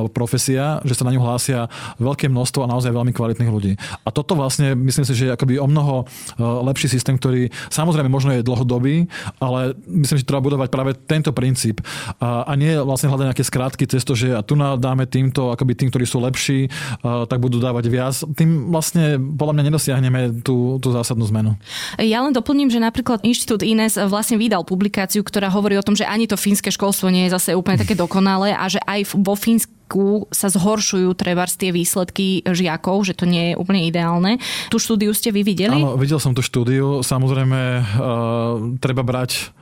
profesia, 0.08 0.80
že 0.86 0.96
sa 0.96 1.04
na 1.04 1.12
ňu 1.12 1.20
hlásia 1.20 1.68
veľké 2.00 2.30
množstvo 2.30 2.64
a 2.64 2.70
naozaj 2.70 2.94
veľmi 2.94 3.12
kvalitných 3.12 3.50
ľudí. 3.50 3.72
A 4.04 4.08
toto 4.10 4.36
vlastne 4.36 4.74
myslím 4.74 5.04
si, 5.06 5.12
že 5.14 5.24
je 5.30 5.34
akoby 5.34 5.60
o 5.62 5.66
mnoho 5.70 6.04
e, 6.04 6.42
lepší 6.42 6.90
systém, 6.90 7.16
ktorý 7.16 7.48
samozrejme 7.70 8.10
možno 8.10 8.34
je 8.34 8.44
dlhodobý, 8.44 9.06
ale 9.38 9.76
myslím, 9.86 10.18
že 10.20 10.28
treba 10.28 10.44
budovať 10.44 10.68
práve 10.68 10.92
tento 11.06 11.30
princíp 11.30 11.80
a, 12.18 12.44
a 12.48 12.52
nie 12.58 12.74
vlastne 12.82 13.08
hľadať 13.12 13.26
nejaké 13.32 13.44
skrátky 13.44 13.84
cez 13.86 14.02
to, 14.02 14.18
že 14.18 14.34
a 14.34 14.42
tu 14.42 14.56
dáme 14.56 15.06
týmto, 15.06 15.52
akoby 15.54 15.78
tým, 15.78 15.88
ktorí 15.92 16.04
sú 16.08 16.18
lepší, 16.20 16.66
a, 17.04 17.24
tak 17.28 17.38
budú 17.38 17.62
dávať 17.62 17.84
viac. 17.86 18.14
Tým 18.34 18.72
vlastne 18.74 19.20
podľa 19.20 19.54
mňa 19.60 19.64
nedosiahneme 19.70 20.20
tú, 20.42 20.80
tú 20.82 20.88
zásadnú 20.90 21.24
zmenu. 21.30 21.54
Ja 22.00 22.24
len 22.24 22.32
doplním, 22.32 22.72
že 22.72 22.82
napríklad 22.82 23.22
Inštitút 23.22 23.62
Ines 23.62 24.00
vlastne 24.08 24.40
vydal 24.40 24.64
publikáciu, 24.64 25.20
ktorá 25.22 25.52
hovorí 25.52 25.76
o 25.76 25.84
tom, 25.84 25.94
že 25.94 26.08
ani 26.08 26.24
to 26.24 26.40
fínske 26.40 26.72
školstvo 26.72 27.12
nie 27.12 27.28
je 27.28 27.34
zase 27.36 27.52
úplne 27.52 27.78
také 27.78 27.94
dokonalé 27.94 28.56
a 28.56 28.64
že 28.66 28.80
aj 28.82 29.14
vo 29.16 29.36
Fínsku 29.36 29.75
Slovensku 29.86 30.26
sa 30.34 30.50
zhoršujú 30.50 31.14
treba 31.14 31.46
tie 31.46 31.70
výsledky 31.70 32.42
žiakov, 32.42 33.06
že 33.06 33.14
to 33.14 33.22
nie 33.22 33.52
je 33.52 33.54
úplne 33.54 33.86
ideálne. 33.86 34.42
Tú 34.66 34.82
štúdiu 34.82 35.14
ste 35.14 35.30
vy 35.30 35.46
videli? 35.46 35.78
Áno, 35.78 35.94
videl 35.94 36.18
som 36.18 36.34
tú 36.34 36.42
štúdiu. 36.42 37.06
Samozrejme, 37.06 37.60
uh, 37.78 38.82
treba 38.82 39.06
brať 39.06 39.54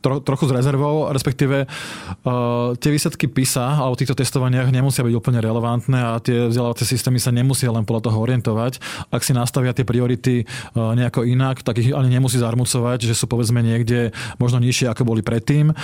tro, 0.00 0.22
trochu 0.22 0.48
s 0.48 0.52
rezervou, 0.54 1.10
respektíve 1.10 1.66
uh, 1.66 2.74
tie 2.78 2.90
výsledky 2.90 3.26
PISA 3.26 3.82
alebo 3.82 3.98
týchto 3.98 4.18
testovaniach 4.18 4.70
nemusia 4.70 5.02
byť 5.02 5.14
úplne 5.14 5.42
relevantné 5.42 5.98
a 5.98 6.18
tie 6.22 6.48
vzdelávacie 6.48 6.86
systémy 6.86 7.18
sa 7.18 7.34
nemusia 7.34 7.70
len 7.74 7.82
podľa 7.82 8.10
toho 8.10 8.18
orientovať. 8.22 8.78
Ak 9.10 9.26
si 9.26 9.34
nastavia 9.34 9.74
tie 9.74 9.86
priority 9.86 10.46
uh, 10.46 10.94
nejako 10.94 11.26
inak, 11.26 11.66
tak 11.66 11.82
ich 11.82 11.90
ani 11.90 12.08
nemusí 12.12 12.38
zarmucovať, 12.38 13.10
že 13.10 13.14
sú 13.14 13.26
povedzme 13.26 13.60
niekde 13.60 14.14
možno 14.38 14.62
nižšie, 14.62 14.90
ako 14.90 15.02
boli 15.08 15.20
predtým. 15.20 15.74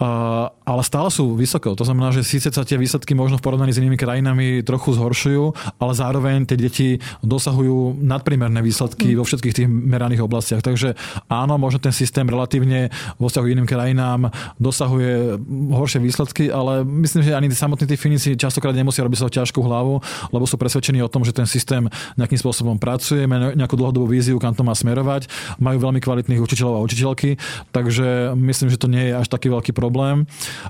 Uh, 0.00 0.48
ale 0.64 0.82
stále 0.86 1.12
sú 1.12 1.36
vysoko. 1.36 1.76
To 1.76 1.84
znamená, 1.84 2.14
že 2.14 2.24
síce 2.24 2.48
sa 2.48 2.64
tie 2.64 2.80
výsledky 2.80 3.12
možno 3.12 3.36
v 3.36 3.44
porovnaní 3.44 3.74
s 3.74 3.80
inými 3.82 3.98
krajinami 4.00 4.62
trochu 4.64 4.94
zhoršujú, 4.96 5.76
ale 5.76 5.92
zároveň 5.92 6.46
tie 6.46 6.56
deti 6.56 6.88
dosahujú 7.20 8.00
nadprimerné 8.00 8.62
výsledky 8.62 9.12
mm. 9.12 9.16
vo 9.18 9.24
všetkých 9.26 9.56
tých 9.56 9.68
meraných 9.68 10.24
oblastiach. 10.24 10.62
Takže 10.62 10.94
áno, 11.26 11.58
možno 11.58 11.82
ten 11.82 11.92
systém 11.92 12.24
relatívne 12.24 12.88
vo 13.18 13.28
vzťahu 13.28 13.46
iným 13.52 13.66
krajinám 13.66 14.30
dosahuje 14.56 15.40
horšie 15.70 16.00
výsledky, 16.00 16.44
ale 16.48 16.82
myslím, 16.84 17.22
že 17.26 17.36
ani 17.36 17.50
samotní 17.50 17.86
tí 17.90 17.96
Finici 17.98 18.38
častokrát 18.38 18.74
nemusia 18.74 19.04
robiť 19.04 19.18
sa 19.18 19.28
ťažkú 19.28 19.60
hlavu, 19.60 20.00
lebo 20.32 20.44
sú 20.46 20.56
presvedčení 20.56 21.02
o 21.02 21.10
tom, 21.10 21.26
že 21.26 21.34
ten 21.34 21.46
systém 21.46 21.86
nejakým 22.16 22.38
spôsobom 22.38 22.76
pracuje, 22.78 23.26
má 23.26 23.52
nejakú 23.52 23.74
dlhodobú 23.76 24.08
víziu, 24.10 24.38
kam 24.38 24.54
to 24.54 24.62
má 24.62 24.72
smerovať, 24.72 25.26
majú 25.58 25.78
veľmi 25.82 26.00
kvalitných 26.00 26.40
učiteľov 26.40 26.80
a 26.80 26.84
učiteľky, 26.84 27.36
takže 27.74 28.32
myslím, 28.38 28.68
že 28.72 28.80
to 28.80 28.88
nie 28.88 29.10
je 29.10 29.14
až 29.18 29.26
taký 29.28 29.50
veľký 29.50 29.72
problém. 29.74 30.24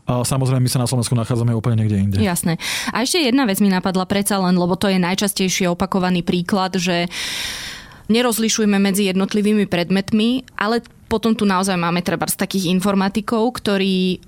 A 0.09 0.25
samozrejme, 0.25 0.65
my 0.65 0.71
sa 0.71 0.83
na 0.83 0.89
Slovensku 0.89 1.15
nachádzame 1.15 1.55
úplne 1.55 1.85
niekde 1.85 1.97
inde. 1.99 2.17
Jasné. 2.21 2.57
A 2.91 3.05
ešte 3.05 3.21
jedna 3.21 3.45
vec 3.47 3.61
mi 3.63 3.69
napadla 3.71 4.05
predsa 4.09 4.41
len, 4.41 4.57
lebo 4.57 4.75
to 4.75 4.89
je 4.89 4.99
najčastejšie 4.99 5.69
opakovaný 5.71 6.25
príklad, 6.25 6.77
že 6.77 7.07
nerozlišujeme 8.11 8.77
medzi 8.83 9.07
jednotlivými 9.07 9.71
predmetmi, 9.71 10.59
ale 10.59 10.83
potom 11.11 11.35
tu 11.35 11.43
naozaj 11.43 11.75
máme 11.75 12.07
treba 12.07 12.31
z 12.31 12.39
takých 12.39 12.71
informatikov, 12.71 13.59
ktorí 13.59 14.23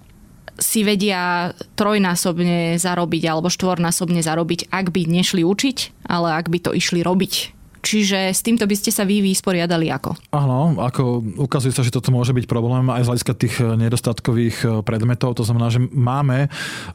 si 0.59 0.81
vedia 0.83 1.55
trojnásobne 1.79 2.77
zarobiť 2.77 3.23
alebo 3.31 3.49
štvornásobne 3.49 4.21
zarobiť, 4.21 4.69
ak 4.69 4.91
by 4.91 5.07
nešli 5.07 5.47
učiť, 5.47 6.07
ale 6.11 6.35
ak 6.37 6.51
by 6.51 6.59
to 6.59 6.71
išli 6.75 7.01
robiť 7.01 7.62
Čiže 7.83 8.31
s 8.31 8.41
týmto 8.47 8.65
by 8.65 8.77
ste 8.79 8.95
sa 8.95 9.03
vy 9.03 9.19
vysporiadali 9.21 9.91
ako? 9.91 10.15
Áno, 10.31 10.79
ako 10.79 11.23
ukazuje 11.43 11.75
sa, 11.75 11.83
že 11.83 11.91
toto 11.91 12.15
môže 12.15 12.31
byť 12.31 12.47
problém 12.47 12.87
aj 12.89 13.03
z 13.03 13.09
hľadiska 13.11 13.33
tých 13.35 13.55
nedostatkových 13.59 14.57
e, 14.63 14.67
predmetov. 14.87 15.35
To 15.37 15.45
znamená, 15.45 15.69
že 15.69 15.83
máme 15.83 16.47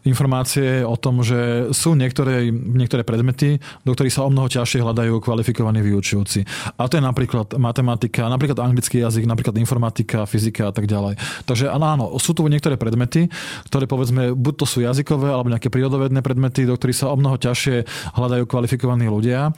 informácie 0.07 0.87
o 0.87 0.95
tom, 0.95 1.21
že 1.27 1.69
sú 1.75 1.93
niektoré, 1.99 2.49
niektoré 2.51 3.03
predmety, 3.03 3.59
do 3.83 3.91
ktorých 3.91 4.15
sa 4.15 4.23
o 4.23 4.31
mnoho 4.31 4.47
ťažšie 4.47 4.79
hľadajú 4.83 5.19
kvalifikovaní 5.19 5.83
vyučujúci. 5.83 6.47
A 6.79 6.87
to 6.87 6.97
je 6.99 7.03
napríklad 7.03 7.59
matematika, 7.59 8.31
napríklad 8.31 8.57
anglický 8.63 9.03
jazyk, 9.03 9.27
napríklad 9.27 9.59
informatika, 9.59 10.23
fyzika 10.23 10.69
a 10.69 10.73
tak 10.73 10.87
ďalej. 10.87 11.19
Takže 11.43 11.67
áno, 11.73 12.15
sú 12.21 12.31
tu 12.37 12.45
niektoré 12.47 12.77
predmety, 12.77 13.27
ktoré 13.67 13.89
povedzme, 13.89 14.37
buď 14.37 14.53
to 14.61 14.65
sú 14.69 14.79
jazykové 14.85 15.33
alebo 15.33 15.49
nejaké 15.51 15.73
prírodovedné 15.73 16.21
predmety, 16.21 16.63
do 16.63 16.77
ktorých 16.77 16.97
sa 17.03 17.11
o 17.11 17.17
mnoho 17.17 17.35
ťažšie 17.41 17.83
hľadajú 18.13 18.43
kvalifikovaní 18.45 19.09
ľudia. 19.09 19.51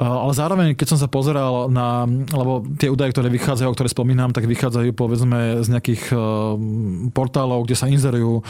Ale 0.00 0.32
zároveň, 0.32 0.63
keď 0.72 0.86
som 0.88 0.98
sa 0.98 1.08
pozeral 1.12 1.68
na, 1.68 2.08
lebo 2.08 2.64
tie 2.80 2.88
údaje, 2.88 3.12
ktoré 3.12 3.28
vychádzajú, 3.28 3.68
ktoré 3.76 3.88
spomínam, 3.92 4.32
tak 4.32 4.48
vychádzajú 4.48 4.96
povedzme 4.96 5.60
z 5.60 5.68
nejakých 5.68 6.02
e, 6.08 6.16
portálov, 7.12 7.68
kde 7.68 7.76
sa 7.76 7.92
inzerujú 7.92 8.40
e, 8.40 8.42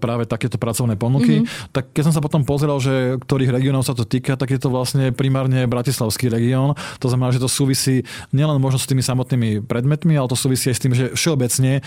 práve 0.00 0.24
takéto 0.24 0.56
pracovné 0.56 0.96
ponuky. 0.96 1.44
Mm-hmm. 1.44 1.76
Tak 1.76 1.92
keď 1.92 2.02
som 2.08 2.14
sa 2.16 2.24
potom 2.24 2.48
pozeral, 2.48 2.80
že 2.80 3.20
ktorých 3.20 3.52
regiónov 3.52 3.84
sa 3.84 3.92
to 3.92 4.08
týka, 4.08 4.40
tak 4.40 4.48
je 4.48 4.60
to 4.62 4.72
vlastne 4.72 5.12
primárne 5.12 5.68
Bratislavský 5.68 6.32
región. 6.32 6.72
To 7.04 7.12
znamená, 7.12 7.36
že 7.36 7.44
to 7.44 7.50
súvisí 7.52 8.08
nielen 8.32 8.56
možno 8.56 8.80
s 8.80 8.88
tými 8.88 9.04
samotnými 9.04 9.68
predmetmi, 9.68 10.16
ale 10.16 10.32
to 10.32 10.38
súvisí 10.40 10.72
aj 10.72 10.76
s 10.80 10.82
tým, 10.82 10.94
že 10.96 11.12
všeobecne 11.12 11.72
e, 11.78 11.82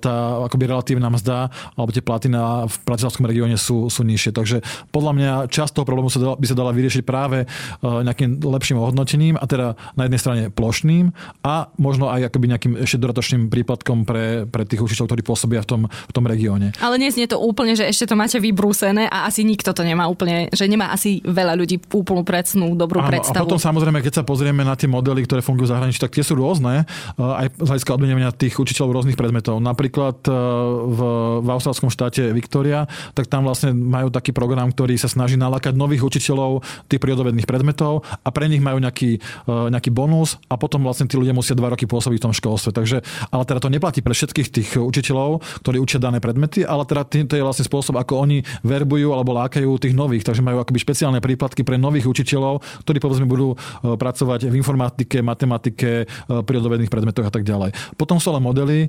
tá 0.00 0.14
akoby 0.48 0.64
relatívna 0.72 1.12
mzda 1.12 1.52
alebo 1.76 1.92
tie 1.92 2.00
platy 2.00 2.32
na, 2.32 2.64
v 2.64 2.76
Bratislavskom 2.88 3.28
regióne 3.28 3.60
sú, 3.60 3.92
sú 3.92 4.00
nižšie. 4.06 4.32
Takže 4.32 4.56
podľa 4.88 5.12
mňa 5.12 5.32
časť 5.52 5.76
toho 5.76 5.84
problému 5.84 6.08
sa 6.08 6.22
dala, 6.22 6.34
by 6.40 6.46
sa 6.48 6.56
dala 6.56 6.72
vyriešiť 6.72 7.02
práve 7.02 7.44
nejakým 7.82 8.40
lepším 8.40 8.78
ohodnotením 8.78 9.01
a 9.36 9.44
teda 9.44 9.74
na 9.98 10.06
jednej 10.06 10.20
strane 10.20 10.42
plošným 10.52 11.12
a 11.42 11.68
možno 11.76 12.08
aj 12.08 12.30
akoby 12.30 12.46
nejakým 12.52 12.72
ešte 12.80 12.98
dodatočným 13.02 13.50
prípadkom 13.52 14.04
pre, 14.06 14.46
pre 14.48 14.62
tých 14.64 14.80
učiteľov, 14.80 15.08
ktorí 15.12 15.22
pôsobia 15.22 15.60
v 15.62 15.68
tom, 15.68 15.82
v 15.88 16.12
tom 16.12 16.24
regióne. 16.24 16.74
Ale 16.78 16.96
neznie 16.96 17.26
to 17.26 17.38
úplne, 17.38 17.74
že 17.74 17.88
ešte 17.88 18.10
to 18.10 18.14
máte 18.18 18.38
vybrúsené 18.38 19.08
a 19.08 19.28
asi 19.28 19.42
nikto 19.42 19.74
to 19.74 19.82
nemá 19.82 20.06
úplne, 20.06 20.48
že 20.52 20.66
nemá 20.66 20.90
asi 20.94 21.22
veľa 21.24 21.58
ľudí 21.58 21.80
úplnú 21.92 22.22
presnú, 22.22 22.74
dobrú 22.74 23.02
Áno, 23.02 23.10
predstavu. 23.10 23.44
A 23.44 23.46
potom 23.46 23.60
samozrejme, 23.60 24.00
keď 24.00 24.22
sa 24.22 24.24
pozrieme 24.26 24.62
na 24.62 24.74
tie 24.78 24.86
modely, 24.90 25.24
ktoré 25.26 25.40
fungujú 25.44 25.70
v 25.70 25.72
zahraničí, 25.74 25.98
tak 26.00 26.14
tie 26.14 26.24
sú 26.24 26.38
rôzne, 26.38 26.84
aj 27.18 27.46
z 27.58 27.68
hľadiska 27.68 27.94
odmenovania 27.94 28.32
tých 28.34 28.54
učiteľov 28.58 29.02
rôznych 29.02 29.18
predmetov. 29.18 29.58
Napríklad 29.62 30.24
v, 30.26 31.00
v 31.42 31.48
austrálskom 31.48 31.90
štáte 31.92 32.32
Victoria, 32.34 32.86
tak 33.12 33.28
tam 33.28 33.46
vlastne 33.46 33.74
majú 33.74 34.08
taký 34.10 34.34
program, 34.34 34.70
ktorý 34.72 34.96
sa 34.96 35.10
snaží 35.10 35.36
nalákať 35.38 35.76
nových 35.76 36.06
učiteľov 36.06 36.64
tých 36.88 37.00
prírodovedných 37.02 37.48
predmetov 37.48 38.02
a 38.22 38.28
pre 38.30 38.48
nich 38.48 38.62
majú 38.62 38.78
nejaký, 38.92 39.24
nejaký 39.48 39.88
bonus 39.88 40.36
a 40.52 40.60
potom 40.60 40.84
vlastne 40.84 41.08
tí 41.08 41.16
ľudia 41.16 41.32
musia 41.32 41.56
dva 41.56 41.72
roky 41.72 41.88
pôsobiť 41.88 42.20
v 42.20 42.24
tom 42.28 42.36
školstve. 42.36 42.76
Takže, 42.76 43.00
ale 43.32 43.42
teda 43.48 43.64
to 43.64 43.72
neplatí 43.72 44.04
pre 44.04 44.12
všetkých 44.12 44.48
tých 44.52 44.68
učiteľov, 44.76 45.40
ktorí 45.64 45.80
učia 45.80 45.96
dané 45.96 46.20
predmety, 46.20 46.68
ale 46.68 46.84
teda 46.84 47.08
to 47.08 47.32
je 47.32 47.40
vlastne 47.40 47.64
spôsob, 47.64 47.96
ako 47.96 48.20
oni 48.20 48.44
verbujú 48.60 49.16
alebo 49.16 49.32
lákajú 49.32 49.80
tých 49.80 49.96
nových. 49.96 50.28
Takže 50.28 50.44
majú 50.44 50.60
akoby 50.60 50.78
špeciálne 50.84 51.24
príplatky 51.24 51.64
pre 51.64 51.80
nových 51.80 52.04
učiteľov, 52.04 52.60
ktorí 52.84 53.00
povedzme 53.00 53.24
budú 53.24 53.56
e, 53.56 53.96
pracovať 53.96 54.52
v 54.52 54.54
informatike, 54.60 55.24
matematike, 55.24 56.04
e, 56.04 56.06
prírodovedných 56.28 56.92
predmetoch 56.92 57.24
a 57.24 57.32
tak 57.32 57.48
ďalej. 57.48 57.72
Potom 57.96 58.20
sú 58.20 58.34
ale 58.34 58.44
modely, 58.44 58.88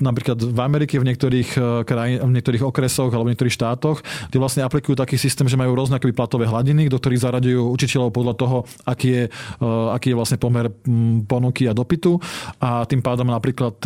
napríklad 0.00 0.38
v 0.38 0.58
Amerike, 0.62 0.96
v 0.96 1.06
niektorých, 1.06 1.84
krajin, 1.84 2.22
v 2.24 2.32
niektorých 2.38 2.64
okresoch 2.64 3.10
alebo 3.12 3.28
v 3.28 3.32
niektorých 3.36 3.54
štátoch, 3.54 4.00
kde 4.30 4.38
vlastne 4.38 4.62
aplikujú 4.64 4.96
taký 4.96 5.20
systém, 5.20 5.46
že 5.46 5.60
majú 5.60 5.76
rôzne 5.76 5.98
platové 5.98 6.48
hladiny, 6.48 6.88
do 6.88 6.96
ktorých 6.98 7.22
zaraďujú 7.22 7.60
učiteľov 7.74 8.10
podľa 8.14 8.34
toho, 8.38 8.56
aký 8.88 9.11
aký 9.94 10.12
je 10.12 10.18
vlastne 10.18 10.38
pomer 10.38 10.68
ponuky 11.26 11.66
a 11.68 11.76
dopytu 11.76 12.18
a 12.60 12.84
tým 12.86 13.00
pádom 13.00 13.28
napríklad 13.28 13.78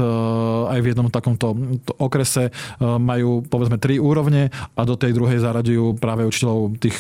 aj 0.71 0.79
v 0.83 0.89
jednom 0.93 1.09
takomto 1.09 1.55
okrese 2.01 2.51
majú 2.81 3.45
povedzme 3.47 3.81
tri 3.81 3.97
úrovne 4.03 4.51
a 4.75 4.83
do 4.85 4.95
tej 4.99 5.17
druhej 5.17 5.41
zaraďujú 5.41 5.97
práve 6.01 6.27
učiteľov 6.29 6.77
tých 6.81 6.97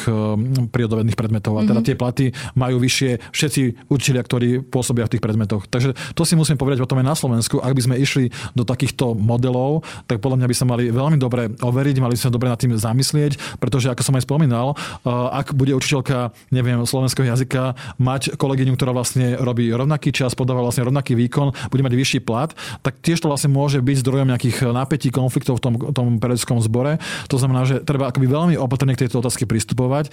prírodovedných 0.72 1.18
predmetov. 1.18 1.59
A 1.59 1.66
teda 1.66 1.81
mm-hmm. 1.81 1.89
tie 1.89 1.97
platy 1.97 2.27
majú 2.57 2.77
vyššie 2.81 3.11
všetci 3.33 3.91
učiteľia, 3.91 4.22
ktorí 4.24 4.49
pôsobia 4.66 5.05
v 5.07 5.16
tých 5.16 5.24
predmetoch. 5.24 5.68
Takže 5.68 5.93
to 6.16 6.22
si 6.24 6.39
musím 6.39 6.57
povedať 6.57 6.83
o 6.83 6.89
tom 6.89 7.03
aj 7.03 7.07
na 7.07 7.16
Slovensku. 7.18 7.61
Ak 7.61 7.74
by 7.77 7.83
sme 7.83 8.01
išli 8.01 8.33
do 8.57 8.64
takýchto 8.64 9.18
modelov, 9.18 9.85
tak 10.09 10.24
podľa 10.24 10.43
mňa 10.43 10.49
by 10.49 10.57
sa 10.57 10.66
mali 10.68 10.85
veľmi 10.89 11.18
dobre 11.20 11.53
overiť, 11.61 11.97
mali 12.01 12.14
by 12.16 12.20
sa 12.20 12.33
dobre 12.33 12.49
nad 12.49 12.61
tým 12.61 12.72
zamyslieť, 12.77 13.61
pretože 13.61 13.93
ako 13.93 14.03
som 14.03 14.16
aj 14.16 14.24
spomínal, 14.24 14.72
ak 15.07 15.53
bude 15.53 15.77
učiteľka, 15.77 16.33
neviem, 16.49 16.81
slovenského 16.83 17.29
jazyka 17.29 17.77
mať 18.01 18.15
kolegyňu, 18.24 18.78
ktorá 18.78 18.96
vlastne 18.96 19.36
robí 19.36 19.68
rovnaký 19.68 20.14
čas, 20.14 20.32
podáva 20.32 20.64
vlastne 20.64 20.86
rovnaký 20.86 21.12
výkon, 21.18 21.52
bude 21.68 21.82
mať 21.82 21.94
vyšší 21.94 22.20
plat, 22.24 22.54
tak 22.80 23.02
tiež 23.02 23.20
to 23.20 23.28
vlastne 23.28 23.52
môže 23.52 23.82
byť 23.82 23.96
zdrojom 24.00 24.30
nejakých 24.30 24.70
napätí, 24.72 25.12
konfliktov 25.12 25.58
v 25.58 25.62
tom, 25.62 25.74
tom 25.92 26.06
periodickom 26.16 26.58
zbore. 26.64 26.98
To 27.28 27.36
znamená, 27.36 27.68
že 27.68 27.82
treba 27.82 28.08
akoby 28.08 28.26
veľmi 28.26 28.54
opatrne 28.56 28.96
k 28.96 29.06
tejto 29.06 29.20
otázke 29.20 29.44
pristupovať. 29.44 30.08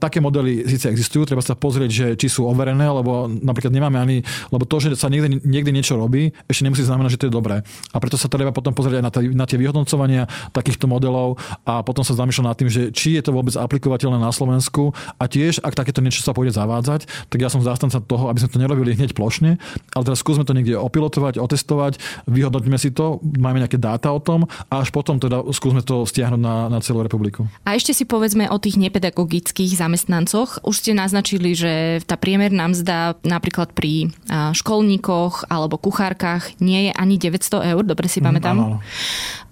Také 0.00 0.22
modely 0.22 0.64
síce 0.64 0.88
existujú, 0.88 1.28
treba 1.28 1.44
sa 1.44 1.58
pozrieť, 1.58 1.90
že 1.90 2.06
či 2.16 2.32
sú 2.32 2.48
overené, 2.48 2.88
lebo 2.88 3.28
napríklad 3.28 3.74
nemáme 3.74 3.98
ani, 3.98 4.16
lebo 4.48 4.64
to, 4.64 4.78
že 4.80 4.94
sa 4.96 5.10
niekde, 5.12 5.42
niekde 5.44 5.74
niečo 5.74 5.98
robí, 5.98 6.32
ešte 6.48 6.64
nemusí 6.64 6.86
znamenať, 6.86 7.16
že 7.16 7.20
to 7.20 7.26
je 7.28 7.34
dobré. 7.34 7.56
A 7.92 7.96
preto 7.98 8.16
sa 8.16 8.30
treba 8.30 8.54
potom 8.54 8.72
pozrieť 8.72 9.00
aj 9.00 9.04
na, 9.04 9.10
t- 9.10 9.34
na 9.34 9.44
tie 9.44 9.58
vyhodnocovania 9.58 10.30
takýchto 10.54 10.86
modelov 10.86 11.36
a 11.66 11.82
potom 11.82 12.06
sa 12.06 12.16
zamýšľať 12.16 12.46
nad 12.46 12.56
tým, 12.56 12.70
že 12.70 12.82
či 12.94 13.18
je 13.18 13.22
to 13.24 13.34
vôbec 13.34 13.54
aplikovateľné 13.58 14.18
na 14.20 14.30
Slovensku 14.30 14.94
a 15.18 15.24
tiež, 15.26 15.60
ak 15.64 15.74
takéto 15.74 16.00
niečo 16.00 16.22
sa 16.22 16.32
pôjde 16.32 16.54
zavádzať, 16.54 17.28
tak 17.28 17.38
ja 17.42 17.50
som 17.50 17.58
zástanca 17.58 17.98
toho, 17.98 18.30
aby 18.30 18.38
sme 18.38 18.50
to 18.54 18.62
nerobili 18.62 18.94
hneď 18.94 19.18
plošne, 19.18 19.58
ale 19.92 20.02
teraz 20.06 20.22
skúsme 20.22 20.46
to 20.46 20.54
niekde 20.54 20.78
opilotovať, 20.78 21.42
otestovať, 21.42 21.98
vyhodnotíme 22.30 22.78
si 22.78 22.94
to, 22.94 23.18
máme 23.22 23.58
nejaké 23.58 23.82
dáta 23.82 24.14
o 24.14 24.22
tom 24.22 24.46
a 24.70 24.78
až 24.78 24.94
potom 24.94 25.18
teda 25.18 25.42
skúsme 25.50 25.82
to 25.82 26.06
stiahnuť 26.06 26.38
na, 26.38 26.70
na 26.70 26.78
celú 26.78 27.02
republiku. 27.02 27.50
A 27.66 27.74
ešte 27.74 27.90
si 27.90 28.06
povedzme 28.06 28.46
o 28.46 28.56
tých 28.62 28.78
nepedagogických 28.78 29.74
zamestnancoch. 29.74 30.62
Už 30.62 30.78
ste 30.78 30.94
naznačili, 30.94 31.58
že 31.58 32.04
tá 32.06 32.14
priemerná 32.14 32.70
mzda 32.70 33.18
napríklad 33.26 33.74
pri 33.74 34.14
školníkoch 34.30 35.50
alebo 35.50 35.80
kuchárkach 35.80 36.54
nie 36.62 36.88
je 36.88 36.92
ani 36.94 37.18
900 37.18 37.74
eur, 37.74 37.82
dobre 37.82 38.06
si 38.06 38.22
mm, 38.22 38.24
pamätám. 38.24 38.56
Mm, 38.56 38.78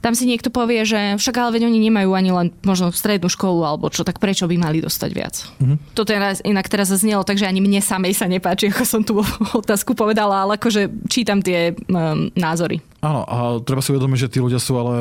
tam 0.00 0.16
si 0.16 0.24
niekto 0.24 0.48
povie, 0.48 0.82
že 0.88 1.16
však 1.20 1.36
ale 1.36 1.60
veď 1.60 1.68
oni 1.68 1.78
nemajú 1.88 2.10
ani 2.16 2.30
len 2.32 2.46
možno 2.64 2.90
strednú 2.90 3.28
školu 3.28 3.64
alebo 3.64 3.92
čo, 3.92 4.02
tak 4.02 4.18
prečo 4.18 4.48
by 4.48 4.56
mali 4.56 4.80
dostať 4.80 5.10
viac? 5.12 5.34
Mm-hmm. 5.60 5.76
Toto 5.94 6.10
je 6.10 6.18
inak 6.48 6.66
teraz 6.66 6.88
zaznelo, 6.88 7.22
takže 7.22 7.46
ani 7.46 7.60
mne 7.60 7.84
samej 7.84 8.16
sa 8.16 8.26
nepáči, 8.26 8.72
ako 8.72 8.84
som 8.88 9.02
tú 9.04 9.20
otázku 9.62 9.92
povedala, 9.92 10.48
ale 10.48 10.56
akože 10.56 10.88
čítam 11.12 11.44
tie 11.44 11.76
um, 11.88 12.32
názory. 12.34 12.80
Áno, 13.00 13.24
a 13.24 13.36
treba 13.64 13.80
si 13.80 13.96
uvedomiť, 13.96 14.28
že 14.28 14.32
tí 14.32 14.38
ľudia 14.44 14.60
sú 14.60 14.76
ale 14.76 14.96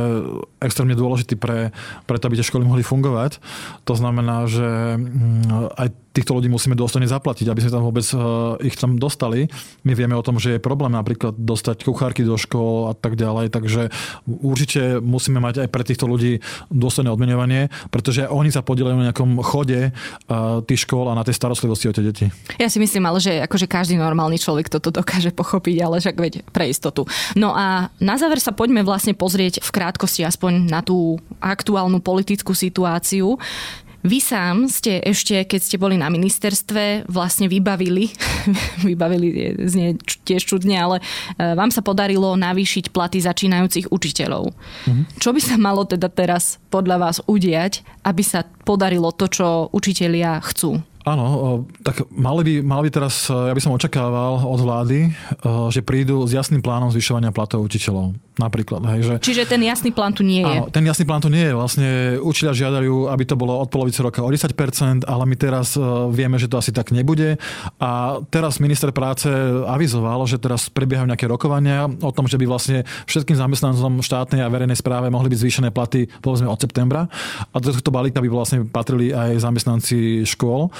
extrémne 0.63 0.95
dôležití 0.95 1.35
pre, 1.35 1.75
pre 2.07 2.15
to, 2.15 2.31
aby 2.31 2.39
tie 2.39 2.47
školy 2.47 2.63
mohli 2.63 2.79
fungovať. 2.79 3.43
To 3.83 3.93
znamená, 3.93 4.47
že 4.47 4.95
mm, 4.95 5.75
aj 5.75 5.87
týchto 6.15 6.35
ľudí 6.35 6.49
musíme 6.49 6.73
dôstojne 6.73 7.05
zaplatiť, 7.05 7.47
aby 7.47 7.61
sme 7.61 7.75
tam 7.75 7.83
vôbec 7.85 8.07
eh, 8.11 8.19
ich 8.65 8.75
tam 8.75 8.97
dostali. 8.97 9.51
My 9.85 9.93
vieme 9.93 10.17
o 10.17 10.25
tom, 10.25 10.41
že 10.41 10.57
je 10.57 10.63
problém 10.63 10.95
napríklad 10.95 11.37
dostať 11.37 11.85
kuchárky 11.85 12.25
do 12.25 12.39
škôl 12.39 12.91
a 12.91 12.93
tak 12.97 13.15
ďalej, 13.15 13.53
takže 13.53 13.93
určite 14.25 15.03
musíme 15.03 15.37
mať 15.39 15.65
aj 15.65 15.69
pre 15.69 15.83
týchto 15.85 16.09
ľudí 16.09 16.41
dôstojné 16.73 17.13
odmenovanie, 17.13 17.67
pretože 17.93 18.25
oni 18.25 18.49
sa 18.49 18.65
podielajú 18.65 18.95
na 18.95 19.11
nejakom 19.11 19.39
chode 19.45 19.91
eh, 19.91 19.93
tých 20.65 20.87
škôl 20.87 21.11
a 21.11 21.17
na 21.17 21.23
tej 21.27 21.37
starostlivosti 21.37 21.91
o 21.91 21.95
tie 21.95 22.03
deti. 22.03 22.25
Ja 22.57 22.71
si 22.71 22.81
myslím 22.81 23.05
ale, 23.05 23.21
že 23.21 23.43
akože 23.45 23.69
každý 23.69 23.95
normálny 23.99 24.41
človek 24.41 24.71
toto 24.71 24.89
dokáže 24.89 25.29
pochopiť, 25.35 25.75
ale 25.83 26.01
však 26.01 26.15
veď 26.15 26.33
pre 26.49 26.71
istotu. 26.71 27.05
No 27.37 27.53
a 27.53 27.88
na 27.97 28.15
záver 28.15 28.39
sa 28.39 28.53
poďme 28.53 28.85
vlastne 28.85 29.17
pozrieť 29.17 29.59
v 29.59 29.69
krátkosti 29.73 30.23
aspoň 30.23 30.69
na 30.69 30.79
tú 30.85 31.17
aktuálnu 31.41 31.99
politickú 31.99 32.53
situáciu. 32.53 33.35
Vy 33.99 34.23
sám 34.23 34.71
ste 34.71 35.03
ešte, 35.03 35.43
keď 35.43 35.59
ste 35.59 35.75
boli 35.75 35.99
na 35.99 36.07
ministerstve, 36.07 37.11
vlastne 37.11 37.51
vybavili, 37.51 38.07
vybavili 38.87 39.59
znie 39.67 39.99
tiež 40.23 40.47
čudne, 40.47 40.79
ale 40.79 40.97
e, 40.99 41.03
vám 41.35 41.67
sa 41.67 41.83
podarilo 41.83 42.39
navýšiť 42.39 42.95
platy 42.95 43.19
začínajúcich 43.19 43.91
učiteľov. 43.91 44.55
Mm-hmm. 44.55 45.19
Čo 45.19 45.35
by 45.35 45.41
sa 45.43 45.55
malo 45.59 45.83
teda 45.83 46.07
teraz 46.07 46.63
podľa 46.71 47.11
vás 47.11 47.19
udiať, 47.27 47.83
aby 48.07 48.23
sa 48.23 48.47
podarilo 48.63 49.11
to, 49.11 49.27
čo 49.27 49.67
učitelia 49.75 50.39
chcú? 50.47 50.79
Áno, 51.07 51.63
tak 51.79 52.03
mali 52.11 52.43
by, 52.43 52.53
mali 52.59 52.81
by 52.87 52.91
teraz, 52.91 53.31
ja 53.31 53.55
by 53.55 53.61
som 53.63 53.71
očakával 53.71 54.43
od 54.43 54.59
vlády, 54.59 55.15
že 55.71 55.79
prídu 55.79 56.27
s 56.27 56.35
jasným 56.35 56.59
plánom 56.59 56.91
zvyšovania 56.91 57.31
platov 57.31 57.63
učiteľov. 57.63 58.13
Napríklad. 58.39 58.81
Hej, 58.95 59.01
že, 59.03 59.13
Čiže 59.19 59.43
ten 59.45 59.61
jasný 59.61 59.91
plán 59.91 60.15
tu 60.15 60.23
nie 60.23 60.41
je. 60.41 60.47
Áno, 60.47 60.71
ten 60.71 60.87
jasný 60.87 61.03
plán 61.03 61.19
tu 61.19 61.27
nie 61.27 61.43
je. 61.43 61.53
Vlastne 61.53 61.89
učiteľa 62.23 62.55
žiadajú, 62.55 62.95
aby 63.11 63.23
to 63.27 63.35
bolo 63.35 63.59
od 63.59 63.67
polovice 63.67 63.99
roka 63.99 64.23
o 64.23 64.31
10%, 64.31 65.03
ale 65.03 65.23
my 65.27 65.35
teraz 65.35 65.75
e, 65.75 65.83
vieme, 66.09 66.39
že 66.39 66.47
to 66.47 66.55
asi 66.55 66.71
tak 66.71 66.95
nebude. 66.95 67.35
A 67.77 68.23
teraz 68.31 68.63
minister 68.63 68.95
práce 68.95 69.27
avizoval, 69.67 70.23
že 70.25 70.39
teraz 70.39 70.71
prebiehajú 70.71 71.11
nejaké 71.11 71.27
rokovania 71.27 71.91
o 72.01 72.11
tom, 72.15 72.25
že 72.25 72.39
by 72.39 72.45
vlastne 72.47 72.87
všetkým 73.05 73.35
zamestnancom 73.35 73.99
štátnej 73.99 74.41
a 74.41 74.49
verejnej 74.49 74.79
správe 74.79 75.11
mohli 75.11 75.27
byť 75.29 75.39
zvýšené 75.43 75.69
platy 75.75 76.07
povedzme 76.23 76.47
od 76.47 76.59
septembra. 76.59 77.11
A 77.51 77.55
do 77.59 77.75
tohto 77.75 77.91
balíka 77.91 78.23
by 78.23 78.29
vlastne 78.31 78.63
patrili 78.63 79.11
aj 79.11 79.43
zamestnanci 79.43 80.23
škôl. 80.23 80.71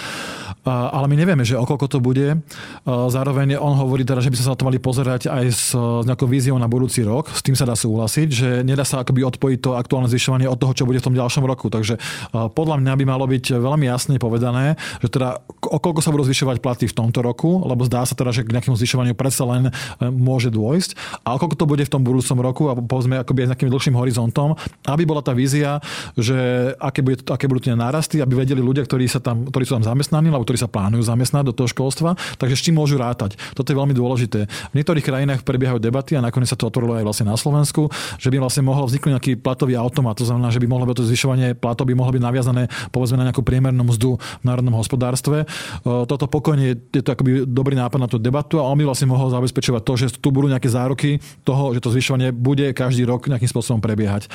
Ale 0.70 1.08
my 1.10 1.16
nevieme, 1.16 1.44
že 1.48 1.58
o 1.58 1.66
koľko 1.66 1.88
to 1.88 2.00
bude. 2.04 2.38
Zároveň 2.86 3.58
on 3.58 3.80
hovorí 3.80 4.06
teda, 4.06 4.22
že 4.22 4.30
by 4.30 4.38
sa 4.38 4.54
na 4.54 4.58
to 4.60 4.68
mali 4.68 4.78
pozerať 4.78 5.32
aj 5.32 5.46
s 5.50 5.68
nejakou 6.06 6.30
víziou 6.30 6.60
na 6.62 6.70
budúci 6.70 7.02
rok. 7.02 7.32
S 7.32 7.42
tým 7.50 7.58
sa 7.58 7.66
dá 7.66 7.74
súhlasiť, 7.74 8.28
že 8.30 8.50
nedá 8.62 8.86
sa 8.86 9.02
akoby 9.02 9.26
odpojiť 9.26 9.60
to 9.66 9.74
aktuálne 9.74 10.06
zvyšovanie 10.06 10.46
od 10.46 10.62
toho, 10.62 10.78
čo 10.78 10.86
bude 10.86 11.02
v 11.02 11.06
tom 11.10 11.18
ďalšom 11.18 11.42
roku. 11.50 11.74
Takže 11.74 11.98
podľa 12.30 12.78
mňa 12.78 12.94
by 12.94 13.06
malo 13.10 13.26
byť 13.26 13.58
veľmi 13.58 13.90
jasne 13.90 14.22
povedané, 14.22 14.78
že 15.02 15.10
teda 15.10 15.42
o 15.66 15.82
koľko 15.82 16.06
sa 16.06 16.14
budú 16.14 16.30
zvyšovať 16.30 16.62
platy 16.62 16.86
v 16.86 16.94
tomto 16.94 17.26
roku, 17.26 17.66
lebo 17.66 17.90
zdá 17.90 18.06
sa 18.06 18.14
teda, 18.14 18.30
že 18.30 18.46
k 18.46 18.54
nejakému 18.54 18.78
zvyšovaniu 18.78 19.18
predsa 19.18 19.50
len 19.50 19.74
e, 19.74 20.06
môže 20.14 20.54
dôjsť. 20.54 20.94
A 21.26 21.42
koľko 21.42 21.58
to 21.58 21.66
bude 21.66 21.82
v 21.82 21.90
tom 21.90 22.06
budúcom 22.06 22.38
roku 22.38 22.64
a 22.70 22.78
povedzme 22.78 23.18
akoby 23.18 23.42
aj 23.42 23.48
s 23.50 23.52
nejakým 23.58 23.70
dlhším 23.74 23.96
horizontom, 23.98 24.54
aby 24.86 25.04
bola 25.10 25.26
tá 25.26 25.34
vízia, 25.34 25.82
že 26.14 26.38
aké, 26.78 27.02
bude, 27.02 27.18
aké 27.26 27.50
budú 27.50 27.66
tie 27.66 27.74
nárasty, 27.74 28.22
aby 28.22 28.46
vedeli 28.46 28.62
ľudia, 28.62 28.86
ktorí, 28.86 29.10
sa 29.10 29.18
tam, 29.18 29.50
ktorí 29.50 29.66
sú 29.66 29.82
tam 29.82 29.90
zamestnaní, 29.90 30.30
alebo 30.30 30.46
ktorí 30.46 30.62
sa 30.62 30.70
plánujú 30.70 31.02
zamestnať 31.02 31.50
do 31.50 31.54
toho 31.58 31.66
školstva, 31.66 32.14
takže 32.38 32.54
s 32.54 32.62
čím 32.62 32.78
môžu 32.78 33.02
rátať. 33.02 33.42
Toto 33.58 33.74
je 33.74 33.78
veľmi 33.78 33.98
dôležité. 33.98 34.46
V 34.46 34.76
niektorých 34.78 35.02
krajinách 35.02 35.42
prebiehajú 35.42 35.82
debaty 35.82 36.14
a 36.14 36.22
nakoniec 36.22 36.54
sa 36.54 36.60
to 36.60 36.70
otvorilo 36.70 37.00
aj 37.00 37.06
vlastne 37.10 37.26
na 37.32 37.39
Slovensku, 37.40 37.88
že 38.20 38.28
by 38.28 38.38
vlastne 38.44 38.68
mohol 38.68 38.86
vzniknúť 38.86 39.14
nejaký 39.16 39.32
platový 39.40 39.80
automat. 39.80 40.20
To 40.20 40.28
znamená, 40.28 40.52
že 40.52 40.60
by 40.60 40.68
mohlo 40.68 40.86
byť 40.86 40.96
to 41.00 41.10
zvyšovanie 41.10 41.56
platov 41.56 41.88
by 41.88 41.96
mohlo 41.96 42.14
byť 42.14 42.24
naviazané 42.24 42.64
povedzme 42.92 43.18
na 43.18 43.32
nejakú 43.32 43.42
priemernú 43.42 43.84
mzdu 43.88 44.20
v 44.20 44.44
národnom 44.46 44.76
hospodárstve. 44.78 45.44
E, 45.44 45.46
toto 45.84 46.30
pokojne 46.30 46.78
je 46.94 47.02
to 47.02 47.16
akoby 47.16 47.48
dobrý 47.48 47.74
nápad 47.80 48.00
na 48.00 48.08
tú 48.08 48.22
debatu 48.22 48.62
a 48.62 48.68
on 48.68 48.78
by 48.78 48.86
vlastne 48.86 49.10
mohol 49.10 49.32
zabezpečovať 49.34 49.82
to, 49.82 49.94
že 49.96 50.06
tu 50.20 50.30
budú 50.30 50.52
nejaké 50.52 50.70
záruky 50.70 51.18
toho, 51.44 51.74
že 51.74 51.82
to 51.82 51.90
zvyšovanie 51.96 52.36
bude 52.36 52.72
každý 52.78 53.04
rok 53.08 53.26
nejakým 53.26 53.50
spôsobom 53.50 53.82
prebiehať. 53.82 54.30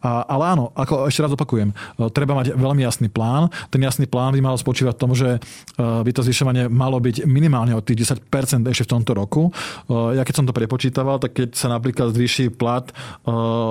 A, 0.00 0.22
ale 0.28 0.54
áno, 0.54 0.70
ako 0.76 1.10
ešte 1.10 1.24
raz 1.24 1.32
opakujem, 1.34 1.72
e, 1.72 1.74
treba 2.14 2.38
mať 2.38 2.54
veľmi 2.54 2.82
jasný 2.84 3.08
plán. 3.10 3.50
Ten 3.72 3.82
jasný 3.82 4.06
plán 4.06 4.36
by 4.36 4.40
mal 4.40 4.56
spočívať 4.56 4.94
v 4.96 5.00
tom, 5.00 5.12
že 5.16 5.36
e, 5.36 5.40
by 5.80 6.10
to 6.14 6.22
zvyšovanie 6.22 6.70
malo 6.70 7.00
byť 7.00 7.26
minimálne 7.26 7.74
od 7.74 7.84
tých 7.84 8.06
10% 8.14 8.64
ešte 8.70 8.84
v 8.86 8.90
tomto 8.90 9.12
roku. 9.12 9.42
Ja 9.90 10.22
keď 10.22 10.34
som 10.34 10.46
to 10.46 10.54
prepočítaval, 10.56 11.20
tak 11.20 11.36
keď 11.36 11.48
sa 11.52 11.68
napríklad 11.68 12.14
zvýši 12.14 12.39
plat 12.48 12.88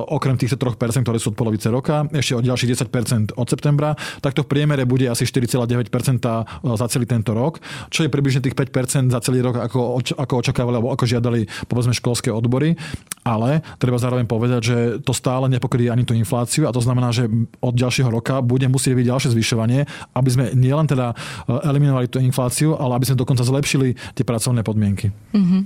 okrem 0.06 0.38
týchto 0.38 0.62
3%, 0.62 1.02
ktoré 1.02 1.18
sú 1.18 1.34
od 1.34 1.38
polovice 1.40 1.74
roka, 1.74 2.06
ešte 2.14 2.38
o 2.38 2.46
ďalších 2.46 2.86
10% 2.86 3.34
od 3.34 3.48
septembra, 3.50 3.98
tak 4.22 4.38
to 4.38 4.46
v 4.46 4.52
priemere 4.52 4.86
bude 4.86 5.10
asi 5.10 5.26
4,9% 5.26 5.90
za 6.78 6.88
celý 6.92 7.06
tento 7.10 7.34
rok, 7.34 7.64
čo 7.90 8.06
je 8.06 8.12
približne 8.12 8.44
tých 8.44 8.54
5% 8.54 9.10
za 9.10 9.20
celý 9.24 9.42
rok, 9.42 9.58
ako, 9.58 10.04
ako 10.20 10.34
očakávali 10.44 10.76
alebo 10.78 10.92
ako 10.94 11.06
žiadali 11.08 11.48
povedzme 11.66 11.96
školské 11.96 12.30
odbory. 12.30 12.76
Ale 13.24 13.62
treba 13.78 14.00
zároveň 14.00 14.26
povedať, 14.26 14.62
že 14.64 14.78
to 15.06 15.14
stále 15.14 15.46
nepokryje 15.52 15.92
ani 15.92 16.04
tú 16.04 16.18
infláciu 16.18 16.66
a 16.66 16.74
to 16.74 16.82
znamená, 16.82 17.14
že 17.14 17.30
od 17.62 17.76
ďalšieho 17.76 18.10
roka 18.10 18.42
bude 18.42 18.66
musieť 18.68 18.98
byť 18.98 19.06
ďalšie 19.06 19.30
zvyšovanie, 19.38 19.80
aby 20.18 20.30
sme 20.30 20.46
nielen 20.58 20.90
teda 20.90 21.14
e, 21.14 21.16
eliminovali 21.68 22.08
tú 22.10 22.18
infláciu, 22.24 22.74
ale 22.80 22.98
aby 22.98 23.06
sme 23.06 23.22
dokonca 23.22 23.46
zlepšili 23.46 23.94
tie 24.18 24.26
pracovné 24.26 24.66
podmienky. 24.66 25.14
Mm-hmm. 25.36 25.62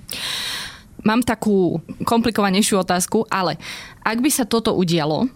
Mám 1.02 1.26
takú 1.26 1.82
komplikovanejšiu 2.06 2.86
otázku, 2.86 3.26
ale 3.34 3.58
ak 4.06 4.22
by 4.22 4.30
sa 4.30 4.46
toto 4.46 4.78
udialo, 4.78 5.26
e, 5.26 5.28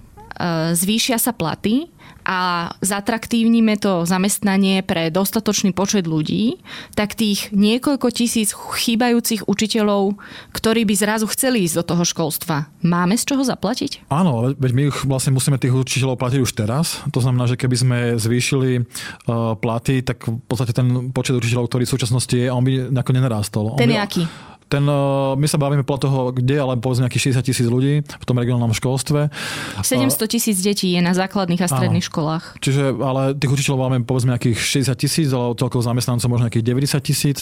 zvýšia 0.78 1.18
sa 1.18 1.34
platy, 1.34 1.90
a 2.28 2.70
zatraktívnime 2.84 3.80
to 3.80 4.04
zamestnanie 4.04 4.84
pre 4.84 5.08
dostatočný 5.08 5.72
počet 5.72 6.04
ľudí, 6.04 6.60
tak 6.92 7.16
tých 7.16 7.56
niekoľko 7.56 8.12
tisíc 8.12 8.52
chýbajúcich 8.52 9.48
učiteľov, 9.48 10.20
ktorí 10.52 10.84
by 10.84 10.94
zrazu 11.00 11.24
chceli 11.32 11.64
ísť 11.64 11.80
do 11.80 11.84
toho 11.96 12.04
školstva, 12.04 12.68
máme 12.84 13.16
z 13.16 13.24
čoho 13.24 13.48
zaplatiť? 13.48 14.12
Áno, 14.12 14.52
veď 14.52 14.72
my 14.76 14.84
vlastne 15.08 15.32
musíme 15.32 15.56
tých 15.56 15.72
učiteľov 15.72 16.20
platiť 16.20 16.40
už 16.44 16.52
teraz. 16.52 17.00
To 17.16 17.24
znamená, 17.24 17.48
že 17.48 17.56
keby 17.56 17.76
sme 17.80 17.98
zvýšili 18.20 18.84
uh, 18.84 19.56
platy, 19.56 20.04
tak 20.04 20.28
v 20.28 20.44
podstate 20.52 20.76
ten 20.76 21.16
počet 21.16 21.40
učiteľov, 21.40 21.72
ktorý 21.72 21.88
v 21.88 21.94
súčasnosti 21.96 22.36
je, 22.36 22.52
on 22.52 22.68
by 22.68 22.92
nejako 22.92 23.16
nenarástol. 23.16 23.80
Ten 23.80 23.96
je 23.96 24.04
aký? 24.04 24.24
Ten, 24.68 24.84
eh, 24.84 24.94
my 25.40 25.48
sa 25.48 25.56
bavíme 25.56 25.88
podľa 25.88 26.02
toho, 26.12 26.20
kde, 26.36 26.60
ale 26.60 26.76
povedzme 26.76 27.08
nejakých 27.08 27.40
60 27.40 27.48
tisíc 27.48 27.68
ľudí 27.68 28.04
v 28.04 28.26
tom 28.28 28.36
regionálnom 28.36 28.76
školstve. 28.76 29.32
700 29.80 30.28
tisíc 30.28 30.60
detí 30.60 30.92
je 30.92 31.00
na 31.00 31.16
základných 31.16 31.64
a 31.64 31.68
stredných 31.72 32.04
Áno. 32.04 32.12
školách. 32.12 32.44
Čiže, 32.60 33.00
ale 33.00 33.32
tých 33.40 33.52
učiteľov 33.52 33.80
máme 33.88 33.98
povedzme 34.04 34.36
nejakých 34.36 34.60
60 34.92 35.00
tisíc, 35.00 35.28
ale 35.32 35.56
celkovo 35.56 35.80
zamestnancov 35.80 36.28
možno 36.28 36.52
nejakých 36.52 36.68
90 36.68 37.00
tisíc. 37.00 37.38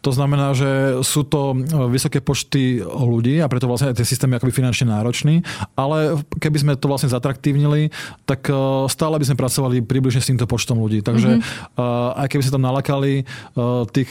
To 0.00 0.10
znamená, 0.10 0.56
že 0.56 1.04
sú 1.04 1.28
to 1.28 1.52
eh, 1.52 1.86
vysoké 1.92 2.24
počty 2.24 2.80
ľudí 2.80 3.44
a 3.44 3.46
preto 3.52 3.68
vlastne 3.68 3.92
tie 3.92 4.08
systémy 4.08 4.40
akoby 4.40 4.52
finančne 4.56 4.88
náročný, 4.88 5.44
ale 5.76 6.16
keby 6.40 6.56
sme 6.64 6.72
to 6.80 6.88
vlastne 6.88 7.12
zatraktívnili, 7.12 7.92
tak 8.24 8.48
eh, 8.48 8.56
stále 8.88 9.20
by 9.20 9.24
sme 9.28 9.36
pracovali 9.36 9.84
približne 9.84 10.24
s 10.24 10.32
týmto 10.32 10.48
počtom 10.48 10.80
ľudí. 10.80 11.04
Takže 11.04 11.40
mm-hmm. 11.40 12.16
aj 12.16 12.26
keby 12.32 12.42
sa 12.44 12.52
tam 12.54 12.64
nalakali 12.64 13.24
tých 13.92 14.10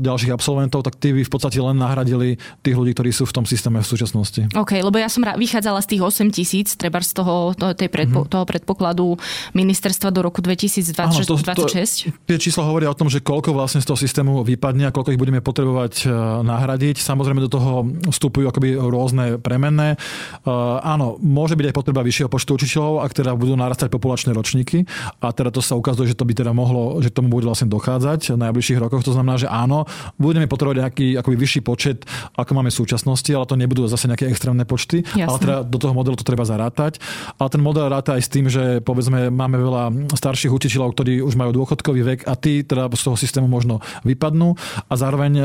ďalších 0.00 0.32
absolventov, 0.32 0.84
tak 0.84 1.00
tí 1.00 1.10
by 1.12 1.22
v 1.26 1.32
podstate 1.32 1.58
len 1.58 1.76
nahradili 1.76 2.05
nahradili 2.06 2.38
tých 2.62 2.76
ľudí, 2.78 2.94
ktorí 2.94 3.10
sú 3.10 3.26
v 3.26 3.34
tom 3.34 3.44
systéme 3.44 3.82
v 3.82 3.88
súčasnosti. 3.88 4.46
OK, 4.54 4.78
lebo 4.78 4.94
ja 4.94 5.10
som 5.10 5.26
vychádzala 5.26 5.82
z 5.82 5.88
tých 5.96 6.02
8 6.06 6.30
tisíc, 6.30 6.68
treba 6.78 7.02
z 7.02 7.18
toho, 7.18 7.52
to, 7.58 7.74
tej 7.74 7.90
predpo, 7.90 8.22
mm-hmm. 8.22 8.32
toho 8.32 8.44
predpokladu 8.46 9.18
ministerstva 9.58 10.14
do 10.14 10.22
roku 10.22 10.38
2026. 10.38 11.02
Áno, 11.02 11.18
to, 11.26 11.34
to, 11.34 11.66
tie 11.66 12.38
čísla 12.38 12.62
hovoria 12.62 12.94
o 12.94 12.96
tom, 12.96 13.10
že 13.10 13.18
koľko 13.18 13.50
vlastne 13.50 13.82
z 13.82 13.90
toho 13.90 13.98
systému 13.98 14.46
vypadne 14.46 14.86
a 14.86 14.94
koľko 14.94 15.10
ich 15.10 15.20
budeme 15.20 15.42
potrebovať 15.42 16.06
e, 16.06 16.14
nahradiť. 16.46 17.02
Samozrejme 17.02 17.42
do 17.42 17.50
toho 17.50 17.82
vstupujú 18.06 18.46
akoby 18.46 18.78
rôzne 18.78 19.42
premenné. 19.42 19.98
Uh, 20.46 20.78
áno, 20.84 21.18
môže 21.18 21.58
byť 21.58 21.72
aj 21.72 21.74
potreba 21.74 22.04
vyššieho 22.04 22.30
počtu 22.30 22.54
učiteľov, 22.54 23.02
ak 23.02 23.12
teda 23.16 23.34
budú 23.34 23.58
narastať 23.58 23.90
populačné 23.90 24.30
ročníky 24.36 24.84
a 25.18 25.32
teda 25.32 25.50
to 25.50 25.64
sa 25.64 25.74
ukazuje, 25.74 26.12
že 26.12 26.18
to 26.18 26.28
by 26.28 26.36
teda 26.36 26.52
mohlo, 26.52 27.00
že 27.02 27.10
tomu 27.10 27.32
bude 27.32 27.48
vlastne 27.48 27.66
dochádzať 27.66 28.36
v 28.36 28.38
najbližších 28.38 28.78
rokoch. 28.78 29.02
To 29.06 29.16
znamená, 29.16 29.40
že 29.40 29.48
áno, 29.48 29.88
budeme 30.20 30.46
potrebovať 30.46 30.76
nejaký 30.86 31.06
akoby 31.18 31.36
vyšší 31.36 31.60
počet 31.64 31.95
počet, 31.96 32.08
ako 32.36 32.52
máme 32.52 32.68
v 32.68 32.76
súčasnosti, 32.76 33.30
ale 33.32 33.48
to 33.48 33.56
nebudú 33.56 33.88
zase 33.88 34.08
nejaké 34.08 34.28
extrémne 34.28 34.68
počty. 34.68 35.00
Jasne. 35.16 35.24
Ale 35.24 35.36
teda 35.40 35.56
do 35.64 35.78
toho 35.80 35.94
modelu 35.96 36.16
to 36.20 36.26
treba 36.26 36.44
zarátať. 36.44 37.00
Ale 37.40 37.48
ten 37.48 37.62
model 37.64 37.88
ráta 37.88 38.14
aj 38.14 38.22
s 38.22 38.30
tým, 38.30 38.46
že 38.52 38.84
povedzme 38.84 39.32
máme 39.32 39.56
veľa 39.56 40.12
starších 40.12 40.52
učiteľov, 40.52 40.92
ktorí 40.92 41.24
už 41.24 41.34
majú 41.40 41.56
dôchodkový 41.56 42.00
vek 42.04 42.20
a 42.28 42.36
tí 42.36 42.60
teda 42.62 42.92
z 42.92 43.02
toho 43.02 43.16
systému 43.16 43.48
možno 43.48 43.80
vypadnú 44.04 44.56
a 44.88 44.94
zároveň 44.94 45.40
e, 45.40 45.44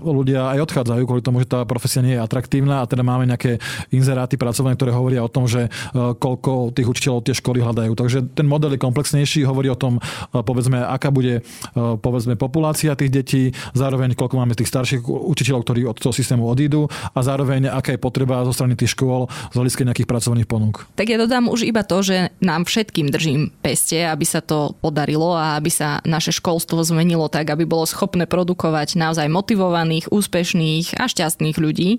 ľudia 0.00 0.56
aj 0.56 0.58
odchádzajú 0.70 1.02
kvôli 1.04 1.22
tomu, 1.24 1.42
že 1.44 1.50
tá 1.50 1.64
profesia 1.68 2.00
nie 2.00 2.16
je 2.16 2.22
atraktívna 2.22 2.84
a 2.84 2.88
teda 2.88 3.04
máme 3.04 3.28
nejaké 3.28 3.60
inzeráty 3.92 4.40
pracovné, 4.40 4.76
ktoré 4.76 4.94
hovoria 4.94 5.20
o 5.24 5.30
tom, 5.32 5.44
že 5.44 5.68
e, 5.68 5.70
koľko 5.94 6.72
tých 6.72 6.88
učiteľov 6.88 7.26
tie 7.26 7.34
školy 7.36 7.60
hľadajú. 7.60 7.92
Takže 7.92 8.18
ten 8.32 8.46
model 8.48 8.76
je 8.76 8.80
komplexnejší, 8.80 9.44
hovorí 9.44 9.68
o 9.72 9.78
tom, 9.78 9.98
e, 9.98 10.40
povedzme, 10.40 10.80
aká 10.80 11.12
bude 11.12 11.42
povedzme 11.74 12.34
populácia 12.38 12.94
tých 12.94 13.12
detí, 13.12 13.42
zároveň 13.74 14.14
koľko 14.14 14.36
máme 14.38 14.54
tých 14.54 14.70
starších 14.70 15.02
učiteľov, 15.06 15.66
ktorí 15.66 15.80
od 15.90 15.98
toho 15.98 16.14
systému 16.14 16.46
odídu 16.46 16.86
a 16.86 17.18
zároveň 17.20 17.66
aká 17.68 17.94
je 17.94 18.00
potreba 18.00 18.46
zo 18.46 18.54
strany 18.54 18.78
tých 18.78 18.94
škôl 18.94 19.26
z 19.50 19.54
hľadiska 19.58 19.82
nejakých 19.82 20.08
pracovných 20.08 20.46
ponúk. 20.46 20.86
Tak 20.94 21.10
ja 21.10 21.18
dodám 21.18 21.50
už 21.50 21.66
iba 21.66 21.82
to, 21.82 22.00
že 22.06 22.30
nám 22.38 22.64
všetkým 22.64 23.10
držím 23.10 23.50
peste, 23.60 23.98
aby 24.06 24.22
sa 24.22 24.38
to 24.38 24.78
podarilo 24.78 25.34
a 25.34 25.58
aby 25.58 25.68
sa 25.72 25.98
naše 26.06 26.30
školstvo 26.30 26.80
zmenilo 26.86 27.26
tak, 27.26 27.50
aby 27.50 27.66
bolo 27.66 27.88
schopné 27.88 28.30
produkovať 28.30 28.94
naozaj 28.94 29.26
motivovaných, 29.26 30.12
úspešných 30.14 31.00
a 31.00 31.10
šťastných 31.10 31.56
ľudí. 31.58 31.98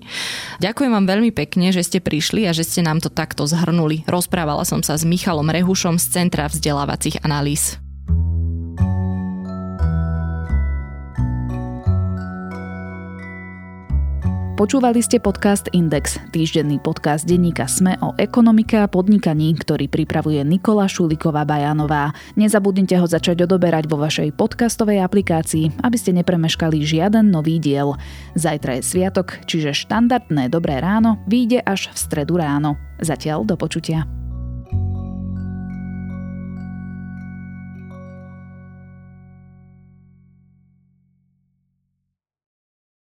Ďakujem 0.64 0.90
vám 0.92 1.06
veľmi 1.10 1.30
pekne, 1.34 1.74
že 1.74 1.84
ste 1.84 1.98
prišli 1.98 2.46
a 2.48 2.56
že 2.56 2.64
ste 2.64 2.80
nám 2.80 3.02
to 3.02 3.12
takto 3.12 3.44
zhrnuli. 3.44 4.06
Rozprávala 4.06 4.62
som 4.62 4.80
sa 4.80 4.94
s 4.94 5.04
Michalom 5.04 5.50
Rehušom 5.50 5.98
z 5.98 6.06
Centra 6.08 6.46
vzdelávacích 6.46 7.20
analýz. 7.26 7.81
Počúvali 14.52 15.00
ste 15.00 15.16
podcast 15.16 15.72
Index, 15.72 16.20
týždenný 16.28 16.76
podcast 16.76 17.24
denníka 17.24 17.64
Sme 17.64 17.96
o 18.04 18.12
ekonomike 18.20 18.76
a 18.76 18.84
podnikaní, 18.84 19.56
ktorý 19.56 19.88
pripravuje 19.88 20.44
Nikola 20.44 20.84
Šuliková 20.92 21.48
Bajanová. 21.48 22.12
Nezabudnite 22.36 23.00
ho 23.00 23.08
začať 23.08 23.48
odoberať 23.48 23.88
vo 23.88 23.96
vašej 23.96 24.36
podcastovej 24.36 25.00
aplikácii, 25.00 25.80
aby 25.80 25.96
ste 25.96 26.12
nepremeškali 26.20 26.84
žiaden 26.84 27.32
nový 27.32 27.56
diel. 27.64 27.96
Zajtra 28.36 28.76
je 28.76 28.82
sviatok, 28.84 29.40
čiže 29.48 29.72
štandardné 29.72 30.52
dobré 30.52 30.84
ráno 30.84 31.16
vyjde 31.24 31.64
až 31.64 31.88
v 31.88 31.96
stredu 31.96 32.36
ráno. 32.36 32.76
Zatiaľ 33.00 33.48
do 33.48 33.56
počutia. 33.56 34.21